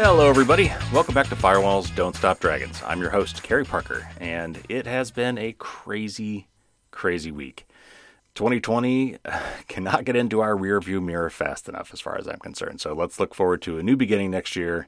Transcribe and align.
Hello, 0.00 0.30
everybody. 0.30 0.70
Welcome 0.92 1.12
back 1.12 1.26
to 1.26 1.34
Firewalls 1.34 1.92
Don't 1.96 2.14
Stop 2.14 2.38
Dragons. 2.38 2.80
I'm 2.86 3.00
your 3.00 3.10
host, 3.10 3.42
Carey 3.42 3.64
Parker, 3.64 4.08
and 4.20 4.62
it 4.68 4.86
has 4.86 5.10
been 5.10 5.36
a 5.38 5.54
crazy, 5.58 6.46
crazy 6.92 7.32
week. 7.32 7.66
2020 8.36 9.18
cannot 9.66 10.04
get 10.04 10.14
into 10.14 10.38
our 10.38 10.54
rearview 10.54 11.02
mirror 11.02 11.30
fast 11.30 11.68
enough, 11.68 11.92
as 11.92 12.00
far 12.00 12.16
as 12.16 12.28
I'm 12.28 12.38
concerned. 12.38 12.80
So 12.80 12.94
let's 12.94 13.18
look 13.18 13.34
forward 13.34 13.60
to 13.62 13.78
a 13.78 13.82
new 13.82 13.96
beginning 13.96 14.30
next 14.30 14.54
year. 14.54 14.86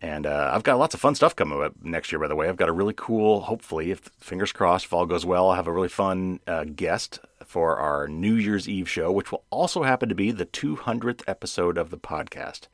And 0.00 0.24
uh, 0.24 0.50
I've 0.54 0.62
got 0.62 0.78
lots 0.78 0.94
of 0.94 1.00
fun 1.00 1.14
stuff 1.14 1.36
coming 1.36 1.62
up 1.62 1.74
next 1.82 2.10
year, 2.10 2.18
by 2.18 2.28
the 2.28 2.34
way. 2.34 2.48
I've 2.48 2.56
got 2.56 2.70
a 2.70 2.72
really 2.72 2.94
cool, 2.96 3.42
hopefully, 3.42 3.90
if 3.90 3.98
fingers 4.18 4.50
crossed, 4.50 4.86
if 4.86 4.94
all 4.94 5.04
goes 5.04 5.26
well, 5.26 5.50
I'll 5.50 5.56
have 5.56 5.66
a 5.66 5.72
really 5.72 5.90
fun 5.90 6.40
uh, 6.46 6.64
guest 6.64 7.20
for 7.44 7.76
our 7.76 8.08
New 8.08 8.36
Year's 8.36 8.66
Eve 8.66 8.88
show, 8.88 9.12
which 9.12 9.30
will 9.30 9.44
also 9.50 9.82
happen 9.82 10.08
to 10.08 10.14
be 10.14 10.30
the 10.30 10.46
200th 10.46 11.20
episode 11.26 11.76
of 11.76 11.90
the 11.90 11.98
podcast. 11.98 12.68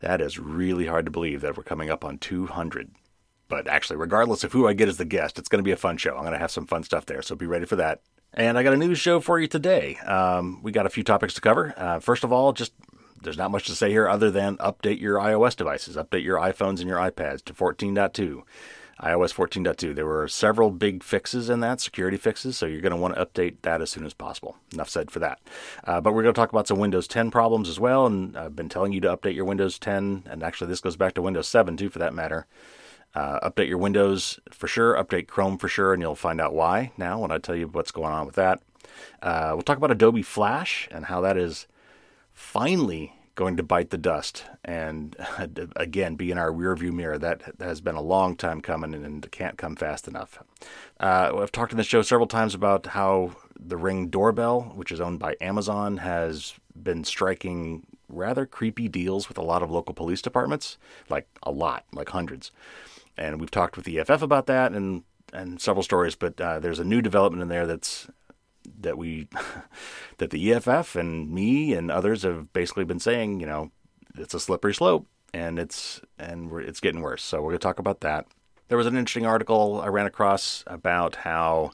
That 0.00 0.20
is 0.20 0.38
really 0.38 0.86
hard 0.86 1.04
to 1.04 1.10
believe 1.10 1.40
that 1.42 1.56
we're 1.56 1.62
coming 1.62 1.90
up 1.90 2.04
on 2.04 2.18
200. 2.18 2.90
But 3.48 3.66
actually, 3.66 3.96
regardless 3.96 4.44
of 4.44 4.52
who 4.52 4.66
I 4.66 4.72
get 4.72 4.88
as 4.88 4.96
the 4.96 5.04
guest, 5.04 5.38
it's 5.38 5.48
going 5.48 5.58
to 5.58 5.64
be 5.64 5.72
a 5.72 5.76
fun 5.76 5.96
show. 5.96 6.14
I'm 6.14 6.22
going 6.22 6.32
to 6.32 6.38
have 6.38 6.50
some 6.50 6.66
fun 6.66 6.84
stuff 6.84 7.06
there, 7.06 7.22
so 7.22 7.34
be 7.34 7.46
ready 7.46 7.66
for 7.66 7.76
that. 7.76 8.00
And 8.32 8.56
I 8.56 8.62
got 8.62 8.74
a 8.74 8.76
news 8.76 8.98
show 8.98 9.20
for 9.20 9.40
you 9.40 9.48
today. 9.48 9.96
Um, 9.96 10.62
we 10.62 10.72
got 10.72 10.86
a 10.86 10.90
few 10.90 11.02
topics 11.02 11.34
to 11.34 11.40
cover. 11.40 11.74
Uh, 11.76 11.98
first 11.98 12.22
of 12.22 12.32
all, 12.32 12.52
just 12.52 12.72
there's 13.22 13.36
not 13.36 13.50
much 13.50 13.66
to 13.66 13.74
say 13.74 13.90
here 13.90 14.08
other 14.08 14.30
than 14.30 14.56
update 14.58 15.00
your 15.00 15.18
iOS 15.18 15.56
devices, 15.56 15.96
update 15.96 16.22
your 16.22 16.38
iPhones 16.38 16.78
and 16.78 16.88
your 16.88 16.98
iPads 16.98 17.44
to 17.44 17.52
14.2 17.52 18.42
iOS 19.02 19.34
14.2. 19.34 19.94
There 19.94 20.06
were 20.06 20.28
several 20.28 20.70
big 20.70 21.02
fixes 21.02 21.48
in 21.48 21.60
that, 21.60 21.80
security 21.80 22.16
fixes, 22.16 22.56
so 22.56 22.66
you're 22.66 22.80
going 22.80 22.90
to 22.90 22.96
want 22.96 23.14
to 23.14 23.24
update 23.24 23.56
that 23.62 23.80
as 23.80 23.90
soon 23.90 24.04
as 24.04 24.14
possible. 24.14 24.56
Enough 24.72 24.88
said 24.88 25.10
for 25.10 25.18
that. 25.20 25.40
Uh, 25.84 26.00
but 26.00 26.12
we're 26.12 26.22
going 26.22 26.34
to 26.34 26.38
talk 26.38 26.50
about 26.50 26.68
some 26.68 26.78
Windows 26.78 27.08
10 27.08 27.30
problems 27.30 27.68
as 27.68 27.80
well, 27.80 28.06
and 28.06 28.36
I've 28.36 28.56
been 28.56 28.68
telling 28.68 28.92
you 28.92 29.00
to 29.00 29.16
update 29.16 29.34
your 29.34 29.44
Windows 29.44 29.78
10, 29.78 30.24
and 30.26 30.42
actually 30.42 30.68
this 30.68 30.80
goes 30.80 30.96
back 30.96 31.14
to 31.14 31.22
Windows 31.22 31.48
7 31.48 31.76
too, 31.76 31.88
for 31.88 31.98
that 31.98 32.14
matter. 32.14 32.46
Uh, 33.14 33.40
update 33.48 33.68
your 33.68 33.78
Windows 33.78 34.38
for 34.50 34.68
sure, 34.68 34.94
update 34.94 35.26
Chrome 35.26 35.58
for 35.58 35.68
sure, 35.68 35.92
and 35.92 36.00
you'll 36.00 36.14
find 36.14 36.40
out 36.40 36.54
why 36.54 36.92
now 36.96 37.18
when 37.18 37.32
I 37.32 37.38
tell 37.38 37.56
you 37.56 37.66
what's 37.66 37.90
going 37.90 38.12
on 38.12 38.26
with 38.26 38.36
that. 38.36 38.62
Uh, 39.22 39.50
we'll 39.54 39.62
talk 39.62 39.78
about 39.78 39.90
Adobe 39.90 40.22
Flash 40.22 40.88
and 40.90 41.06
how 41.06 41.20
that 41.20 41.36
is 41.36 41.66
finally 42.32 43.14
going 43.40 43.56
to 43.56 43.62
bite 43.62 43.88
the 43.88 43.96
dust 43.96 44.44
and 44.66 45.16
again 45.76 46.14
be 46.14 46.30
in 46.30 46.36
our 46.36 46.52
rearview 46.52 46.92
mirror. 46.92 47.16
That 47.16 47.40
has 47.58 47.80
been 47.80 47.94
a 47.94 48.02
long 48.02 48.36
time 48.36 48.60
coming 48.60 48.92
and 48.92 49.32
can't 49.32 49.56
come 49.56 49.76
fast 49.76 50.06
enough. 50.06 50.42
Uh, 51.00 51.32
I've 51.38 51.50
talked 51.50 51.72
in 51.72 51.78
the 51.78 51.84
show 51.84 52.02
several 52.02 52.26
times 52.26 52.54
about 52.54 52.88
how 52.88 53.34
the 53.58 53.78
Ring 53.78 54.08
doorbell, 54.08 54.72
which 54.74 54.92
is 54.92 55.00
owned 55.00 55.20
by 55.20 55.36
Amazon, 55.40 55.96
has 55.96 56.52
been 56.80 57.02
striking 57.02 57.86
rather 58.10 58.44
creepy 58.44 58.88
deals 58.88 59.30
with 59.30 59.38
a 59.38 59.42
lot 59.42 59.62
of 59.62 59.70
local 59.70 59.94
police 59.94 60.20
departments, 60.20 60.76
like 61.08 61.26
a 61.42 61.50
lot, 61.50 61.86
like 61.94 62.10
hundreds. 62.10 62.50
And 63.16 63.40
we've 63.40 63.50
talked 63.50 63.76
with 63.76 63.86
the 63.86 63.98
EFF 64.00 64.20
about 64.20 64.46
that 64.46 64.72
and 64.72 65.02
and 65.32 65.62
several 65.62 65.82
stories, 65.82 66.14
but 66.14 66.38
uh, 66.40 66.58
there's 66.58 66.80
a 66.80 66.84
new 66.84 67.00
development 67.00 67.40
in 67.40 67.48
there 67.48 67.66
that's 67.66 68.08
that 68.82 68.98
we 68.98 69.28
that 70.18 70.30
the 70.30 70.52
EFF 70.52 70.96
and 70.96 71.30
me 71.30 71.72
and 71.72 71.90
others 71.90 72.22
have 72.22 72.52
basically 72.52 72.84
been 72.84 73.00
saying, 73.00 73.40
you 73.40 73.46
know, 73.46 73.70
it's 74.16 74.34
a 74.34 74.40
slippery 74.40 74.74
slope 74.74 75.06
and 75.32 75.58
it's 75.58 76.00
and 76.18 76.52
it's 76.60 76.80
getting 76.80 77.00
worse. 77.00 77.22
So 77.22 77.38
we're 77.38 77.50
going 77.50 77.58
to 77.58 77.62
talk 77.62 77.78
about 77.78 78.00
that. 78.00 78.26
There 78.68 78.78
was 78.78 78.86
an 78.86 78.96
interesting 78.96 79.26
article 79.26 79.80
I 79.80 79.88
ran 79.88 80.06
across 80.06 80.64
about 80.66 81.16
how 81.16 81.72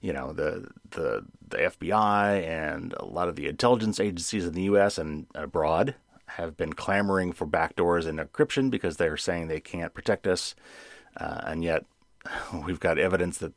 you 0.00 0.12
know 0.12 0.32
the 0.32 0.68
the 0.90 1.24
the 1.46 1.58
FBI 1.58 2.42
and 2.46 2.94
a 2.94 3.04
lot 3.04 3.28
of 3.28 3.36
the 3.36 3.46
intelligence 3.46 4.00
agencies 4.00 4.46
in 4.46 4.54
the 4.54 4.62
U.S. 4.62 4.98
and 4.98 5.26
abroad 5.34 5.94
have 6.26 6.56
been 6.56 6.72
clamoring 6.72 7.32
for 7.32 7.46
backdoors 7.46 8.06
and 8.06 8.18
encryption 8.18 8.70
because 8.70 8.96
they're 8.96 9.16
saying 9.16 9.48
they 9.48 9.60
can't 9.60 9.94
protect 9.94 10.26
us, 10.26 10.54
uh, 11.16 11.40
and 11.44 11.64
yet 11.64 11.84
we've 12.64 12.80
got 12.80 12.98
evidence 12.98 13.38
that 13.38 13.52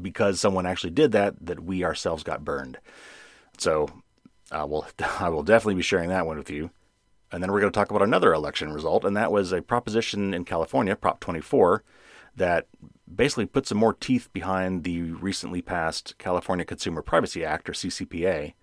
because 0.00 0.40
someone 0.40 0.66
actually 0.66 0.90
did 0.90 1.12
that, 1.12 1.34
that 1.40 1.64
we 1.64 1.84
ourselves 1.84 2.22
got 2.22 2.44
burned. 2.44 2.78
So 3.58 3.88
uh, 4.50 4.66
will 4.66 4.86
I 5.20 5.28
will 5.28 5.42
definitely 5.42 5.76
be 5.76 5.82
sharing 5.82 6.08
that 6.10 6.26
one 6.26 6.38
with 6.38 6.50
you. 6.50 6.70
And 7.32 7.42
then 7.42 7.50
we're 7.50 7.60
going 7.60 7.72
to 7.72 7.76
talk 7.76 7.90
about 7.90 8.02
another 8.02 8.32
election 8.32 8.72
result, 8.72 9.04
and 9.04 9.16
that 9.16 9.32
was 9.32 9.50
a 9.50 9.60
proposition 9.60 10.32
in 10.32 10.44
California, 10.44 10.94
Prop 10.94 11.18
24, 11.18 11.82
that 12.36 12.68
basically 13.12 13.46
put 13.46 13.66
some 13.66 13.78
more 13.78 13.92
teeth 13.92 14.32
behind 14.32 14.84
the 14.84 15.00
recently 15.00 15.60
passed 15.60 16.16
California 16.18 16.64
Consumer 16.64 17.02
Privacy 17.02 17.44
Act, 17.44 17.68
or 17.68 17.72
CCPA. 17.72 18.54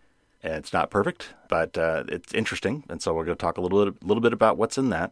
And 0.41 0.53
it's 0.53 0.71
not 0.71 0.89
perfect, 0.89 1.33
but 1.49 1.77
uh, 1.77 2.05
it's 2.07 2.33
interesting, 2.33 2.85
and 2.87 3.01
so 3.01 3.13
we're 3.13 3.25
going 3.25 3.37
to 3.37 3.41
talk 3.41 3.57
a 3.57 3.61
little 3.61 3.91
bit, 3.91 4.03
little 4.03 4.21
bit 4.21 4.33
about 4.33 4.57
what's 4.57 4.77
in 4.77 4.89
that. 4.89 5.11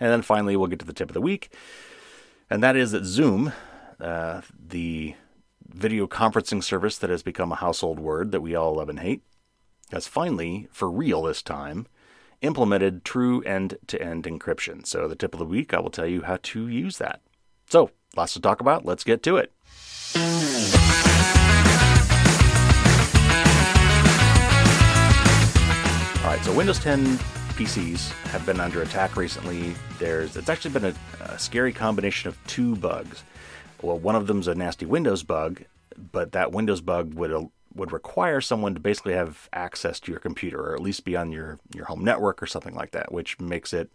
And 0.00 0.10
then 0.10 0.22
finally, 0.22 0.56
we'll 0.56 0.66
get 0.66 0.80
to 0.80 0.84
the 0.84 0.92
tip 0.92 1.08
of 1.08 1.14
the 1.14 1.20
week, 1.20 1.54
and 2.50 2.62
that 2.62 2.76
is 2.76 2.90
that 2.90 3.04
Zoom, 3.04 3.52
uh, 4.00 4.42
the 4.68 5.14
video 5.76 6.06
conferencing 6.06 6.64
service 6.64 6.96
that 6.98 7.10
has 7.10 7.22
become 7.22 7.52
a 7.52 7.56
household 7.56 8.00
word 8.00 8.32
that 8.32 8.40
we 8.40 8.54
all 8.54 8.76
love 8.76 8.88
and 8.88 9.00
hate, 9.00 9.22
has 9.92 10.06
finally, 10.08 10.68
for 10.72 10.90
real 10.90 11.22
this 11.22 11.42
time, 11.42 11.86
implemented 12.40 13.04
true 13.04 13.42
end 13.42 13.76
to 13.86 14.00
end 14.00 14.24
encryption. 14.24 14.86
So, 14.86 15.06
the 15.06 15.14
tip 15.14 15.34
of 15.34 15.38
the 15.38 15.44
week, 15.44 15.74
I 15.74 15.80
will 15.80 15.90
tell 15.90 16.06
you 16.06 16.22
how 16.22 16.38
to 16.42 16.68
use 16.68 16.96
that. 16.98 17.20
So, 17.68 17.90
lots 18.16 18.32
to 18.32 18.40
talk 18.40 18.60
about. 18.60 18.86
Let's 18.86 19.04
get 19.04 19.22
to 19.24 19.36
it. 19.36 19.52
All 26.24 26.32
right, 26.32 26.42
so 26.42 26.52
Windows 26.54 26.78
10 26.78 27.18
PCs 27.56 28.10
have 28.30 28.44
been 28.46 28.60
under 28.60 28.82
attack 28.82 29.16
recently. 29.16 29.74
There's 29.98 30.36
it's 30.36 30.48
actually 30.48 30.72
been 30.72 30.86
a, 30.86 30.94
a 31.24 31.38
scary 31.38 31.72
combination 31.72 32.28
of 32.28 32.38
two 32.46 32.76
bugs 32.76 33.22
well, 33.82 33.98
one 33.98 34.16
of 34.16 34.26
them's 34.26 34.48
a 34.48 34.54
nasty 34.54 34.86
Windows 34.86 35.22
bug, 35.22 35.64
but 36.12 36.32
that 36.32 36.52
Windows 36.52 36.80
bug 36.80 37.14
would 37.14 37.32
uh, 37.32 37.44
would 37.74 37.92
require 37.92 38.40
someone 38.40 38.74
to 38.74 38.80
basically 38.80 39.12
have 39.12 39.48
access 39.52 40.00
to 40.00 40.10
your 40.10 40.20
computer, 40.20 40.60
or 40.60 40.74
at 40.74 40.80
least 40.80 41.04
be 41.04 41.16
on 41.16 41.32
your 41.32 41.58
your 41.74 41.86
home 41.86 42.04
network 42.04 42.42
or 42.42 42.46
something 42.46 42.74
like 42.74 42.92
that, 42.92 43.12
which 43.12 43.38
makes 43.38 43.72
it, 43.72 43.90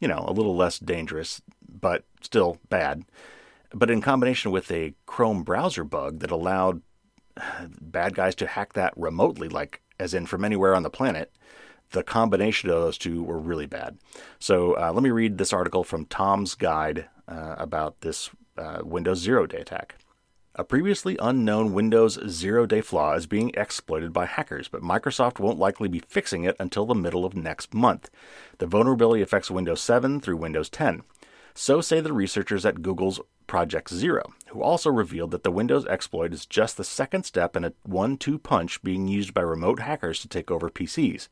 you 0.00 0.08
know, 0.08 0.24
a 0.26 0.32
little 0.32 0.56
less 0.56 0.78
dangerous, 0.78 1.40
but 1.68 2.04
still 2.20 2.58
bad. 2.68 3.04
But 3.72 3.90
in 3.90 4.00
combination 4.00 4.50
with 4.52 4.70
a 4.70 4.94
Chrome 5.06 5.42
browser 5.42 5.84
bug 5.84 6.20
that 6.20 6.30
allowed 6.30 6.82
bad 7.80 8.14
guys 8.14 8.34
to 8.36 8.46
hack 8.46 8.74
that 8.74 8.92
remotely, 8.96 9.48
like 9.48 9.80
as 9.98 10.14
in 10.14 10.26
from 10.26 10.44
anywhere 10.44 10.74
on 10.74 10.82
the 10.82 10.90
planet, 10.90 11.32
the 11.90 12.02
combination 12.02 12.68
of 12.70 12.76
those 12.76 12.98
two 12.98 13.22
were 13.22 13.38
really 13.38 13.66
bad. 13.66 13.98
So 14.38 14.74
uh, 14.74 14.92
let 14.92 15.02
me 15.02 15.10
read 15.10 15.38
this 15.38 15.52
article 15.52 15.84
from 15.84 16.06
Tom's 16.06 16.54
Guide 16.54 17.08
uh, 17.28 17.54
about 17.58 18.00
this 18.02 18.30
uh, 18.56 18.80
Windows 18.84 19.18
Zero 19.18 19.46
Day 19.46 19.58
attack. 19.58 19.96
A 20.58 20.64
previously 20.64 21.18
unknown 21.20 21.74
Windows 21.74 22.18
zero 22.30 22.64
day 22.64 22.80
flaw 22.80 23.12
is 23.12 23.26
being 23.26 23.50
exploited 23.52 24.14
by 24.14 24.24
hackers, 24.24 24.68
but 24.68 24.80
Microsoft 24.80 25.38
won't 25.38 25.58
likely 25.58 25.86
be 25.86 25.98
fixing 26.08 26.44
it 26.44 26.56
until 26.58 26.86
the 26.86 26.94
middle 26.94 27.26
of 27.26 27.36
next 27.36 27.74
month. 27.74 28.08
The 28.56 28.66
vulnerability 28.66 29.22
affects 29.22 29.50
Windows 29.50 29.82
7 29.82 30.18
through 30.22 30.38
Windows 30.38 30.70
10. 30.70 31.02
So 31.52 31.82
say 31.82 32.00
the 32.00 32.14
researchers 32.14 32.64
at 32.64 32.80
Google's 32.80 33.20
Project 33.46 33.90
Zero, 33.90 34.32
who 34.48 34.62
also 34.62 34.90
revealed 34.90 35.30
that 35.32 35.42
the 35.42 35.50
Windows 35.50 35.84
exploit 35.86 36.32
is 36.32 36.46
just 36.46 36.78
the 36.78 36.84
second 36.84 37.24
step 37.24 37.54
in 37.54 37.64
a 37.64 37.74
one 37.82 38.16
two 38.16 38.38
punch 38.38 38.82
being 38.82 39.08
used 39.08 39.34
by 39.34 39.42
remote 39.42 39.80
hackers 39.80 40.20
to 40.20 40.28
take 40.28 40.50
over 40.50 40.70
PCs. 40.70 41.28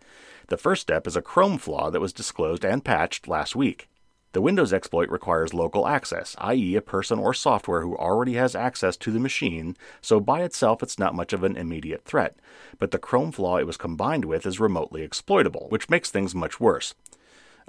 The 0.49 0.59
first 0.59 0.83
step 0.83 1.07
is 1.07 1.17
a 1.17 1.23
Chrome 1.23 1.57
flaw 1.57 1.91
that 1.91 2.01
was 2.01 2.13
disclosed 2.13 2.65
and 2.65 2.85
patched 2.85 3.27
last 3.27 3.57
week. 3.57 3.89
The 4.35 4.43
Windows 4.43 4.73
exploit 4.73 5.11
requires 5.11 5.55
local 5.55 5.87
access, 5.87 6.35
i.e., 6.39 6.75
a 6.75 6.83
person 6.83 7.21
or 7.21 7.33
software 7.33 7.83
who 7.83 7.97
already 7.97 8.35
has 8.35 8.57
access 8.57 8.97
to 8.97 9.13
the 9.13 9.21
machine, 9.21 9.77
so 10.01 10.19
by 10.19 10.43
itself 10.43 10.83
it's 10.83 10.99
not 10.99 11.15
much 11.15 11.33
of 11.33 11.45
an 11.45 11.57
immediate 11.57 12.05
threat. 12.05 12.37
But 12.81 12.91
the 12.91 12.99
Chrome 12.99 13.31
flaw 13.31 13.59
it 13.59 13.67
was 13.67 13.77
combined 13.77 14.25
with 14.25 14.45
is 14.45 14.59
remotely 14.59 15.03
exploitable, 15.03 15.69
which 15.69 15.89
makes 15.89 16.11
things 16.11 16.35
much 16.35 16.59
worse. 16.59 16.97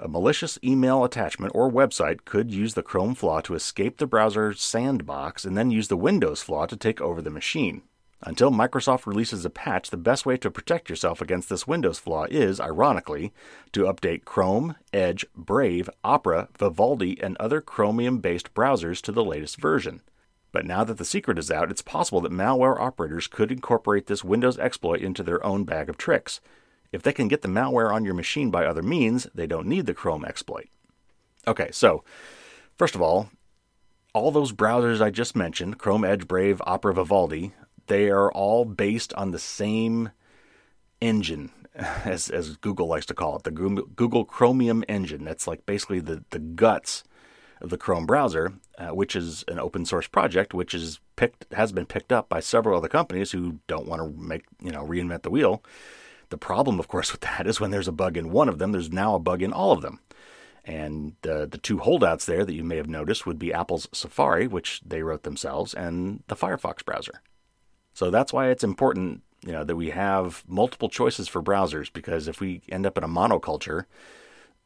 A 0.00 0.08
malicious 0.08 0.58
email 0.64 1.04
attachment 1.04 1.52
or 1.54 1.70
website 1.70 2.24
could 2.24 2.50
use 2.50 2.74
the 2.74 2.82
Chrome 2.82 3.14
flaw 3.14 3.40
to 3.42 3.54
escape 3.54 3.98
the 3.98 4.06
browser's 4.08 4.60
sandbox 4.60 5.44
and 5.44 5.56
then 5.56 5.70
use 5.70 5.86
the 5.86 5.96
Windows 5.96 6.42
flaw 6.42 6.66
to 6.66 6.76
take 6.76 7.00
over 7.00 7.22
the 7.22 7.30
machine. 7.30 7.82
Until 8.22 8.50
Microsoft 8.50 9.06
releases 9.06 9.44
a 9.44 9.50
patch, 9.50 9.90
the 9.90 9.96
best 9.96 10.24
way 10.24 10.36
to 10.38 10.50
protect 10.50 10.88
yourself 10.88 11.20
against 11.20 11.48
this 11.48 11.66
Windows 11.66 11.98
flaw 11.98 12.24
is, 12.24 12.58
ironically, 12.58 13.32
to 13.72 13.84
update 13.84 14.24
Chrome, 14.24 14.74
Edge, 14.92 15.26
Brave, 15.34 15.90
Opera, 16.02 16.48
Vivaldi, 16.58 17.20
and 17.22 17.36
other 17.36 17.60
Chromium 17.60 18.18
based 18.18 18.54
browsers 18.54 19.02
to 19.02 19.12
the 19.12 19.24
latest 19.24 19.60
version. 19.60 20.00
But 20.50 20.64
now 20.64 20.82
that 20.84 20.96
the 20.96 21.04
secret 21.04 21.38
is 21.38 21.50
out, 21.50 21.70
it's 21.70 21.82
possible 21.82 22.22
that 22.22 22.32
malware 22.32 22.80
operators 22.80 23.26
could 23.26 23.52
incorporate 23.52 24.06
this 24.06 24.24
Windows 24.24 24.58
exploit 24.58 25.02
into 25.02 25.22
their 25.22 25.44
own 25.44 25.64
bag 25.64 25.90
of 25.90 25.98
tricks. 25.98 26.40
If 26.92 27.02
they 27.02 27.12
can 27.12 27.28
get 27.28 27.42
the 27.42 27.48
malware 27.48 27.92
on 27.92 28.06
your 28.06 28.14
machine 28.14 28.50
by 28.50 28.64
other 28.64 28.82
means, 28.82 29.26
they 29.34 29.46
don't 29.46 29.66
need 29.66 29.84
the 29.84 29.92
Chrome 29.92 30.24
exploit. 30.24 30.68
Okay, 31.46 31.68
so 31.70 32.02
first 32.78 32.94
of 32.94 33.02
all, 33.02 33.28
all 34.14 34.30
those 34.30 34.52
browsers 34.52 35.02
I 35.02 35.10
just 35.10 35.36
mentioned 35.36 35.78
Chrome, 35.78 36.04
Edge, 36.04 36.26
Brave, 36.26 36.62
Opera, 36.66 36.94
Vivaldi 36.94 37.52
they 37.86 38.10
are 38.10 38.30
all 38.32 38.64
based 38.64 39.12
on 39.14 39.30
the 39.30 39.38
same 39.38 40.10
engine, 41.00 41.50
as, 41.74 42.30
as 42.30 42.56
Google 42.56 42.88
likes 42.88 43.06
to 43.06 43.14
call 43.14 43.36
it, 43.36 43.42
the 43.44 43.50
Google 43.50 44.24
Chromium 44.24 44.84
engine. 44.88 45.24
That's 45.24 45.46
like 45.46 45.66
basically 45.66 46.00
the, 46.00 46.24
the 46.30 46.38
guts 46.38 47.04
of 47.60 47.70
the 47.70 47.78
Chrome 47.78 48.06
browser, 48.06 48.54
uh, 48.78 48.88
which 48.88 49.16
is 49.16 49.44
an 49.48 49.58
open 49.58 49.84
source 49.84 50.06
project, 50.06 50.52
which 50.54 50.74
is 50.74 51.00
picked 51.16 51.52
has 51.54 51.72
been 51.72 51.86
picked 51.86 52.12
up 52.12 52.28
by 52.28 52.40
several 52.40 52.76
other 52.76 52.88
companies 52.88 53.32
who 53.32 53.60
don't 53.66 53.86
want 53.86 54.02
to 54.02 54.20
make 54.20 54.44
you 54.62 54.70
know 54.70 54.84
reinvent 54.84 55.22
the 55.22 55.30
wheel. 55.30 55.62
The 56.28 56.38
problem, 56.38 56.78
of 56.78 56.88
course, 56.88 57.12
with 57.12 57.22
that 57.22 57.46
is 57.46 57.60
when 57.60 57.70
there's 57.70 57.88
a 57.88 57.92
bug 57.92 58.16
in 58.16 58.30
one 58.30 58.48
of 58.48 58.58
them, 58.58 58.72
there's 58.72 58.92
now 58.92 59.14
a 59.14 59.20
bug 59.20 59.42
in 59.42 59.52
all 59.52 59.72
of 59.72 59.82
them. 59.82 60.00
And 60.64 61.14
uh, 61.24 61.46
the 61.46 61.60
two 61.62 61.78
holdouts 61.78 62.26
there 62.26 62.44
that 62.44 62.54
you 62.54 62.64
may 62.64 62.76
have 62.76 62.88
noticed 62.88 63.24
would 63.24 63.38
be 63.38 63.52
Apple's 63.52 63.88
Safari, 63.92 64.48
which 64.48 64.80
they 64.84 65.00
wrote 65.00 65.22
themselves, 65.22 65.72
and 65.72 66.24
the 66.26 66.34
Firefox 66.34 66.84
browser. 66.84 67.22
So 67.96 68.10
that's 68.10 68.30
why 68.30 68.50
it's 68.50 68.62
important, 68.62 69.22
you 69.42 69.52
know, 69.52 69.64
that 69.64 69.74
we 69.74 69.88
have 69.88 70.44
multiple 70.46 70.90
choices 70.90 71.28
for 71.28 71.42
browsers 71.42 71.90
because 71.90 72.28
if 72.28 72.42
we 72.42 72.60
end 72.68 72.84
up 72.84 72.98
in 72.98 73.04
a 73.04 73.08
monoculture, 73.08 73.86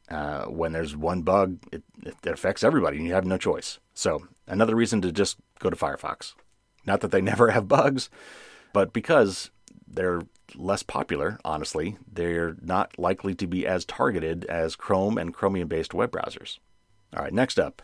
uh, 0.09 0.47
when 0.47 0.73
there's 0.73 0.97
one 0.97 1.21
bug, 1.21 1.57
it, 1.71 1.81
it 2.03 2.15
affects 2.25 2.61
everybody, 2.61 2.97
and 2.97 3.07
you 3.07 3.13
have 3.13 3.25
no 3.25 3.37
choice. 3.37 3.79
So 3.93 4.27
another 4.47 4.75
reason 4.75 5.01
to 5.03 5.13
just 5.13 5.37
go 5.59 5.69
to 5.69 5.77
Firefox. 5.77 6.33
Not 6.85 6.99
that 6.99 7.11
they 7.11 7.21
never 7.31 7.51
have 7.51 7.69
bugs, 7.69 8.09
but 8.73 8.91
because 8.91 9.49
they're 9.87 10.23
less 10.53 10.83
popular, 10.83 11.39
honestly, 11.45 11.95
they're 12.11 12.57
not 12.61 12.99
likely 12.99 13.33
to 13.35 13.47
be 13.47 13.65
as 13.65 13.85
targeted 13.85 14.43
as 14.49 14.75
Chrome 14.75 15.17
and 15.17 15.33
Chromium 15.33 15.69
based 15.69 15.93
web 15.93 16.11
browsers. 16.11 16.59
All 17.15 17.23
right, 17.23 17.31
next 17.31 17.57
up 17.57 17.81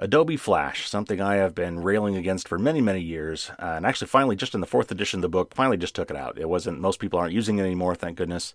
Adobe 0.00 0.36
Flash, 0.36 0.88
something 0.88 1.20
I 1.20 1.36
have 1.36 1.56
been 1.56 1.82
railing 1.82 2.14
against 2.14 2.46
for 2.46 2.56
many, 2.56 2.80
many 2.80 3.00
years. 3.00 3.50
Uh, 3.58 3.74
and 3.76 3.84
actually, 3.84 4.06
finally, 4.06 4.36
just 4.36 4.54
in 4.54 4.60
the 4.60 4.66
fourth 4.66 4.92
edition 4.92 5.18
of 5.18 5.22
the 5.22 5.28
book, 5.28 5.54
finally 5.54 5.76
just 5.76 5.96
took 5.96 6.10
it 6.10 6.16
out. 6.16 6.38
It 6.38 6.48
wasn't, 6.48 6.80
most 6.80 7.00
people 7.00 7.18
aren't 7.18 7.34
using 7.34 7.58
it 7.58 7.62
anymore, 7.62 7.96
thank 7.96 8.16
goodness. 8.16 8.54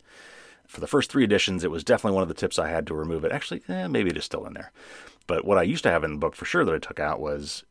For 0.67 0.79
the 0.79 0.87
first 0.87 1.11
three 1.11 1.25
editions, 1.25 1.65
it 1.65 1.71
was 1.71 1.83
definitely 1.83 2.15
one 2.15 2.23
of 2.23 2.29
the 2.29 2.33
tips 2.33 2.57
I 2.57 2.69
had 2.69 2.87
to 2.87 2.93
remove 2.93 3.25
it. 3.25 3.33
Actually, 3.33 3.61
eh, 3.67 3.87
maybe 3.87 4.09
it 4.09 4.17
is 4.17 4.23
still 4.23 4.45
in 4.45 4.53
there. 4.53 4.71
But 5.27 5.43
what 5.43 5.57
I 5.57 5.63
used 5.63 5.83
to 5.83 5.91
have 5.91 6.05
in 6.05 6.11
the 6.11 6.17
book 6.17 6.33
for 6.33 6.45
sure 6.45 6.63
that 6.63 6.73
I 6.73 6.79
took 6.79 6.99
out 6.99 7.19
was 7.19 7.65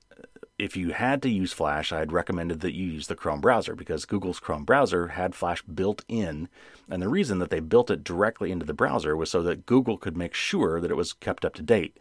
if 0.58 0.76
you 0.76 0.90
had 0.90 1.22
to 1.22 1.30
use 1.30 1.54
Flash, 1.54 1.92
I 1.92 1.98
had 1.98 2.12
recommended 2.12 2.60
that 2.60 2.74
you 2.74 2.86
use 2.86 3.06
the 3.06 3.16
Chrome 3.16 3.40
browser 3.40 3.74
because 3.74 4.04
Google's 4.04 4.38
Chrome 4.38 4.64
browser 4.64 5.08
had 5.08 5.34
Flash 5.34 5.62
built 5.62 6.04
in. 6.08 6.48
And 6.90 7.00
the 7.00 7.08
reason 7.08 7.38
that 7.38 7.48
they 7.48 7.60
built 7.60 7.90
it 7.90 8.04
directly 8.04 8.52
into 8.52 8.66
the 8.66 8.74
browser 8.74 9.16
was 9.16 9.30
so 9.30 9.42
that 9.42 9.64
Google 9.64 9.96
could 9.96 10.16
make 10.16 10.34
sure 10.34 10.78
that 10.78 10.90
it 10.90 10.96
was 10.96 11.14
kept 11.14 11.46
up 11.46 11.54
to 11.54 11.62
date. 11.62 11.96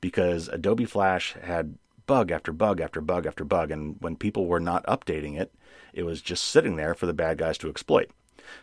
Because 0.00 0.48
Adobe 0.48 0.84
Flash 0.84 1.34
had 1.42 1.76
bug 2.06 2.30
after 2.30 2.52
bug 2.52 2.80
after 2.80 3.00
bug 3.00 3.26
after 3.26 3.44
bug. 3.44 3.70
And 3.70 3.96
when 4.00 4.16
people 4.16 4.46
were 4.46 4.60
not 4.60 4.86
updating 4.86 5.38
it, 5.38 5.52
it 5.92 6.04
was 6.04 6.22
just 6.22 6.44
sitting 6.44 6.76
there 6.76 6.94
for 6.94 7.06
the 7.06 7.12
bad 7.12 7.38
guys 7.38 7.58
to 7.58 7.68
exploit. 7.68 8.10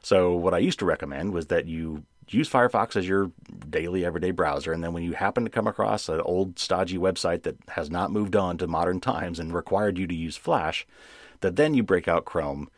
So, 0.01 0.33
what 0.33 0.53
I 0.53 0.59
used 0.59 0.79
to 0.79 0.85
recommend 0.85 1.33
was 1.33 1.47
that 1.47 1.65
you 1.65 2.03
use 2.29 2.49
Firefox 2.49 2.95
as 2.95 3.07
your 3.07 3.31
daily, 3.69 4.05
everyday 4.05 4.31
browser. 4.31 4.71
And 4.71 4.83
then 4.83 4.93
when 4.93 5.03
you 5.03 5.13
happen 5.13 5.43
to 5.43 5.49
come 5.49 5.67
across 5.67 6.07
an 6.07 6.21
old, 6.21 6.57
stodgy 6.57 6.97
website 6.97 7.43
that 7.43 7.57
has 7.69 7.89
not 7.89 8.11
moved 8.11 8.35
on 8.35 8.57
to 8.57 8.67
modern 8.67 9.01
times 9.01 9.39
and 9.39 9.53
required 9.53 9.97
you 9.97 10.07
to 10.07 10.15
use 10.15 10.37
Flash, 10.37 10.87
that 11.41 11.55
then 11.55 11.73
you 11.73 11.83
break 11.83 12.07
out 12.07 12.25
Chrome. 12.25 12.69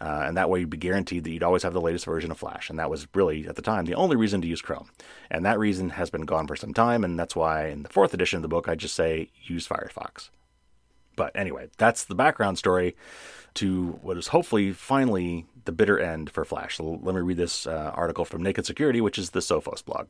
Uh, 0.00 0.24
and 0.26 0.36
that 0.36 0.50
way 0.50 0.60
you'd 0.60 0.70
be 0.70 0.76
guaranteed 0.76 1.24
that 1.24 1.30
you'd 1.30 1.42
always 1.42 1.62
have 1.62 1.72
the 1.72 1.80
latest 1.80 2.04
version 2.04 2.30
of 2.30 2.38
Flash. 2.38 2.68
And 2.68 2.78
that 2.78 2.90
was 2.90 3.06
really, 3.14 3.46
at 3.46 3.56
the 3.56 3.62
time, 3.62 3.86
the 3.86 3.94
only 3.94 4.16
reason 4.16 4.42
to 4.42 4.48
use 4.48 4.60
Chrome. 4.60 4.90
And 5.30 5.44
that 5.46 5.58
reason 5.58 5.90
has 5.90 6.10
been 6.10 6.26
gone 6.26 6.46
for 6.46 6.56
some 6.56 6.74
time. 6.74 7.02
And 7.02 7.18
that's 7.18 7.34
why 7.34 7.68
in 7.68 7.82
the 7.82 7.88
fourth 7.88 8.12
edition 8.12 8.36
of 8.36 8.42
the 8.42 8.48
book, 8.48 8.68
I 8.68 8.74
just 8.74 8.94
say 8.94 9.30
use 9.44 9.66
Firefox. 9.66 10.28
But 11.16 11.32
anyway, 11.34 11.68
that's 11.78 12.04
the 12.04 12.14
background 12.14 12.58
story 12.58 12.94
to 13.54 13.98
what 14.02 14.18
is 14.18 14.28
hopefully 14.28 14.72
finally 14.72 15.46
the 15.64 15.72
bitter 15.72 15.98
end 15.98 16.30
for 16.30 16.44
Flash. 16.44 16.76
So 16.76 17.00
let 17.02 17.14
me 17.14 17.22
read 17.22 17.38
this 17.38 17.66
uh, 17.66 17.90
article 17.94 18.26
from 18.26 18.42
Naked 18.42 18.66
Security, 18.66 19.00
which 19.00 19.16
is 19.16 19.30
the 19.30 19.40
Sophos 19.40 19.82
blog. 19.82 20.08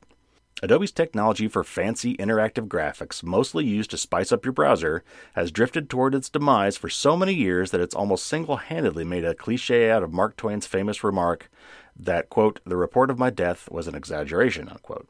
Adobe's 0.62 0.90
technology 0.90 1.48
for 1.48 1.62
fancy 1.62 2.16
interactive 2.16 2.66
graphics, 2.66 3.22
mostly 3.22 3.62
used 3.66 3.90
to 3.90 3.98
spice 3.98 4.32
up 4.32 4.46
your 4.46 4.54
browser, 4.54 5.04
has 5.34 5.52
drifted 5.52 5.90
toward 5.90 6.14
its 6.14 6.30
demise 6.30 6.78
for 6.78 6.88
so 6.88 7.14
many 7.14 7.34
years 7.34 7.72
that 7.72 7.80
it's 7.82 7.94
almost 7.94 8.26
single 8.26 8.56
handedly 8.56 9.04
made 9.04 9.22
a 9.22 9.34
cliche 9.34 9.90
out 9.90 10.02
of 10.02 10.14
Mark 10.14 10.34
Twain's 10.34 10.66
famous 10.66 11.04
remark 11.04 11.50
that, 11.94 12.30
quote, 12.30 12.60
the 12.64 12.76
report 12.76 13.10
of 13.10 13.18
my 13.18 13.28
death 13.28 13.70
was 13.70 13.86
an 13.86 13.94
exaggeration, 13.94 14.70
unquote. 14.70 15.06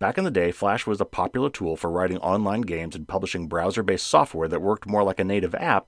Back 0.00 0.18
in 0.18 0.24
the 0.24 0.32
day, 0.32 0.50
Flash 0.50 0.84
was 0.84 1.00
a 1.00 1.04
popular 1.04 1.48
tool 1.48 1.76
for 1.76 1.88
writing 1.88 2.18
online 2.18 2.62
games 2.62 2.96
and 2.96 3.06
publishing 3.06 3.46
browser 3.46 3.84
based 3.84 4.08
software 4.08 4.48
that 4.48 4.62
worked 4.62 4.88
more 4.88 5.04
like 5.04 5.20
a 5.20 5.24
native 5.24 5.54
app 5.54 5.86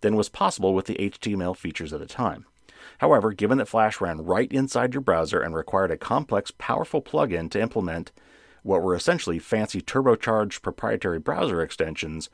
than 0.00 0.14
was 0.14 0.28
possible 0.28 0.74
with 0.74 0.86
the 0.86 0.94
HTML 0.94 1.56
features 1.56 1.92
at 1.92 1.98
the 1.98 2.06
time. 2.06 2.46
However, 2.98 3.32
given 3.32 3.58
that 3.58 3.66
Flash 3.66 4.00
ran 4.00 4.24
right 4.24 4.50
inside 4.52 4.94
your 4.94 5.00
browser 5.00 5.40
and 5.40 5.56
required 5.56 5.90
a 5.90 5.96
complex, 5.96 6.52
powerful 6.56 7.02
plugin 7.02 7.50
to 7.50 7.60
implement 7.60 8.12
what 8.68 8.82
were 8.82 8.94
essentially 8.94 9.38
fancy 9.38 9.80
turbocharged 9.80 10.60
proprietary 10.60 11.18
browser 11.18 11.62
extensions, 11.62 12.28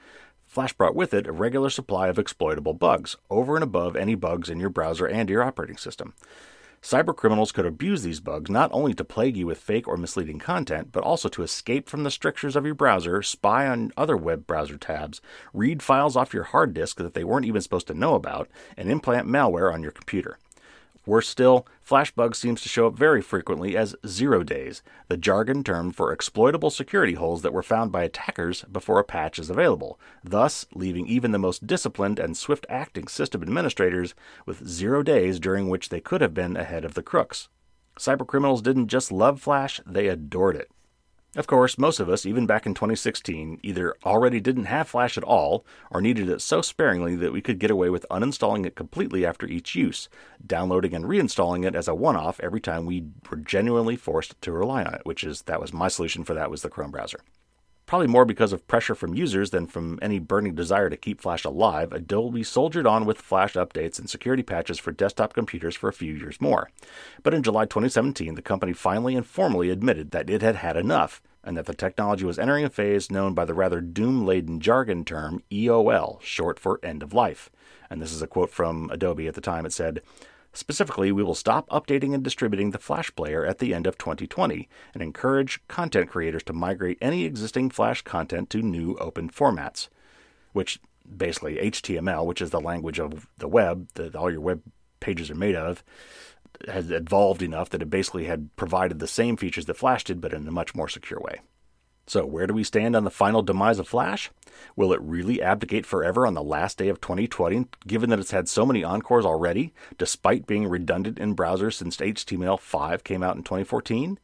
Flash 0.47 0.73
brought 0.73 0.95
with 0.95 1.15
it 1.15 1.27
a 1.29 1.33
regular 1.33 1.71
supply 1.71 2.09
of 2.09 2.19
exploitable 2.19 2.75
bugs, 2.75 3.17
over 3.31 3.55
and 3.55 3.63
above 3.63 3.97
any 3.97 4.17
bugs 4.17 4.51
in 4.51 4.59
your 4.59 4.69
browser 4.69 5.07
and 5.07 5.31
your 5.31 5.45
operating 5.45 5.77
system. 5.77 6.13
Cybercriminals 6.83 7.55
could 7.55 7.65
abuse 7.65 8.03
these 8.03 8.21
bugs 8.21 8.51
not 8.51 8.71
only 8.73 8.95
to 8.95 9.05
plague 9.05 9.37
you 9.37 9.47
with 9.47 9.59
fake 9.59 9.89
or 9.89 9.97
misleading 9.97 10.39
content, 10.39 10.91
but 10.93 11.03
also 11.05 11.29
to 11.29 11.43
escape 11.43 11.89
from 11.89 12.03
the 12.03 12.11
strictures 12.11 12.57
of 12.57 12.67
your 12.67 12.75
browser, 12.75 13.23
spy 13.23 13.67
on 13.67 13.93
other 13.97 14.17
web 14.17 14.47
browser 14.47 14.77
tabs, 14.77 15.21
read 15.53 15.83
files 15.83 16.17
off 16.17 16.35
your 16.35 16.43
hard 16.43 16.75
disk 16.75 16.99
that 16.99 17.15
they 17.15 17.25
weren't 17.25 17.47
even 17.47 17.63
supposed 17.63 17.87
to 17.87 17.95
know 17.95 18.15
about, 18.15 18.51
and 18.77 18.91
implant 18.91 19.27
malware 19.27 19.73
on 19.73 19.83
your 19.83 19.93
computer. 19.93 20.37
Worse 21.07 21.29
still, 21.29 21.67
Flashbug 21.87 22.35
seems 22.35 22.63
to 22.63 22.69
show 22.69 22.87
up 22.87 22.95
very 22.95 23.21
frequently 23.21 23.77
as 23.77 23.95
zero 24.07 24.43
days, 24.43 24.83
the 25.09 25.19
jargon 25.19 25.63
term 25.63 25.93
for 25.93 26.13
exploitable 26.13 26.71
security 26.71 27.13
holes 27.13 27.43
that 27.43 27.53
were 27.53 27.63
found 27.63 27.93
by 27.93 28.05
attackers 28.05 28.63
before 28.73 28.99
a 28.99 29.05
patch 29.05 29.39
is 29.39 29.51
available, 29.51 30.01
thus 30.23 30.65
leaving 30.75 31.07
even 31.07 31.31
the 31.31 31.39
most 31.39 31.67
disciplined 31.67 32.19
and 32.19 32.39
swift 32.39 32.65
acting 32.71 33.07
system 33.07 33.43
administrators 33.43 34.15
with 34.47 34.67
zero 34.67 35.03
days 35.03 35.39
during 35.39 35.69
which 35.69 35.91
they 35.91 36.01
could 36.01 36.23
have 36.23 36.33
been 36.33 36.57
ahead 36.57 36.87
of 36.87 36.95
the 36.95 37.03
crooks. 37.03 37.49
Cybercriminals 37.99 38.63
didn't 38.63 38.89
just 38.89 39.13
love 39.13 39.43
Flash, 39.43 39.81
they 39.87 40.09
adored 40.09 40.57
it. 40.57 40.71
Of 41.37 41.49
course, 41.49 41.79
most 41.79 41.99
of 41.99 42.09
us, 42.09 42.25
even 42.25 42.47
back 42.47 42.65
in 42.65 42.75
2016, 42.75 43.59
either 43.65 43.97
already 44.05 44.39
didn't 44.39 44.67
have 44.67 44.89
Flash 44.89 45.19
at 45.19 45.25
all 45.25 45.67
or 45.91 46.01
needed 46.01 46.29
it 46.29 46.41
so 46.41 46.63
sparingly 46.63 47.17
that 47.17 47.33
we 47.33 47.41
could 47.41 47.59
get 47.59 47.73
away 47.73 47.91
with 47.91 48.07
uninstalling 48.09 48.65
it 48.65 48.77
completely 48.77 49.27
after 49.27 49.45
each 49.45 49.75
use, 49.75 50.09
downloading 50.47 50.95
and 50.95 51.07
reinstalling 51.07 51.67
it 51.67 51.75
as 51.75 51.89
a 51.89 51.95
one-off 51.95 52.39
every 52.39 52.61
time 52.61 52.87
we 52.87 53.07
were 53.29 53.39
genuinely 53.39 53.97
forced 53.97 54.41
to 54.43 54.53
rely 54.53 54.85
on 54.85 54.95
it, 54.95 55.05
which 55.05 55.25
is 55.25 55.43
that 55.43 55.61
was 55.61 55.73
my 55.73 55.89
solution 55.89 56.23
for 56.23 56.35
that 56.35 56.53
was 56.53 56.63
the 56.63 56.71
Chrome 56.71 56.93
browser. 56.93 57.19
Probably 57.95 58.09
more 58.09 58.25
because 58.25 58.53
of 58.53 58.67
pressure 58.67 58.97
from 58.97 59.15
users 59.15 59.51
than 59.51 59.69
from 59.69 60.01
any 60.03 60.19
burning 60.19 60.57
desire 60.57 60.91
to 60.91 60.97
keep 60.97 61.21
Flash 61.21 61.45
alive, 61.45 61.93
Adobe 61.93 62.43
soldiered 62.43 62.89
on 62.89 63.07
with 63.07 63.21
Flash 63.21 63.53
updates 63.53 64.01
and 64.01 64.11
security 64.11 64.43
patches 64.43 64.81
for 64.81 64.91
desktop 64.91 65.33
computers 65.33 65.77
for 65.77 65.89
a 65.89 65.93
few 65.93 66.13
years 66.13 66.41
more. 66.41 66.73
But 67.23 67.35
in 67.35 67.45
July 67.45 67.67
2017, 67.67 68.35
the 68.35 68.43
company 68.43 68.73
finally 68.73 69.15
and 69.15 69.25
formally 69.25 69.71
admitted 69.71 70.11
that 70.11 70.29
it 70.29 70.43
had 70.43 70.57
had 70.57 70.77
enough 70.77 71.23
and 71.45 71.57
that 71.57 71.67
the 71.67 71.73
technology 71.73 72.25
was 72.25 72.37
entering 72.37 72.65
a 72.65 72.69
phase 72.69 73.13
known 73.13 73.33
by 73.33 73.45
the 73.45 73.55
rather 73.55 73.81
doom 73.81 74.27
laden 74.27 74.59
jargon 74.59 75.05
term 75.05 75.45
EOL, 75.53 76.21
short 76.21 76.59
for 76.59 76.81
end 76.83 77.01
of 77.01 77.15
life. 77.15 77.49
And 77.89 78.03
this 78.03 78.13
is 78.13 78.23
a 78.23 78.27
quote 78.27 78.51
from 78.51 78.91
Adobe 78.91 79.29
at 79.29 79.35
the 79.35 79.41
time. 79.41 79.65
It 79.65 79.73
said, 79.73 80.01
Specifically, 80.55 81.11
we 81.11 81.25
will 81.25 81.35
stop 81.35 81.69
updating 81.69 82.15
and 82.15 82.23
distributing 82.23 82.71
the 82.71 82.79
Flash 82.79 83.15
player 83.17 83.45
at 83.45 83.59
the 83.59 83.75
end 83.75 83.89
of 83.89 83.99
2020 83.99 84.69
and 84.95 85.03
encourage 85.03 85.61
content 85.67 86.09
creators 86.09 86.45
to 86.45 86.53
migrate 86.53 86.97
any 87.01 87.25
existing 87.25 87.71
Flash 87.71 88.03
content 88.03 88.51
to 88.51 88.63
new 88.63 88.95
open 89.01 89.29
formats, 89.29 89.89
which 90.53 90.79
basically 91.17 91.57
HTML, 91.57 92.25
which 92.25 92.41
is 92.41 92.51
the 92.51 92.61
language 92.61 93.01
of 93.01 93.27
the 93.37 93.49
web 93.49 93.89
that 93.95 94.15
all 94.15 94.31
your 94.31 94.41
web 94.41 94.63
pages 95.01 95.29
are 95.29 95.35
made 95.35 95.57
of, 95.57 95.83
has 96.69 96.89
evolved 96.89 97.43
enough 97.43 97.69
that 97.71 97.83
it 97.83 97.91
basically 97.91 98.27
had 98.27 98.55
provided 98.55 99.01
the 99.01 99.09
same 99.09 99.37
features 99.37 99.67
that 99.67 99.77
Flash 99.77 100.05
did, 100.05 100.21
but 100.21 100.33
in 100.33 100.47
a 100.47 100.53
much 100.53 100.73
more 100.73 100.89
secure 100.89 101.19
way. 101.21 101.41
So, 102.07 102.27
where 102.27 102.47
do 102.47 102.53
we 102.53 102.65
stand 102.65 102.95
on 102.95 103.05
the 103.05 103.11
final 103.11 103.43
demise 103.43 103.79
of 103.79 103.89
Flash? 103.89 104.31
Will 104.77 104.93
it 104.93 105.01
really 105.01 105.43
abdicate 105.43 105.87
forever 105.87 106.27
on 106.27 106.35
the 106.35 106.43
last 106.43 106.77
day 106.77 106.89
of 106.89 107.01
2020, 107.01 107.67
given 107.87 108.11
that 108.11 108.19
it's 108.19 108.31
had 108.31 108.49
so 108.49 108.67
many 108.67 108.85
encores 108.85 109.25
already, 109.25 109.73
despite 109.97 110.47
being 110.47 110.69
redundant 110.69 111.19
in 111.19 111.35
browsers 111.35 111.75
since 111.75 111.97
HTML5 111.97 113.05
came 113.05 113.23
out 113.23 113.37
in 113.37 113.43
2014? 113.43 114.19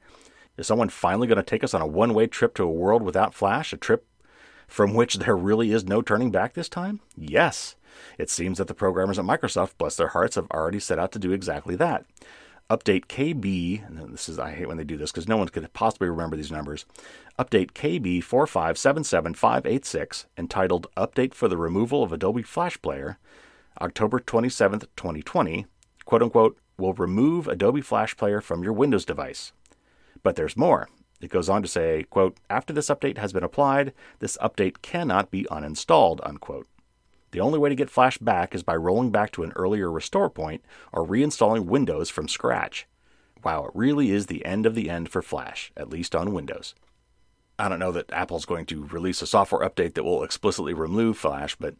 Is 0.58 0.66
someone 0.66 0.90
finally 0.90 1.26
going 1.26 1.36
to 1.36 1.42
take 1.42 1.64
us 1.64 1.72
on 1.72 1.80
a 1.80 1.86
one 1.86 2.12
way 2.12 2.26
trip 2.26 2.54
to 2.56 2.64
a 2.64 2.70
world 2.70 3.02
without 3.02 3.34
Flash, 3.34 3.72
a 3.72 3.78
trip 3.78 4.06
from 4.68 4.92
which 4.92 5.16
there 5.16 5.36
really 5.36 5.72
is 5.72 5.84
no 5.84 6.02
turning 6.02 6.30
back 6.30 6.52
this 6.52 6.68
time? 6.68 7.00
Yes. 7.16 7.76
It 8.18 8.28
seems 8.28 8.58
that 8.58 8.68
the 8.68 8.74
programmers 8.74 9.18
at 9.18 9.24
Microsoft, 9.24 9.78
bless 9.78 9.96
their 9.96 10.08
hearts, 10.08 10.36
have 10.36 10.50
already 10.50 10.80
set 10.80 10.98
out 10.98 11.12
to 11.12 11.18
do 11.18 11.32
exactly 11.32 11.76
that 11.76 12.04
update 12.70 13.06
KB, 13.06 13.84
and 13.84 14.12
this 14.12 14.28
is 14.28 14.38
I 14.38 14.52
hate 14.52 14.68
when 14.68 14.76
they 14.76 14.84
do 14.84 14.96
this 14.96 15.10
because 15.10 15.26
no 15.26 15.36
one 15.36 15.48
could 15.48 15.70
possibly 15.72 16.08
remember 16.08 16.36
these 16.36 16.52
numbers. 16.52 16.86
Update 17.38 17.72
KB 17.72 18.20
4577586 18.20 20.26
entitled 20.38 20.86
Update 20.96 21.34
for 21.34 21.48
the 21.48 21.56
Removal 21.56 22.04
of 22.04 22.12
Adobe 22.12 22.42
Flash 22.42 22.80
Player, 22.80 23.18
October 23.80 24.20
27th, 24.20 24.86
2020, 24.96 25.66
quote 26.04 26.22
unquote, 26.22 26.58
will 26.78 26.94
remove 26.94 27.48
Adobe 27.48 27.80
Flash 27.80 28.16
Player 28.16 28.40
from 28.40 28.62
your 28.62 28.72
Windows 28.72 29.04
device. 29.04 29.52
But 30.22 30.36
there's 30.36 30.56
more. 30.56 30.88
It 31.20 31.30
goes 31.30 31.48
on 31.48 31.62
to 31.62 31.68
say, 31.68 32.04
quote, 32.04 32.38
after 32.48 32.72
this 32.72 32.88
update 32.88 33.18
has 33.18 33.32
been 33.32 33.44
applied, 33.44 33.92
this 34.20 34.38
update 34.40 34.80
cannot 34.80 35.30
be 35.30 35.46
uninstalled, 35.50 36.20
unquote. 36.22 36.66
The 37.32 37.40
only 37.40 37.58
way 37.58 37.68
to 37.68 37.74
get 37.74 37.90
Flash 37.90 38.18
back 38.18 38.54
is 38.54 38.62
by 38.62 38.76
rolling 38.76 39.10
back 39.10 39.30
to 39.32 39.42
an 39.42 39.52
earlier 39.56 39.90
restore 39.90 40.30
point 40.30 40.64
or 40.92 41.06
reinstalling 41.06 41.66
Windows 41.66 42.10
from 42.10 42.28
scratch. 42.28 42.86
Wow, 43.44 43.66
it 43.66 43.70
really 43.74 44.10
is 44.10 44.26
the 44.26 44.44
end 44.44 44.66
of 44.66 44.74
the 44.74 44.90
end 44.90 45.08
for 45.08 45.22
Flash, 45.22 45.72
at 45.76 45.88
least 45.88 46.14
on 46.14 46.34
Windows. 46.34 46.74
I 47.58 47.68
don't 47.68 47.78
know 47.78 47.92
that 47.92 48.10
Apple's 48.12 48.46
going 48.46 48.64
to 48.66 48.86
release 48.86 49.20
a 49.20 49.26
software 49.26 49.68
update 49.68 49.94
that 49.94 50.02
will 50.02 50.22
explicitly 50.22 50.72
remove 50.72 51.18
Flash, 51.18 51.56
but 51.56 51.74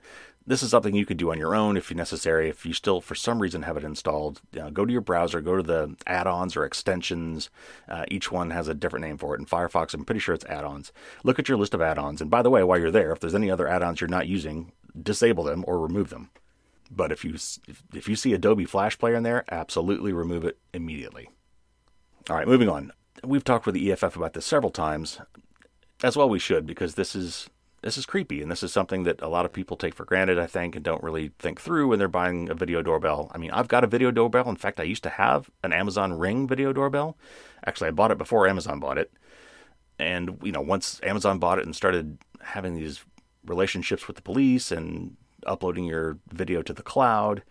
this 0.47 0.63
is 0.63 0.71
something 0.71 0.95
you 0.95 1.07
could 1.07 1.17
do 1.17 1.31
on 1.31 1.39
your 1.39 1.55
own 1.55 1.77
if 1.77 1.95
necessary. 1.95 2.49
If 2.49 2.67
you 2.67 2.75
still, 2.75 3.01
for 3.01 3.15
some 3.15 3.41
reason, 3.41 3.63
have 3.63 3.77
it 3.77 3.85
installed, 3.85 4.43
you 4.53 4.61
know, 4.61 4.71
go 4.71 4.85
to 4.85 4.93
your 4.93 5.01
browser, 5.01 5.41
go 5.41 5.57
to 5.57 5.63
the 5.63 5.97
add 6.07 6.27
ons 6.27 6.55
or 6.55 6.65
extensions. 6.65 7.49
Uh, 7.89 8.05
each 8.09 8.31
one 8.31 8.51
has 8.51 8.69
a 8.69 8.75
different 8.75 9.07
name 9.07 9.17
for 9.17 9.35
it. 9.35 9.41
In 9.41 9.47
Firefox, 9.47 9.95
I'm 9.95 10.05
pretty 10.05 10.21
sure 10.21 10.35
it's 10.35 10.45
add 10.47 10.65
ons. 10.65 10.93
Look 11.25 11.39
at 11.39 11.49
your 11.49 11.59
list 11.59 11.73
of 11.73 11.81
add 11.81 11.99
ons. 11.99 12.21
And 12.21 12.31
by 12.31 12.43
the 12.43 12.51
way, 12.51 12.63
while 12.63 12.79
you're 12.79 12.91
there, 12.91 13.13
if 13.13 13.21
there's 13.21 13.35
any 13.35 13.51
other 13.51 13.69
add 13.69 13.83
ons 13.83 14.01
you're 14.01 14.09
not 14.09 14.29
using, 14.29 14.73
disable 15.01 15.45
them 15.45 15.65
or 15.67 15.81
remove 15.81 16.11
them. 16.11 16.31
But 16.91 17.13
if 17.13 17.25
you 17.25 17.35
if 17.95 18.09
you 18.09 18.17
see 18.17 18.33
Adobe 18.33 18.65
Flash 18.65 18.99
Player 18.99 19.15
in 19.15 19.23
there, 19.23 19.45
absolutely 19.51 20.13
remove 20.13 20.45
it 20.45 20.59
immediately. 20.75 21.29
All 22.29 22.37
right, 22.37 22.49
moving 22.49 22.69
on. 22.69 22.93
We've 23.25 23.45
talked 23.45 23.67
with 23.67 23.75
the 23.75 23.93
EFF 23.93 24.17
about 24.17 24.33
this 24.33 24.47
several 24.47 24.71
times, 24.71 25.21
as 26.03 26.17
well 26.17 26.29
we 26.29 26.39
should, 26.39 26.67
because 26.67 26.95
this 26.95 27.15
is 27.15 27.49
this 27.83 27.97
is 27.97 28.07
creepy, 28.07 28.43
and 28.43 28.51
this 28.51 28.63
is 28.63 28.73
something 28.73 29.05
that 29.05 29.23
a 29.23 29.29
lot 29.29 29.45
of 29.45 29.53
people 29.53 29.77
take 29.77 29.95
for 29.95 30.05
granted, 30.05 30.39
I 30.39 30.47
think, 30.47 30.75
and 30.75 30.85
don't 30.85 31.03
really 31.03 31.31
think 31.39 31.61
through 31.61 31.89
when 31.89 31.99
they're 31.99 32.09
buying 32.09 32.51
a 32.51 32.55
video 32.55 32.83
doorbell. 32.83 33.31
I 33.35 33.39
mean, 33.39 33.51
I've 33.53 33.69
got 33.69 33.85
a 33.85 33.87
video 33.89 34.11
doorbell. 34.11 34.49
In 34.49 34.57
fact, 34.57 34.81
I 34.81 34.85
used 34.85 35.03
to 35.05 35.11
have 35.11 35.49
an 35.63 35.73
Amazon 35.73 36.19
Ring 36.19 36.47
video 36.47 36.73
doorbell. 36.73 37.17
Actually, 37.65 37.89
I 37.89 37.93
bought 37.93 38.11
it 38.11 38.19
before 38.19 38.47
Amazon 38.47 38.81
bought 38.81 38.99
it, 38.99 39.13
and 39.99 40.39
you 40.43 40.53
know, 40.53 40.61
once 40.61 41.01
Amazon 41.03 41.39
bought 41.39 41.59
it 41.59 41.65
and 41.65 41.75
started 41.75 42.19
having 42.43 42.75
these 42.75 43.05
relationships 43.45 44.07
with 44.07 44.17
the 44.17 44.23
police 44.23 44.71
and 44.71 45.17
uploading 45.47 45.85
your 45.85 46.19
video 46.31 46.63
to 46.63 46.73
the 46.73 46.83
cloud, 46.83 47.43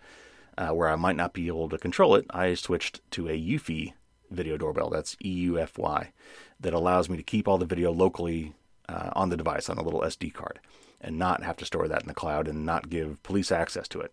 uh, 0.56 0.68
where 0.68 0.88
I 0.88 0.96
might 0.96 1.16
not 1.16 1.32
be 1.32 1.48
able 1.48 1.68
to 1.68 1.78
control 1.78 2.14
it, 2.14 2.26
I 2.30 2.54
switched 2.54 3.00
to 3.12 3.28
a 3.28 3.38
Eufy 3.38 3.94
video 4.30 4.56
doorbell. 4.56 4.90
That's 4.90 5.16
E 5.24 5.30
U 5.30 5.58
F 5.58 5.78
Y, 5.78 6.12
that 6.60 6.74
allows 6.74 7.08
me 7.08 7.16
to 7.16 7.22
keep 7.22 7.48
all 7.48 7.58
the 7.58 7.66
video 7.66 7.92
locally 7.92 8.54
uh, 8.88 9.10
on 9.14 9.30
the 9.30 9.36
device 9.36 9.68
on 9.68 9.78
a 9.78 9.82
little 9.82 10.00
SD 10.02 10.32
card 10.32 10.60
and 11.00 11.18
not 11.18 11.42
have 11.42 11.56
to 11.56 11.64
store 11.64 11.88
that 11.88 12.02
in 12.02 12.08
the 12.08 12.14
cloud 12.14 12.46
and 12.46 12.66
not 12.66 12.90
give 12.90 13.22
police 13.22 13.50
access 13.50 13.88
to 13.88 14.00
it. 14.00 14.12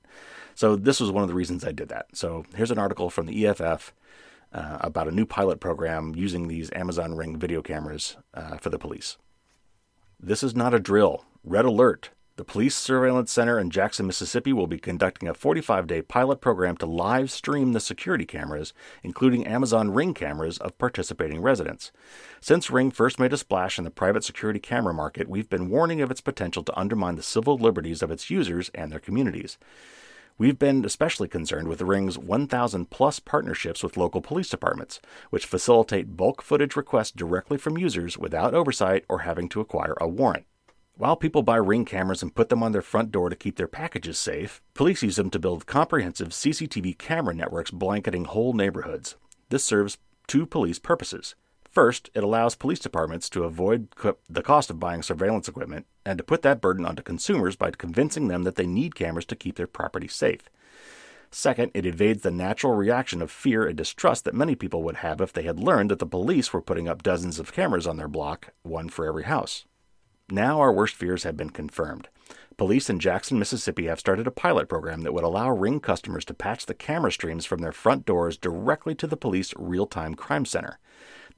So, 0.55 0.75
this 0.75 0.99
was 0.99 1.11
one 1.11 1.23
of 1.23 1.29
the 1.29 1.35
reasons 1.35 1.65
I 1.65 1.71
did 1.71 1.89
that. 1.89 2.07
So, 2.13 2.45
here's 2.55 2.71
an 2.71 2.79
article 2.79 3.09
from 3.09 3.25
the 3.25 3.45
EFF 3.45 3.93
uh, 4.53 4.77
about 4.81 5.07
a 5.07 5.11
new 5.11 5.25
pilot 5.25 5.59
program 5.59 6.15
using 6.15 6.47
these 6.47 6.71
Amazon 6.73 7.15
Ring 7.15 7.37
video 7.37 7.61
cameras 7.61 8.17
uh, 8.33 8.57
for 8.57 8.69
the 8.69 8.79
police. 8.79 9.17
This 10.19 10.41
is 10.43 10.55
not 10.55 10.73
a 10.73 10.79
drill. 10.79 11.25
Red 11.49 11.63
alert. 11.63 12.09
The 12.35 12.43
Police 12.43 12.75
Surveillance 12.75 13.31
Center 13.31 13.57
in 13.57 13.69
Jackson, 13.69 14.05
Mississippi 14.05 14.51
will 14.51 14.67
be 14.67 14.77
conducting 14.77 15.29
a 15.29 15.33
45 15.33 15.87
day 15.87 16.01
pilot 16.01 16.41
program 16.41 16.75
to 16.75 16.85
live 16.85 17.31
stream 17.31 17.71
the 17.71 17.79
security 17.79 18.25
cameras, 18.25 18.73
including 19.01 19.47
Amazon 19.47 19.91
Ring 19.91 20.13
cameras, 20.13 20.57
of 20.57 20.77
participating 20.77 21.41
residents. 21.41 21.93
Since 22.41 22.69
Ring 22.69 22.91
first 22.91 23.17
made 23.17 23.31
a 23.31 23.37
splash 23.37 23.77
in 23.77 23.85
the 23.85 23.89
private 23.89 24.25
security 24.25 24.59
camera 24.59 24.93
market, 24.93 25.29
we've 25.29 25.49
been 25.49 25.69
warning 25.69 26.01
of 26.01 26.11
its 26.11 26.19
potential 26.19 26.63
to 26.63 26.77
undermine 26.77 27.15
the 27.15 27.23
civil 27.23 27.57
liberties 27.57 28.01
of 28.01 28.11
its 28.11 28.29
users 28.29 28.69
and 28.75 28.91
their 28.91 28.99
communities. 28.99 29.57
We've 30.37 30.59
been 30.59 30.83
especially 30.83 31.29
concerned 31.29 31.69
with 31.69 31.81
Ring's 31.81 32.17
1,000 32.17 32.89
plus 32.89 33.21
partnerships 33.21 33.83
with 33.83 33.95
local 33.95 34.19
police 34.19 34.49
departments, 34.49 34.99
which 35.29 35.45
facilitate 35.45 36.17
bulk 36.17 36.41
footage 36.41 36.75
requests 36.75 37.11
directly 37.11 37.57
from 37.57 37.77
users 37.77 38.17
without 38.17 38.53
oversight 38.53 39.05
or 39.07 39.19
having 39.19 39.47
to 39.47 39.61
acquire 39.61 39.95
a 40.01 40.09
warrant. 40.09 40.45
While 40.99 41.15
people 41.15 41.43
buy 41.43 41.57
Ring 41.57 41.85
cameras 41.85 42.23
and 42.23 42.33
put 42.33 42.49
them 42.49 42.63
on 42.63 42.71
their 42.71 42.81
front 42.81 43.11
door 43.11 43.29
to 43.29 43.35
keep 43.35 43.55
their 43.55 43.67
packages 43.67 44.17
safe, 44.17 44.63
police 44.73 45.03
use 45.03 45.17
them 45.17 45.29
to 45.29 45.37
build 45.37 45.67
comprehensive 45.67 46.29
CCTV 46.29 46.97
camera 46.97 47.35
networks 47.35 47.69
blanketing 47.69 48.25
whole 48.25 48.53
neighborhoods. 48.53 49.15
This 49.49 49.63
serves 49.63 49.99
two 50.25 50.47
police 50.47 50.79
purposes. 50.79 51.35
First, 51.69 52.09
it 52.15 52.23
allows 52.23 52.55
police 52.55 52.79
departments 52.79 53.29
to 53.29 53.43
avoid 53.43 53.89
co- 53.95 54.17
the 54.27 54.41
cost 54.41 54.71
of 54.71 54.79
buying 54.79 55.03
surveillance 55.03 55.47
equipment 55.47 55.85
and 56.03 56.17
to 56.17 56.23
put 56.23 56.41
that 56.41 56.61
burden 56.61 56.83
onto 56.83 57.03
consumers 57.03 57.55
by 57.55 57.69
convincing 57.69 58.27
them 58.27 58.41
that 58.41 58.55
they 58.55 58.65
need 58.65 58.95
cameras 58.95 59.25
to 59.25 59.35
keep 59.35 59.55
their 59.55 59.67
property 59.67 60.07
safe. 60.07 60.49
Second, 61.29 61.69
it 61.75 61.85
evades 61.85 62.23
the 62.23 62.31
natural 62.31 62.73
reaction 62.73 63.21
of 63.21 63.29
fear 63.29 63.67
and 63.67 63.77
distrust 63.77 64.25
that 64.25 64.33
many 64.33 64.55
people 64.55 64.81
would 64.81 64.95
have 64.95 65.21
if 65.21 65.31
they 65.31 65.43
had 65.43 65.59
learned 65.59 65.91
that 65.91 65.99
the 65.99 66.07
police 66.07 66.51
were 66.51 66.61
putting 66.61 66.87
up 66.87 67.03
dozens 67.03 67.37
of 67.37 67.53
cameras 67.53 67.85
on 67.85 67.97
their 67.97 68.07
block, 68.07 68.51
one 68.63 68.89
for 68.89 69.05
every 69.05 69.25
house. 69.25 69.65
Now 70.29 70.59
our 70.59 70.73
worst 70.73 70.95
fears 70.95 71.23
have 71.23 71.37
been 71.37 71.51
confirmed. 71.51 72.09
Police 72.57 72.89
in 72.89 72.99
Jackson, 72.99 73.39
Mississippi 73.39 73.85
have 73.85 73.99
started 73.99 74.27
a 74.27 74.31
pilot 74.31 74.67
program 74.67 75.01
that 75.03 75.13
would 75.13 75.23
allow 75.23 75.49
Ring 75.49 75.79
customers 75.79 76.25
to 76.25 76.33
patch 76.33 76.65
the 76.65 76.73
camera 76.73 77.13
streams 77.13 77.45
from 77.45 77.61
their 77.61 77.71
front 77.71 78.05
doors 78.05 78.35
directly 78.35 78.93
to 78.95 79.07
the 79.07 79.15
police 79.15 79.53
real 79.57 79.85
time 79.85 80.15
crime 80.15 80.43
center. 80.43 80.79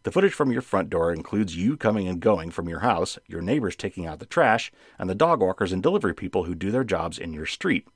The 0.03 0.11
footage 0.11 0.33
from 0.33 0.51
your 0.51 0.63
front 0.63 0.89
door 0.89 1.13
includes 1.13 1.55
you 1.55 1.77
coming 1.77 2.07
and 2.07 2.19
going 2.19 2.49
from 2.49 2.67
your 2.67 2.79
house, 2.79 3.19
your 3.27 3.41
neighbors 3.41 3.75
taking 3.75 4.07
out 4.07 4.17
the 4.17 4.25
trash, 4.25 4.71
and 4.97 5.07
the 5.07 5.13
dog 5.13 5.41
walkers 5.41 5.71
and 5.71 5.83
delivery 5.83 6.15
people 6.15 6.45
who 6.45 6.55
do 6.55 6.71
their 6.71 6.83
jobs 6.83 7.19
in 7.19 7.31
your 7.31 7.45
street. 7.45 7.87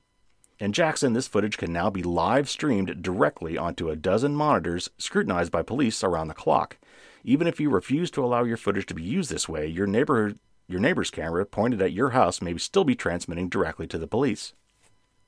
In 0.60 0.72
Jackson, 0.72 1.12
this 1.12 1.26
footage 1.26 1.56
can 1.56 1.72
now 1.72 1.90
be 1.90 2.04
live 2.04 2.48
streamed 2.48 3.02
directly 3.02 3.58
onto 3.58 3.90
a 3.90 3.96
dozen 3.96 4.36
monitors 4.36 4.90
scrutinized 4.98 5.50
by 5.50 5.62
police 5.62 6.04
around 6.04 6.28
the 6.28 6.34
clock. 6.34 6.76
Even 7.24 7.48
if 7.48 7.58
you 7.58 7.68
refuse 7.68 8.12
to 8.12 8.24
allow 8.24 8.44
your 8.44 8.58
footage 8.58 8.86
to 8.86 8.94
be 8.94 9.02
used 9.02 9.30
this 9.30 9.48
way, 9.48 9.66
your 9.66 9.88
neighborhood 9.88 10.38
your 10.66 10.80
neighbor's 10.80 11.10
camera 11.10 11.44
pointed 11.44 11.82
at 11.82 11.92
your 11.92 12.10
house 12.10 12.40
may 12.40 12.56
still 12.58 12.84
be 12.84 12.94
transmitting 12.94 13.48
directly 13.48 13.86
to 13.86 13.98
the 13.98 14.06
police. 14.06 14.54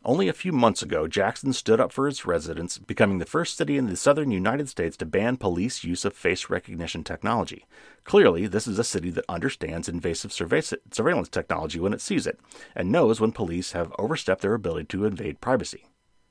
Only 0.04 0.28
a 0.28 0.32
few 0.32 0.52
months 0.52 0.82
ago, 0.82 1.08
Jackson 1.08 1.52
stood 1.52 1.80
up 1.80 1.90
for 1.90 2.06
its 2.06 2.24
residents, 2.24 2.78
becoming 2.78 3.18
the 3.18 3.26
first 3.26 3.56
city 3.56 3.76
in 3.76 3.86
the 3.86 3.96
southern 3.96 4.30
United 4.30 4.68
States 4.68 4.96
to 4.98 5.04
ban 5.04 5.36
police 5.36 5.82
use 5.82 6.04
of 6.04 6.12
face 6.12 6.48
recognition 6.48 7.02
technology. 7.02 7.66
Clearly, 8.04 8.46
this 8.46 8.68
is 8.68 8.78
a 8.78 8.84
city 8.84 9.10
that 9.10 9.24
understands 9.28 9.88
invasive 9.88 10.32
surveillance 10.32 11.28
technology 11.28 11.80
when 11.80 11.92
it 11.92 12.00
sees 12.00 12.24
it, 12.24 12.38
and 12.76 12.92
knows 12.92 13.20
when 13.20 13.32
police 13.32 13.72
have 13.72 13.92
overstepped 13.98 14.42
their 14.42 14.54
ability 14.54 14.84
to 14.86 15.06
invade 15.06 15.40
privacy. 15.40 15.86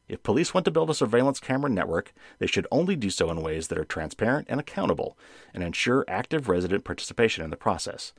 If 0.07 0.23
police 0.23 0.53
want 0.53 0.63
to 0.65 0.71
build 0.71 0.89
a 0.91 0.93
surveillance 0.93 1.39
camera 1.39 1.69
network, 1.69 2.13
they 2.39 2.47
should 2.47 2.67
only 2.71 2.95
do 2.95 3.09
so 3.09 3.29
in 3.29 3.41
ways 3.41 3.67
that 3.67 3.77
are 3.77 3.83
transparent 3.83 4.47
and 4.49 4.59
accountable, 4.59 5.17
and 5.53 5.63
ensure 5.63 6.05
active 6.07 6.47
resident 6.47 6.85
participation 6.85 7.43
in 7.43 7.49
the 7.49 7.57
process. 7.57 8.13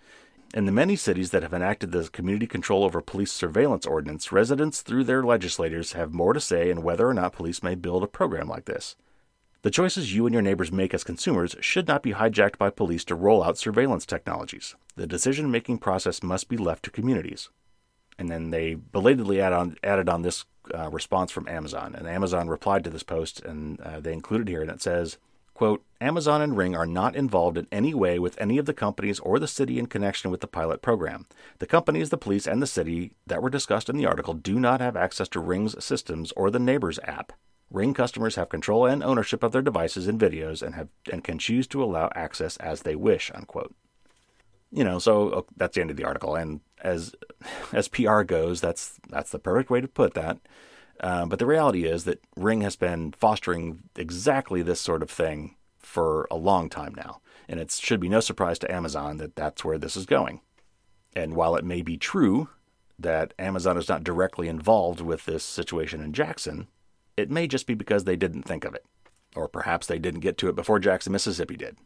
In 0.55 0.65
the 0.65 0.73
many 0.73 0.97
cities 0.97 1.33
that 1.33 1.43
have 1.43 1.53
enacted 1.53 1.91
the 1.91 2.09
Community 2.09 2.47
Control 2.47 2.85
over 2.85 3.01
Police 3.01 3.33
Surveillance 3.33 3.85
Ordinance, 3.85 4.33
residents, 4.33 4.81
through 4.81 5.05
their 5.05 5.23
legislators, 5.23 5.93
have 5.93 6.15
more 6.15 6.33
to 6.33 6.41
say 6.41 6.71
in 6.71 6.83
whether 6.83 7.09
or 7.09 7.15
not 7.15 7.33
police 7.33 7.63
may 7.63 7.75
build 7.75 8.03
a 8.03 8.07
program 8.07 8.49
like 8.49 8.65
this. 8.65 8.97
The 9.63 9.71
choices 9.71 10.15
you 10.15 10.27
and 10.27 10.33
your 10.33 10.43
neighbors 10.43 10.71
make 10.71 10.95
as 10.95 11.03
consumers 11.03 11.57
should 11.61 11.89
not 11.89 12.03
be 12.03 12.13
hijacked 12.13 12.57
by 12.57 12.71
police 12.71 13.05
to 13.07 13.17
roll 13.17 13.43
out 13.43 13.59
surveillance 13.59 14.07
technologies. 14.07 14.77
The 14.95 15.07
decision 15.07 15.51
making 15.51 15.79
process 15.79 16.23
must 16.23 16.49
be 16.49 16.57
left 16.57 16.85
to 16.85 16.91
communities. 16.91 17.51
And 18.17 18.31
then 18.31 18.51
they 18.51 18.75
belatedly 18.75 19.41
add 19.41 19.53
on, 19.53 19.77
added 19.83 20.09
on 20.09 20.23
this 20.23 20.45
uh, 20.73 20.89
response 20.91 21.33
from 21.33 21.49
Amazon. 21.49 21.95
And 21.97 22.07
Amazon 22.07 22.49
replied 22.49 22.85
to 22.85 22.91
this 22.91 23.03
post, 23.03 23.43
and 23.43 23.81
uh, 23.81 24.01
they 24.01 24.13
included 24.13 24.49
here, 24.49 24.63
and 24.63 24.71
it 24.71 24.81
says, 24.81 25.19
Quote, 25.57 25.83
Amazon 26.03 26.43
and 26.43 26.55
Ring 26.55 26.77
are 26.77 26.85
not 26.85 27.17
involved 27.17 27.57
in 27.57 27.67
any 27.73 27.95
way 27.95 28.19
with 28.19 28.39
any 28.39 28.59
of 28.59 28.67
the 28.67 28.75
companies 28.75 29.19
or 29.21 29.39
the 29.39 29.49
city 29.49 29.79
in 29.79 29.87
connection 29.87 30.31
with 30.31 30.43
the 30.43 30.47
pilot 30.47 30.83
program. 30.83 31.25
The 31.61 31.67
companies, 31.67 32.11
the 32.11 32.19
police, 32.19 32.47
and 32.47 32.61
the 32.61 32.67
city 32.67 33.15
that 33.27 33.41
were 33.41 33.49
discussed 33.49 33.89
in 33.89 33.97
the 33.97 34.05
article 34.05 34.35
do 34.35 34.61
not 34.61 34.83
have 34.83 34.99
access 34.99 35.31
to 35.31 35.41
Ring's 35.41 35.83
systems 35.83 36.31
or 36.33 36.51
the 36.51 36.59
Neighbors 36.59 36.99
app. 37.05 37.33
Ring 37.71 37.95
customers 37.95 38.35
have 38.35 38.51
control 38.51 38.85
and 38.85 39.03
ownership 39.03 39.43
of 39.43 39.53
their 39.53 39.63
devices 39.63 40.07
and 40.07 40.21
videos 40.21 40.61
and 40.61 40.75
have 40.75 40.89
and 41.11 41.25
can 41.25 41.39
choose 41.39 41.67
to 41.69 41.83
allow 41.83 42.11
access 42.15 42.59
as 42.59 42.83
they 42.83 42.95
wish, 42.95 43.31
unquote. 43.35 43.75
You 44.71 44.85
know, 44.85 44.99
so 44.99 45.33
oh, 45.33 45.47
that's 45.57 45.77
the 45.77 45.81
end 45.81 45.91
of 45.91 45.97
the 45.97 46.05
article. 46.05 46.37
And 46.37 46.61
as 46.83 47.15
as 47.73 47.89
PR 47.89 48.25
goes, 48.25 48.61
that's 48.61 49.01
that's 49.09 49.31
the 49.31 49.39
perfect 49.39 49.71
way 49.71 49.81
to 49.81 49.89
put 49.89 50.13
that. 50.13 50.37
Uh, 51.01 51.27
but 51.27 51.39
the 51.39 51.47
reality 51.47 51.85
is 51.85 52.05
that 52.05 52.23
Ring 52.37 52.63
has 52.63 52.77
been 52.77 53.13
fostering 53.13 53.83
exactly 53.97 54.63
this 54.63 54.81
sort 54.81 55.03
of 55.03 55.11
thing 55.11 55.57
for 55.79 56.27
a 56.31 56.37
long 56.37 56.69
time 56.69 56.95
now. 56.97 57.21
And 57.49 57.61
it 57.61 57.71
should 57.71 58.01
be 58.01 58.09
no 58.09 58.21
surprise 58.21 58.59
to 58.61 58.73
Amazon 58.73 59.19
that 59.19 59.37
that's 59.37 59.65
where 59.65 59.79
this 59.79 59.97
is 59.97 60.07
going. 60.07 60.41
And 61.15 61.35
while 61.35 61.57
it 61.57 61.65
may 61.65 61.83
be 61.83 61.97
true 61.97 62.49
that 62.99 63.35
Amazon 63.39 63.77
is 63.77 63.89
not 63.89 64.05
directly 64.05 64.49
involved 64.49 65.01
with 65.01 65.27
this 65.27 65.45
situation 65.45 66.03
in 66.03 66.13
Jackson, 66.13 66.67
it 67.17 67.31
may 67.31 67.47
just 67.47 67.67
be 67.67 67.75
because 67.75 68.05
they 68.05 68.17
didn't 68.17 68.43
think 68.43 68.65
of 68.65 68.75
it. 68.75 68.85
Or 69.35 69.49
perhaps 69.49 69.87
they 69.87 69.99
didn't 69.99 70.21
get 70.21 70.39
to 70.39 70.49
it 70.49 70.57
before 70.57 70.79
Jackson, 70.79 71.13
Mississippi 71.13 71.57
did. 71.57 71.77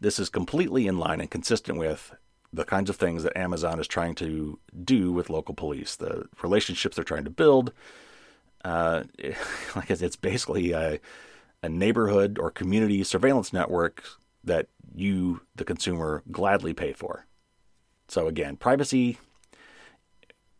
This 0.00 0.18
is 0.18 0.28
completely 0.28 0.86
in 0.86 0.98
line 0.98 1.20
and 1.20 1.30
consistent 1.30 1.78
with 1.78 2.14
the 2.52 2.64
kinds 2.64 2.90
of 2.90 2.96
things 2.96 3.22
that 3.22 3.36
Amazon 3.36 3.78
is 3.78 3.86
trying 3.86 4.14
to 4.16 4.58
do 4.84 5.12
with 5.12 5.30
local 5.30 5.54
police, 5.54 5.96
the 5.96 6.26
relationships 6.42 6.96
they're 6.96 7.04
trying 7.04 7.24
to 7.24 7.30
build, 7.30 7.72
uh, 8.64 9.04
like 9.76 9.90
I 9.90 9.94
said, 9.94 10.02
it's 10.06 10.16
basically 10.16 10.72
a, 10.72 11.00
a 11.62 11.68
neighborhood 11.68 12.38
or 12.38 12.50
community 12.50 13.02
surveillance 13.04 13.52
network 13.52 14.04
that 14.44 14.68
you, 14.94 15.42
the 15.54 15.64
consumer, 15.64 16.22
gladly 16.30 16.74
pay 16.74 16.92
for. 16.92 17.26
So 18.08 18.26
again, 18.26 18.56
privacy, 18.56 19.18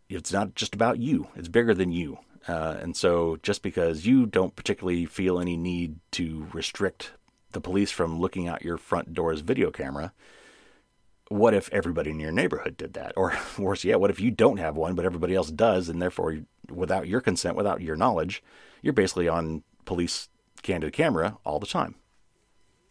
it's 0.08 0.32
not 0.32 0.54
just 0.54 0.74
about 0.74 0.98
you, 0.98 1.28
it's 1.36 1.48
bigger 1.48 1.74
than 1.74 1.92
you. 1.92 2.18
Uh, 2.48 2.76
and 2.80 2.96
so 2.96 3.38
just 3.42 3.62
because 3.62 4.06
you 4.06 4.26
don't 4.26 4.56
particularly 4.56 5.06
feel 5.06 5.38
any 5.38 5.56
need 5.56 5.96
to 6.12 6.48
restrict 6.52 7.12
the 7.52 7.60
police 7.60 7.90
from 7.90 8.18
looking 8.18 8.48
out 8.48 8.62
your 8.62 8.78
front 8.78 9.14
door's 9.14 9.40
video 9.40 9.70
camera, 9.70 10.12
what 11.28 11.54
if 11.54 11.72
everybody 11.72 12.10
in 12.10 12.20
your 12.20 12.32
neighborhood 12.32 12.76
did 12.76 12.94
that? 12.94 13.12
Or 13.16 13.36
worse 13.58 13.84
yet, 13.84 14.00
what 14.00 14.10
if 14.10 14.20
you 14.20 14.30
don't 14.30 14.58
have 14.58 14.76
one, 14.76 14.94
but 14.94 15.04
everybody 15.04 15.34
else 15.34 15.50
does, 15.50 15.88
and 15.88 16.00
therefore, 16.00 16.38
without 16.70 17.08
your 17.08 17.20
consent, 17.20 17.56
without 17.56 17.80
your 17.80 17.96
knowledge, 17.96 18.42
you're 18.82 18.92
basically 18.92 19.28
on 19.28 19.62
police 19.84 20.28
candid 20.62 20.92
camera 20.92 21.38
all 21.44 21.58
the 21.58 21.66
time. 21.66 21.94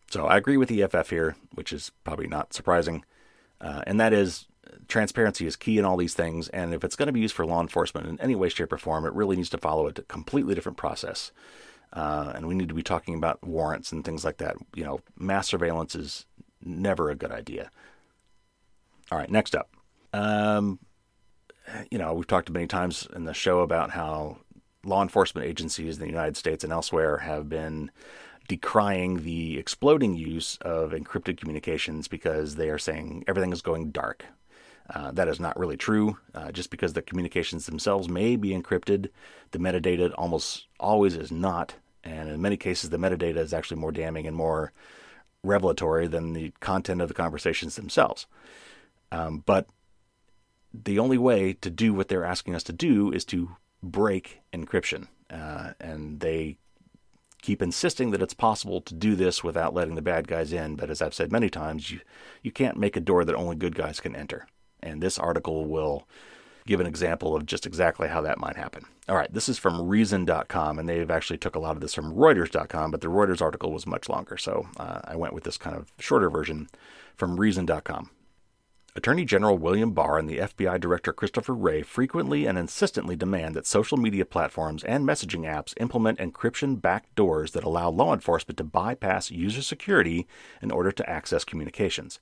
So 0.10 0.26
I 0.26 0.38
agree 0.38 0.58
with 0.58 0.72
EFF 0.72 1.10
here, 1.10 1.36
which 1.54 1.72
is 1.72 1.92
probably 2.04 2.28
not 2.28 2.54
surprising. 2.54 3.06
Uh, 3.62 3.82
and 3.88 4.00
that 4.00 4.12
is 4.12 4.48
transparency 4.88 5.46
is 5.46 5.56
key 5.56 5.78
in 5.78 5.86
all 5.86 5.98
these 5.98 6.14
things. 6.14 6.50
And 6.50 6.74
if 6.74 6.84
it's 6.84 6.96
going 6.96 7.08
to 7.08 7.14
be 7.14 7.22
used 7.22 7.36
for 7.36 7.46
law 7.46 7.62
enforcement 7.62 8.08
in 8.08 8.20
any 8.20 8.36
way, 8.36 8.50
shape, 8.50 8.74
or 8.74 8.78
form, 8.78 9.06
it 9.06 9.14
really 9.14 9.36
needs 9.36 9.50
to 9.52 9.58
follow 9.58 9.88
a 9.88 9.94
completely 9.94 10.56
different 10.56 10.78
process. 10.78 11.32
Uh, 11.94 12.32
and 12.36 12.48
we 12.48 12.56
need 12.56 12.70
to 12.70 12.76
be 12.76 12.84
talking 12.84 13.16
about 13.16 13.44
warrants 13.44 13.92
and 13.92 14.04
things 14.04 14.24
like 14.24 14.38
that. 14.38 14.56
You 14.76 14.84
know, 14.84 15.02
mass 15.18 15.48
surveillance 15.48 15.96
is 15.96 16.26
never 16.64 17.10
a 17.10 17.16
good 17.16 17.32
idea. 17.32 17.72
All 19.12 19.18
right, 19.18 19.30
next 19.30 19.56
up. 19.56 19.70
Um, 20.14 20.80
you 21.90 21.98
know, 21.98 22.14
we've 22.14 22.28
talked 22.28 22.50
many 22.50 22.68
times 22.68 23.08
in 23.14 23.26
the 23.26 23.34
show 23.34 23.60
about 23.60 23.92
how 23.92 24.38
law 24.86 25.02
enforcement 25.02 25.46
agencies 25.46 25.98
in 25.98 26.02
the 26.02 26.08
United 26.08 26.38
States 26.38 26.64
and 26.64 26.72
elsewhere 26.72 27.18
have 27.18 27.50
been 27.50 27.92
decrying 28.48 29.24
the 29.24 29.58
exploding 29.58 30.16
use 30.16 30.58
of 30.62 30.92
encrypted 30.92 31.38
communications 31.38 32.08
because 32.08 32.56
they 32.56 32.70
are 32.70 32.80
saying 32.80 33.24
everything 33.28 33.52
is 33.52 33.62
going 33.62 33.92
dark. 33.92 34.26
Uh, 34.90 35.12
that 35.12 35.28
is 35.28 35.40
not 35.40 35.58
really 35.60 35.78
true. 35.78 36.18
Uh, 36.34 36.52
just 36.52 36.70
because 36.70 36.94
the 36.94 37.02
communications 37.02 37.66
themselves 37.66 38.10
may 38.10 38.36
be 38.36 38.50
encrypted, 38.50 39.10
the 39.52 39.60
metadata 39.60 40.14
almost 40.18 40.68
always 40.80 41.16
is 41.16 41.32
not. 41.32 41.76
And 42.04 42.30
in 42.30 42.42
many 42.42 42.58
cases, 42.58 42.90
the 42.90 42.98
metadata 42.98 43.38
is 43.38 43.54
actually 43.54 43.80
more 43.80 43.92
damning 43.92 44.26
and 44.26 44.36
more 44.36 44.74
revelatory 45.44 46.08
than 46.08 46.34
the 46.34 46.52
content 46.60 47.02
of 47.02 47.08
the 47.08 47.14
conversations 47.14 47.76
themselves. 47.76 48.26
Um, 49.12 49.44
but 49.46 49.68
the 50.74 51.00
only 51.00 51.18
way 51.18 51.54
to 51.54 51.70
do 51.70 51.94
what 51.94 52.08
they're 52.08 52.26
asking 52.26 52.56
us 52.56 52.64
to 52.64 52.74
do 52.74 53.12
is 53.12 53.26
to 53.26 53.56
break 53.84 54.42
encryption. 54.54 55.08
Uh, 55.30 55.72
and 55.80 56.20
they 56.20 56.58
keep 57.42 57.62
insisting 57.62 58.12
that 58.12 58.22
it's 58.22 58.34
possible 58.34 58.82
to 58.82 58.94
do 58.94 59.16
this 59.16 59.44
without 59.44 59.74
letting 59.74 59.96
the 59.96 60.02
bad 60.02 60.28
guys 60.28 60.54
in. 60.54 60.76
But 60.76 60.90
as 60.90 61.02
I've 61.02 61.14
said 61.14 61.32
many 61.32 61.50
times, 61.50 61.92
you, 61.92 62.02
you 62.42 62.52
can't 62.52 62.78
make 62.78 62.96
a 62.96 63.02
door 63.02 63.26
that 63.26 63.36
only 63.36 63.56
good 63.56 63.76
guys 63.76 64.00
can 64.00 64.16
enter. 64.16 64.48
And 64.82 65.02
this 65.02 65.18
article 65.18 65.66
will 65.66 66.08
give 66.66 66.80
an 66.80 66.86
example 66.88 67.36
of 67.36 67.46
just 67.46 67.66
exactly 67.66 68.08
how 68.08 68.22
that 68.22 68.40
might 68.40 68.56
happen. 68.56 68.86
All 69.10 69.16
right, 69.16 69.34
this 69.34 69.50
is 69.50 69.58
from 69.58 69.82
Reason.com, 69.82 70.80
and 70.80 70.88
they've 70.88 71.10
actually 71.10 71.40
took 71.40 71.56
a 71.56 71.60
lot 71.60 71.76
of 71.76 71.82
this 71.82 71.94
from 71.94 72.14
Reuters.com, 72.14 72.92
but 72.92 73.02
the 73.02 73.08
Reuters 73.08 73.42
article 73.42 73.72
was 73.72 73.88
much 73.88 74.08
longer, 74.08 74.38
so 74.38 74.68
uh, 74.78 75.02
I 75.04 75.16
went 75.16 75.34
with 75.34 75.44
this 75.44 75.58
kind 75.58 75.76
of 75.76 75.92
shorter 76.00 76.30
version 76.30 76.70
from 77.16 77.40
Reason.com. 77.40 78.12
Attorney 78.94 79.24
General 79.24 79.58
William 79.58 79.94
Barr 79.94 80.18
and 80.20 80.30
the 80.30 80.40
FBI 80.40 80.78
Director 80.78 81.14
Christopher 81.14 81.54
Wray 81.54 81.82
frequently 81.82 82.46
and 82.46 82.58
insistently 82.58 83.16
demand 83.16 83.56
that 83.56 83.66
social 83.66 83.98
media 83.98 84.26
platforms 84.26 84.84
and 84.84 85.08
messaging 85.08 85.50
apps 85.50 85.74
implement 85.80 86.20
encryption 86.20 86.76
backdoors 86.76 87.54
that 87.54 87.64
allow 87.64 87.90
law 87.90 88.14
enforcement 88.14 88.58
to 88.58 88.66
bypass 88.66 89.32
user 89.32 89.62
security 89.62 90.28
in 90.62 90.72
order 90.72 90.92
to 90.92 91.10
access 91.10 91.46
communications. 91.46 92.20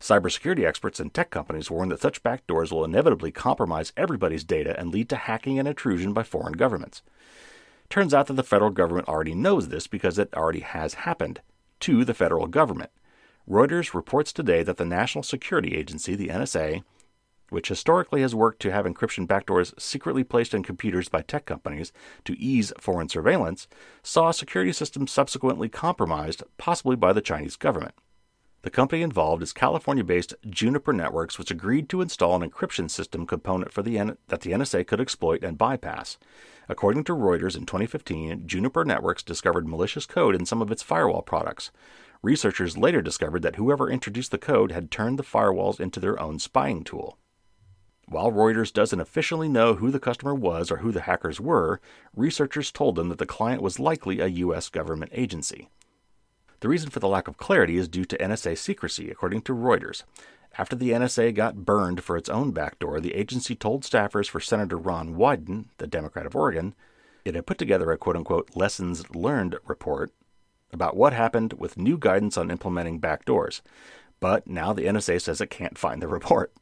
Cybersecurity 0.00 0.64
experts 0.66 1.00
and 1.00 1.12
tech 1.12 1.28
companies 1.28 1.70
warn 1.70 1.90
that 1.90 2.00
such 2.00 2.22
backdoors 2.22 2.72
will 2.72 2.84
inevitably 2.84 3.30
compromise 3.30 3.92
everybody's 3.94 4.44
data 4.44 4.74
and 4.80 4.90
lead 4.90 5.10
to 5.10 5.16
hacking 5.16 5.58
and 5.58 5.68
intrusion 5.68 6.14
by 6.14 6.22
foreign 6.22 6.54
governments. 6.54 7.02
Turns 7.90 8.14
out 8.14 8.28
that 8.28 8.34
the 8.34 8.42
federal 8.42 8.70
government 8.70 9.06
already 9.06 9.34
knows 9.34 9.68
this 9.68 9.86
because 9.86 10.18
it 10.18 10.32
already 10.32 10.60
has 10.60 10.94
happened 10.94 11.42
to 11.80 12.06
the 12.06 12.14
federal 12.14 12.46
government. 12.46 12.90
Reuters 13.48 13.94
reports 13.94 14.32
today 14.32 14.64
that 14.64 14.76
the 14.76 14.84
National 14.84 15.22
Security 15.22 15.76
Agency, 15.76 16.16
the 16.16 16.28
NSA, 16.28 16.82
which 17.48 17.68
historically 17.68 18.22
has 18.22 18.34
worked 18.34 18.60
to 18.62 18.72
have 18.72 18.86
encryption 18.86 19.24
backdoors 19.24 19.72
secretly 19.80 20.24
placed 20.24 20.52
in 20.52 20.64
computers 20.64 21.08
by 21.08 21.22
tech 21.22 21.44
companies 21.44 21.92
to 22.24 22.36
ease 22.40 22.72
foreign 22.80 23.08
surveillance, 23.08 23.68
saw 24.02 24.30
a 24.30 24.34
security 24.34 24.72
system 24.72 25.06
subsequently 25.06 25.68
compromised, 25.68 26.42
possibly 26.58 26.96
by 26.96 27.12
the 27.12 27.20
Chinese 27.20 27.54
government. 27.54 27.94
The 28.62 28.70
company 28.70 29.02
involved 29.02 29.44
is 29.44 29.52
California 29.52 30.02
based 30.02 30.34
Juniper 30.50 30.92
Networks, 30.92 31.38
which 31.38 31.52
agreed 31.52 31.88
to 31.90 32.00
install 32.00 32.34
an 32.34 32.50
encryption 32.50 32.90
system 32.90 33.24
component 33.24 33.72
the 33.72 33.96
N- 33.96 34.18
that 34.26 34.40
the 34.40 34.50
NSA 34.50 34.84
could 34.88 35.00
exploit 35.00 35.44
and 35.44 35.56
bypass. 35.56 36.18
According 36.68 37.04
to 37.04 37.12
Reuters 37.12 37.56
in 37.56 37.64
2015, 37.64 38.48
Juniper 38.48 38.84
Networks 38.84 39.22
discovered 39.22 39.68
malicious 39.68 40.04
code 40.04 40.34
in 40.34 40.46
some 40.46 40.60
of 40.60 40.72
its 40.72 40.82
firewall 40.82 41.22
products. 41.22 41.70
Researchers 42.22 42.76
later 42.76 43.02
discovered 43.02 43.42
that 43.42 43.56
whoever 43.56 43.90
introduced 43.90 44.30
the 44.30 44.38
code 44.38 44.72
had 44.72 44.90
turned 44.90 45.18
the 45.18 45.22
firewalls 45.22 45.80
into 45.80 46.00
their 46.00 46.20
own 46.20 46.38
spying 46.38 46.84
tool. 46.84 47.18
While 48.08 48.30
Reuters 48.30 48.72
doesn't 48.72 49.00
officially 49.00 49.48
know 49.48 49.74
who 49.74 49.90
the 49.90 49.98
customer 49.98 50.34
was 50.34 50.70
or 50.70 50.76
who 50.78 50.92
the 50.92 51.02
hackers 51.02 51.40
were, 51.40 51.80
researchers 52.14 52.70
told 52.70 52.94
them 52.94 53.08
that 53.08 53.18
the 53.18 53.26
client 53.26 53.62
was 53.62 53.80
likely 53.80 54.20
a 54.20 54.26
U.S. 54.26 54.68
government 54.68 55.10
agency. 55.14 55.68
The 56.60 56.68
reason 56.68 56.90
for 56.90 57.00
the 57.00 57.08
lack 57.08 57.26
of 57.28 57.36
clarity 57.36 57.76
is 57.76 57.88
due 57.88 58.04
to 58.04 58.18
NSA 58.18 58.56
secrecy, 58.58 59.10
according 59.10 59.42
to 59.42 59.54
Reuters. 59.54 60.04
After 60.56 60.76
the 60.76 60.90
NSA 60.90 61.34
got 61.34 61.66
burned 61.66 62.02
for 62.02 62.16
its 62.16 62.28
own 62.28 62.52
backdoor, 62.52 63.00
the 63.00 63.14
agency 63.14 63.54
told 63.54 63.82
staffers 63.82 64.28
for 64.28 64.40
Senator 64.40 64.78
Ron 64.78 65.16
Wyden, 65.16 65.66
the 65.78 65.86
Democrat 65.86 66.26
of 66.26 66.36
Oregon, 66.36 66.74
it 67.24 67.34
had 67.34 67.46
put 67.46 67.58
together 67.58 67.90
a 67.90 67.98
quote 67.98 68.16
unquote 68.16 68.50
lessons 68.54 69.10
learned 69.10 69.58
report 69.66 70.12
about 70.76 70.94
what 70.94 71.14
happened 71.14 71.54
with 71.54 71.78
new 71.78 71.96
guidance 71.96 72.36
on 72.36 72.50
implementing 72.50 73.00
backdoors. 73.00 73.62
But 74.20 74.46
now 74.46 74.74
the 74.74 74.84
NSA 74.84 75.22
says 75.22 75.40
it 75.40 75.48
can't 75.48 75.78
find 75.78 76.02
the 76.02 76.06
report. 76.06 76.52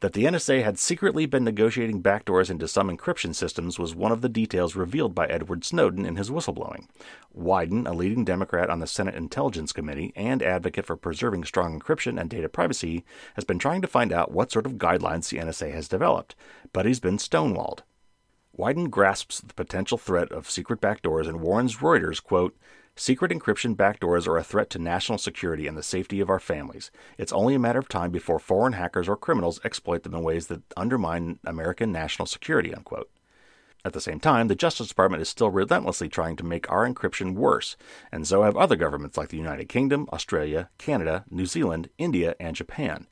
That 0.00 0.12
the 0.12 0.24
NSA 0.24 0.64
had 0.64 0.78
secretly 0.78 1.26
been 1.26 1.44
negotiating 1.44 2.02
backdoors 2.02 2.50
into 2.50 2.68
some 2.68 2.90
encryption 2.90 3.34
systems 3.34 3.78
was 3.78 3.94
one 3.94 4.12
of 4.12 4.20
the 4.20 4.28
details 4.28 4.76
revealed 4.76 5.14
by 5.14 5.26
Edward 5.26 5.64
Snowden 5.64 6.04
in 6.04 6.16
his 6.16 6.28
whistleblowing. 6.28 6.88
Wyden, 7.34 7.88
a 7.88 7.92
leading 7.92 8.24
Democrat 8.24 8.68
on 8.68 8.80
the 8.80 8.86
Senate 8.86 9.14
Intelligence 9.14 9.72
Committee 9.72 10.12
and 10.14 10.42
advocate 10.42 10.86
for 10.86 10.96
preserving 10.96 11.44
strong 11.44 11.80
encryption 11.80 12.20
and 12.20 12.28
data 12.28 12.48
privacy, 12.48 13.04
has 13.36 13.44
been 13.44 13.60
trying 13.60 13.80
to 13.80 13.88
find 13.88 14.12
out 14.12 14.32
what 14.32 14.52
sort 14.52 14.66
of 14.66 14.72
guidelines 14.72 15.30
the 15.30 15.38
NSA 15.38 15.72
has 15.72 15.88
developed, 15.88 16.34
but 16.72 16.84
he's 16.84 17.00
been 17.00 17.16
stonewalled. 17.16 17.80
Wyden 18.58 18.90
grasps 18.90 19.40
the 19.40 19.54
potential 19.54 19.96
threat 19.96 20.30
of 20.30 20.50
secret 20.50 20.80
backdoors 20.80 21.26
and 21.26 21.40
warns 21.40 21.76
Reuters, 21.76 22.22
quote, 22.22 22.56
Secret 22.94 23.32
encryption 23.32 23.74
backdoors 23.74 24.28
are 24.28 24.36
a 24.36 24.44
threat 24.44 24.68
to 24.68 24.78
national 24.78 25.16
security 25.16 25.66
and 25.66 25.78
the 25.78 25.82
safety 25.82 26.20
of 26.20 26.28
our 26.28 26.38
families. 26.38 26.90
It's 27.16 27.32
only 27.32 27.54
a 27.54 27.58
matter 27.58 27.78
of 27.78 27.88
time 27.88 28.10
before 28.10 28.38
foreign 28.38 28.74
hackers 28.74 29.08
or 29.08 29.16
criminals 29.16 29.60
exploit 29.64 30.02
them 30.02 30.14
in 30.14 30.22
ways 30.22 30.48
that 30.48 30.62
undermine 30.76 31.38
American 31.44 31.90
national 31.90 32.26
security. 32.26 32.74
Unquote. 32.74 33.10
At 33.84 33.94
the 33.94 34.00
same 34.00 34.20
time, 34.20 34.46
the 34.46 34.54
Justice 34.54 34.88
Department 34.88 35.22
is 35.22 35.28
still 35.28 35.50
relentlessly 35.50 36.08
trying 36.08 36.36
to 36.36 36.44
make 36.44 36.70
our 36.70 36.86
encryption 36.86 37.34
worse, 37.34 37.76
and 38.12 38.28
so 38.28 38.42
have 38.42 38.56
other 38.56 38.76
governments 38.76 39.16
like 39.16 39.30
the 39.30 39.38
United 39.38 39.68
Kingdom, 39.68 40.06
Australia, 40.12 40.68
Canada, 40.78 41.24
New 41.30 41.46
Zealand, 41.46 41.88
India, 41.98 42.36
and 42.38 42.54
Japan. 42.54 43.08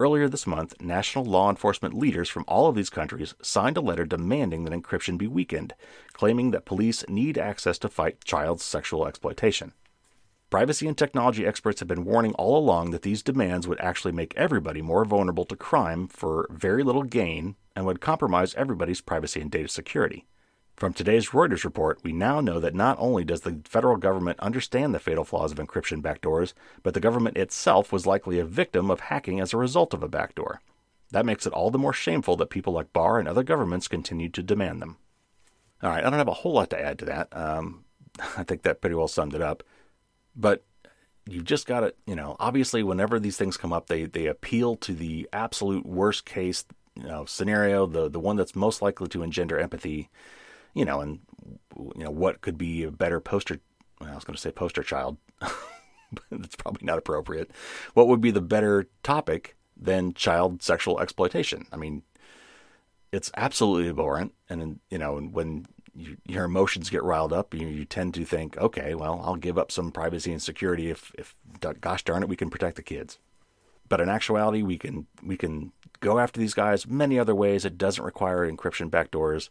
Earlier 0.00 0.28
this 0.28 0.46
month, 0.46 0.80
national 0.80 1.24
law 1.24 1.50
enforcement 1.50 1.94
leaders 1.94 2.28
from 2.28 2.44
all 2.48 2.66
of 2.66 2.74
these 2.74 2.90
countries 2.90 3.34
signed 3.42 3.76
a 3.76 3.80
letter 3.80 4.04
demanding 4.04 4.64
that 4.64 4.72
encryption 4.72 5.18
be 5.18 5.26
weakened, 5.26 5.74
claiming 6.12 6.50
that 6.50 6.64
police 6.64 7.04
need 7.08 7.38
access 7.38 7.78
to 7.78 7.88
fight 7.88 8.24
child 8.24 8.60
sexual 8.60 9.06
exploitation. 9.06 9.72
Privacy 10.50 10.86
and 10.86 10.98
technology 10.98 11.46
experts 11.46 11.80
have 11.80 11.88
been 11.88 12.04
warning 12.04 12.32
all 12.34 12.58
along 12.58 12.90
that 12.90 13.02
these 13.02 13.22
demands 13.22 13.66
would 13.66 13.80
actually 13.80 14.12
make 14.12 14.34
everybody 14.36 14.82
more 14.82 15.04
vulnerable 15.04 15.44
to 15.46 15.56
crime 15.56 16.06
for 16.08 16.46
very 16.50 16.82
little 16.82 17.04
gain 17.04 17.56
and 17.74 17.86
would 17.86 18.00
compromise 18.00 18.54
everybody's 18.54 19.00
privacy 19.00 19.40
and 19.40 19.50
data 19.50 19.68
security. 19.68 20.26
From 20.76 20.92
today's 20.92 21.28
Reuters 21.28 21.64
report, 21.64 22.00
we 22.02 22.12
now 22.12 22.40
know 22.40 22.58
that 22.58 22.74
not 22.74 22.96
only 22.98 23.24
does 23.24 23.42
the 23.42 23.60
federal 23.64 23.96
government 23.96 24.40
understand 24.40 24.94
the 24.94 24.98
fatal 24.98 25.24
flaws 25.24 25.52
of 25.52 25.58
encryption 25.58 26.02
backdoors, 26.02 26.54
but 26.82 26.94
the 26.94 27.00
government 27.00 27.36
itself 27.36 27.92
was 27.92 28.06
likely 28.06 28.38
a 28.38 28.44
victim 28.44 28.90
of 28.90 29.00
hacking 29.00 29.38
as 29.38 29.52
a 29.52 29.58
result 29.58 29.94
of 29.94 30.02
a 30.02 30.08
backdoor. 30.08 30.60
That 31.12 31.26
makes 31.26 31.46
it 31.46 31.52
all 31.52 31.70
the 31.70 31.78
more 31.78 31.92
shameful 31.92 32.36
that 32.36 32.50
people 32.50 32.72
like 32.72 32.92
Barr 32.92 33.18
and 33.18 33.28
other 33.28 33.42
governments 33.42 33.86
continue 33.86 34.28
to 34.30 34.42
demand 34.42 34.80
them. 34.80 34.96
All 35.82 35.90
right, 35.90 36.04
I 36.04 36.10
don't 36.10 36.18
have 36.18 36.28
a 36.28 36.32
whole 36.32 36.54
lot 36.54 36.70
to 36.70 36.80
add 36.80 36.98
to 37.00 37.04
that. 37.04 37.28
Um, 37.36 37.84
I 38.36 38.42
think 38.42 38.62
that 38.62 38.80
pretty 38.80 38.96
well 38.96 39.08
summed 39.08 39.34
it 39.34 39.42
up. 39.42 39.62
But 40.34 40.64
you've 41.28 41.44
just 41.44 41.66
got 41.66 41.80
to, 41.80 41.94
you 42.06 42.16
know, 42.16 42.36
obviously, 42.40 42.82
whenever 42.82 43.20
these 43.20 43.36
things 43.36 43.56
come 43.56 43.72
up, 43.72 43.86
they 43.88 44.04
they 44.04 44.26
appeal 44.26 44.76
to 44.76 44.94
the 44.94 45.28
absolute 45.32 45.84
worst 45.84 46.24
case, 46.24 46.64
you 46.96 47.04
know, 47.04 47.26
scenario, 47.26 47.86
the 47.86 48.08
the 48.08 48.20
one 48.20 48.36
that's 48.36 48.56
most 48.56 48.80
likely 48.80 49.08
to 49.08 49.22
engender 49.22 49.58
empathy 49.58 50.08
you 50.74 50.84
know, 50.84 51.00
and 51.00 51.20
you 51.76 52.04
know 52.04 52.10
what 52.10 52.40
could 52.40 52.58
be 52.58 52.84
a 52.84 52.90
better 52.90 53.20
poster. 53.20 53.60
Well, 54.00 54.10
I 54.10 54.14
was 54.14 54.24
going 54.24 54.34
to 54.34 54.40
say 54.40 54.50
poster 54.50 54.82
child. 54.82 55.16
it's 56.30 56.56
probably 56.56 56.84
not 56.86 56.98
appropriate. 56.98 57.50
What 57.94 58.08
would 58.08 58.20
be 58.20 58.30
the 58.30 58.40
better 58.40 58.88
topic 59.02 59.56
than 59.76 60.14
child 60.14 60.62
sexual 60.62 61.00
exploitation? 61.00 61.66
I 61.72 61.76
mean, 61.76 62.02
it's 63.10 63.30
absolutely 63.36 63.88
abhorrent, 63.88 64.32
and 64.48 64.80
you 64.90 64.98
know, 64.98 65.18
when 65.18 65.66
you, 65.94 66.16
your 66.26 66.44
emotions 66.44 66.90
get 66.90 67.02
riled 67.02 67.32
up, 67.32 67.54
you, 67.54 67.66
you 67.66 67.84
tend 67.84 68.14
to 68.14 68.24
think, 68.24 68.56
okay, 68.56 68.94
well, 68.94 69.20
I'll 69.24 69.36
give 69.36 69.58
up 69.58 69.70
some 69.70 69.92
privacy 69.92 70.32
and 70.32 70.42
security 70.42 70.90
if, 70.90 71.12
if, 71.18 71.34
gosh 71.80 72.04
darn 72.04 72.22
it, 72.22 72.28
we 72.28 72.36
can 72.36 72.50
protect 72.50 72.76
the 72.76 72.82
kids. 72.82 73.18
But 73.88 74.00
in 74.00 74.08
actuality, 74.08 74.62
we 74.62 74.78
can 74.78 75.06
we 75.22 75.36
can 75.36 75.72
go 76.00 76.18
after 76.18 76.40
these 76.40 76.54
guys 76.54 76.86
many 76.86 77.18
other 77.18 77.34
ways. 77.34 77.66
It 77.66 77.76
doesn't 77.76 78.02
require 78.02 78.50
encryption 78.50 78.88
backdoors, 78.88 79.50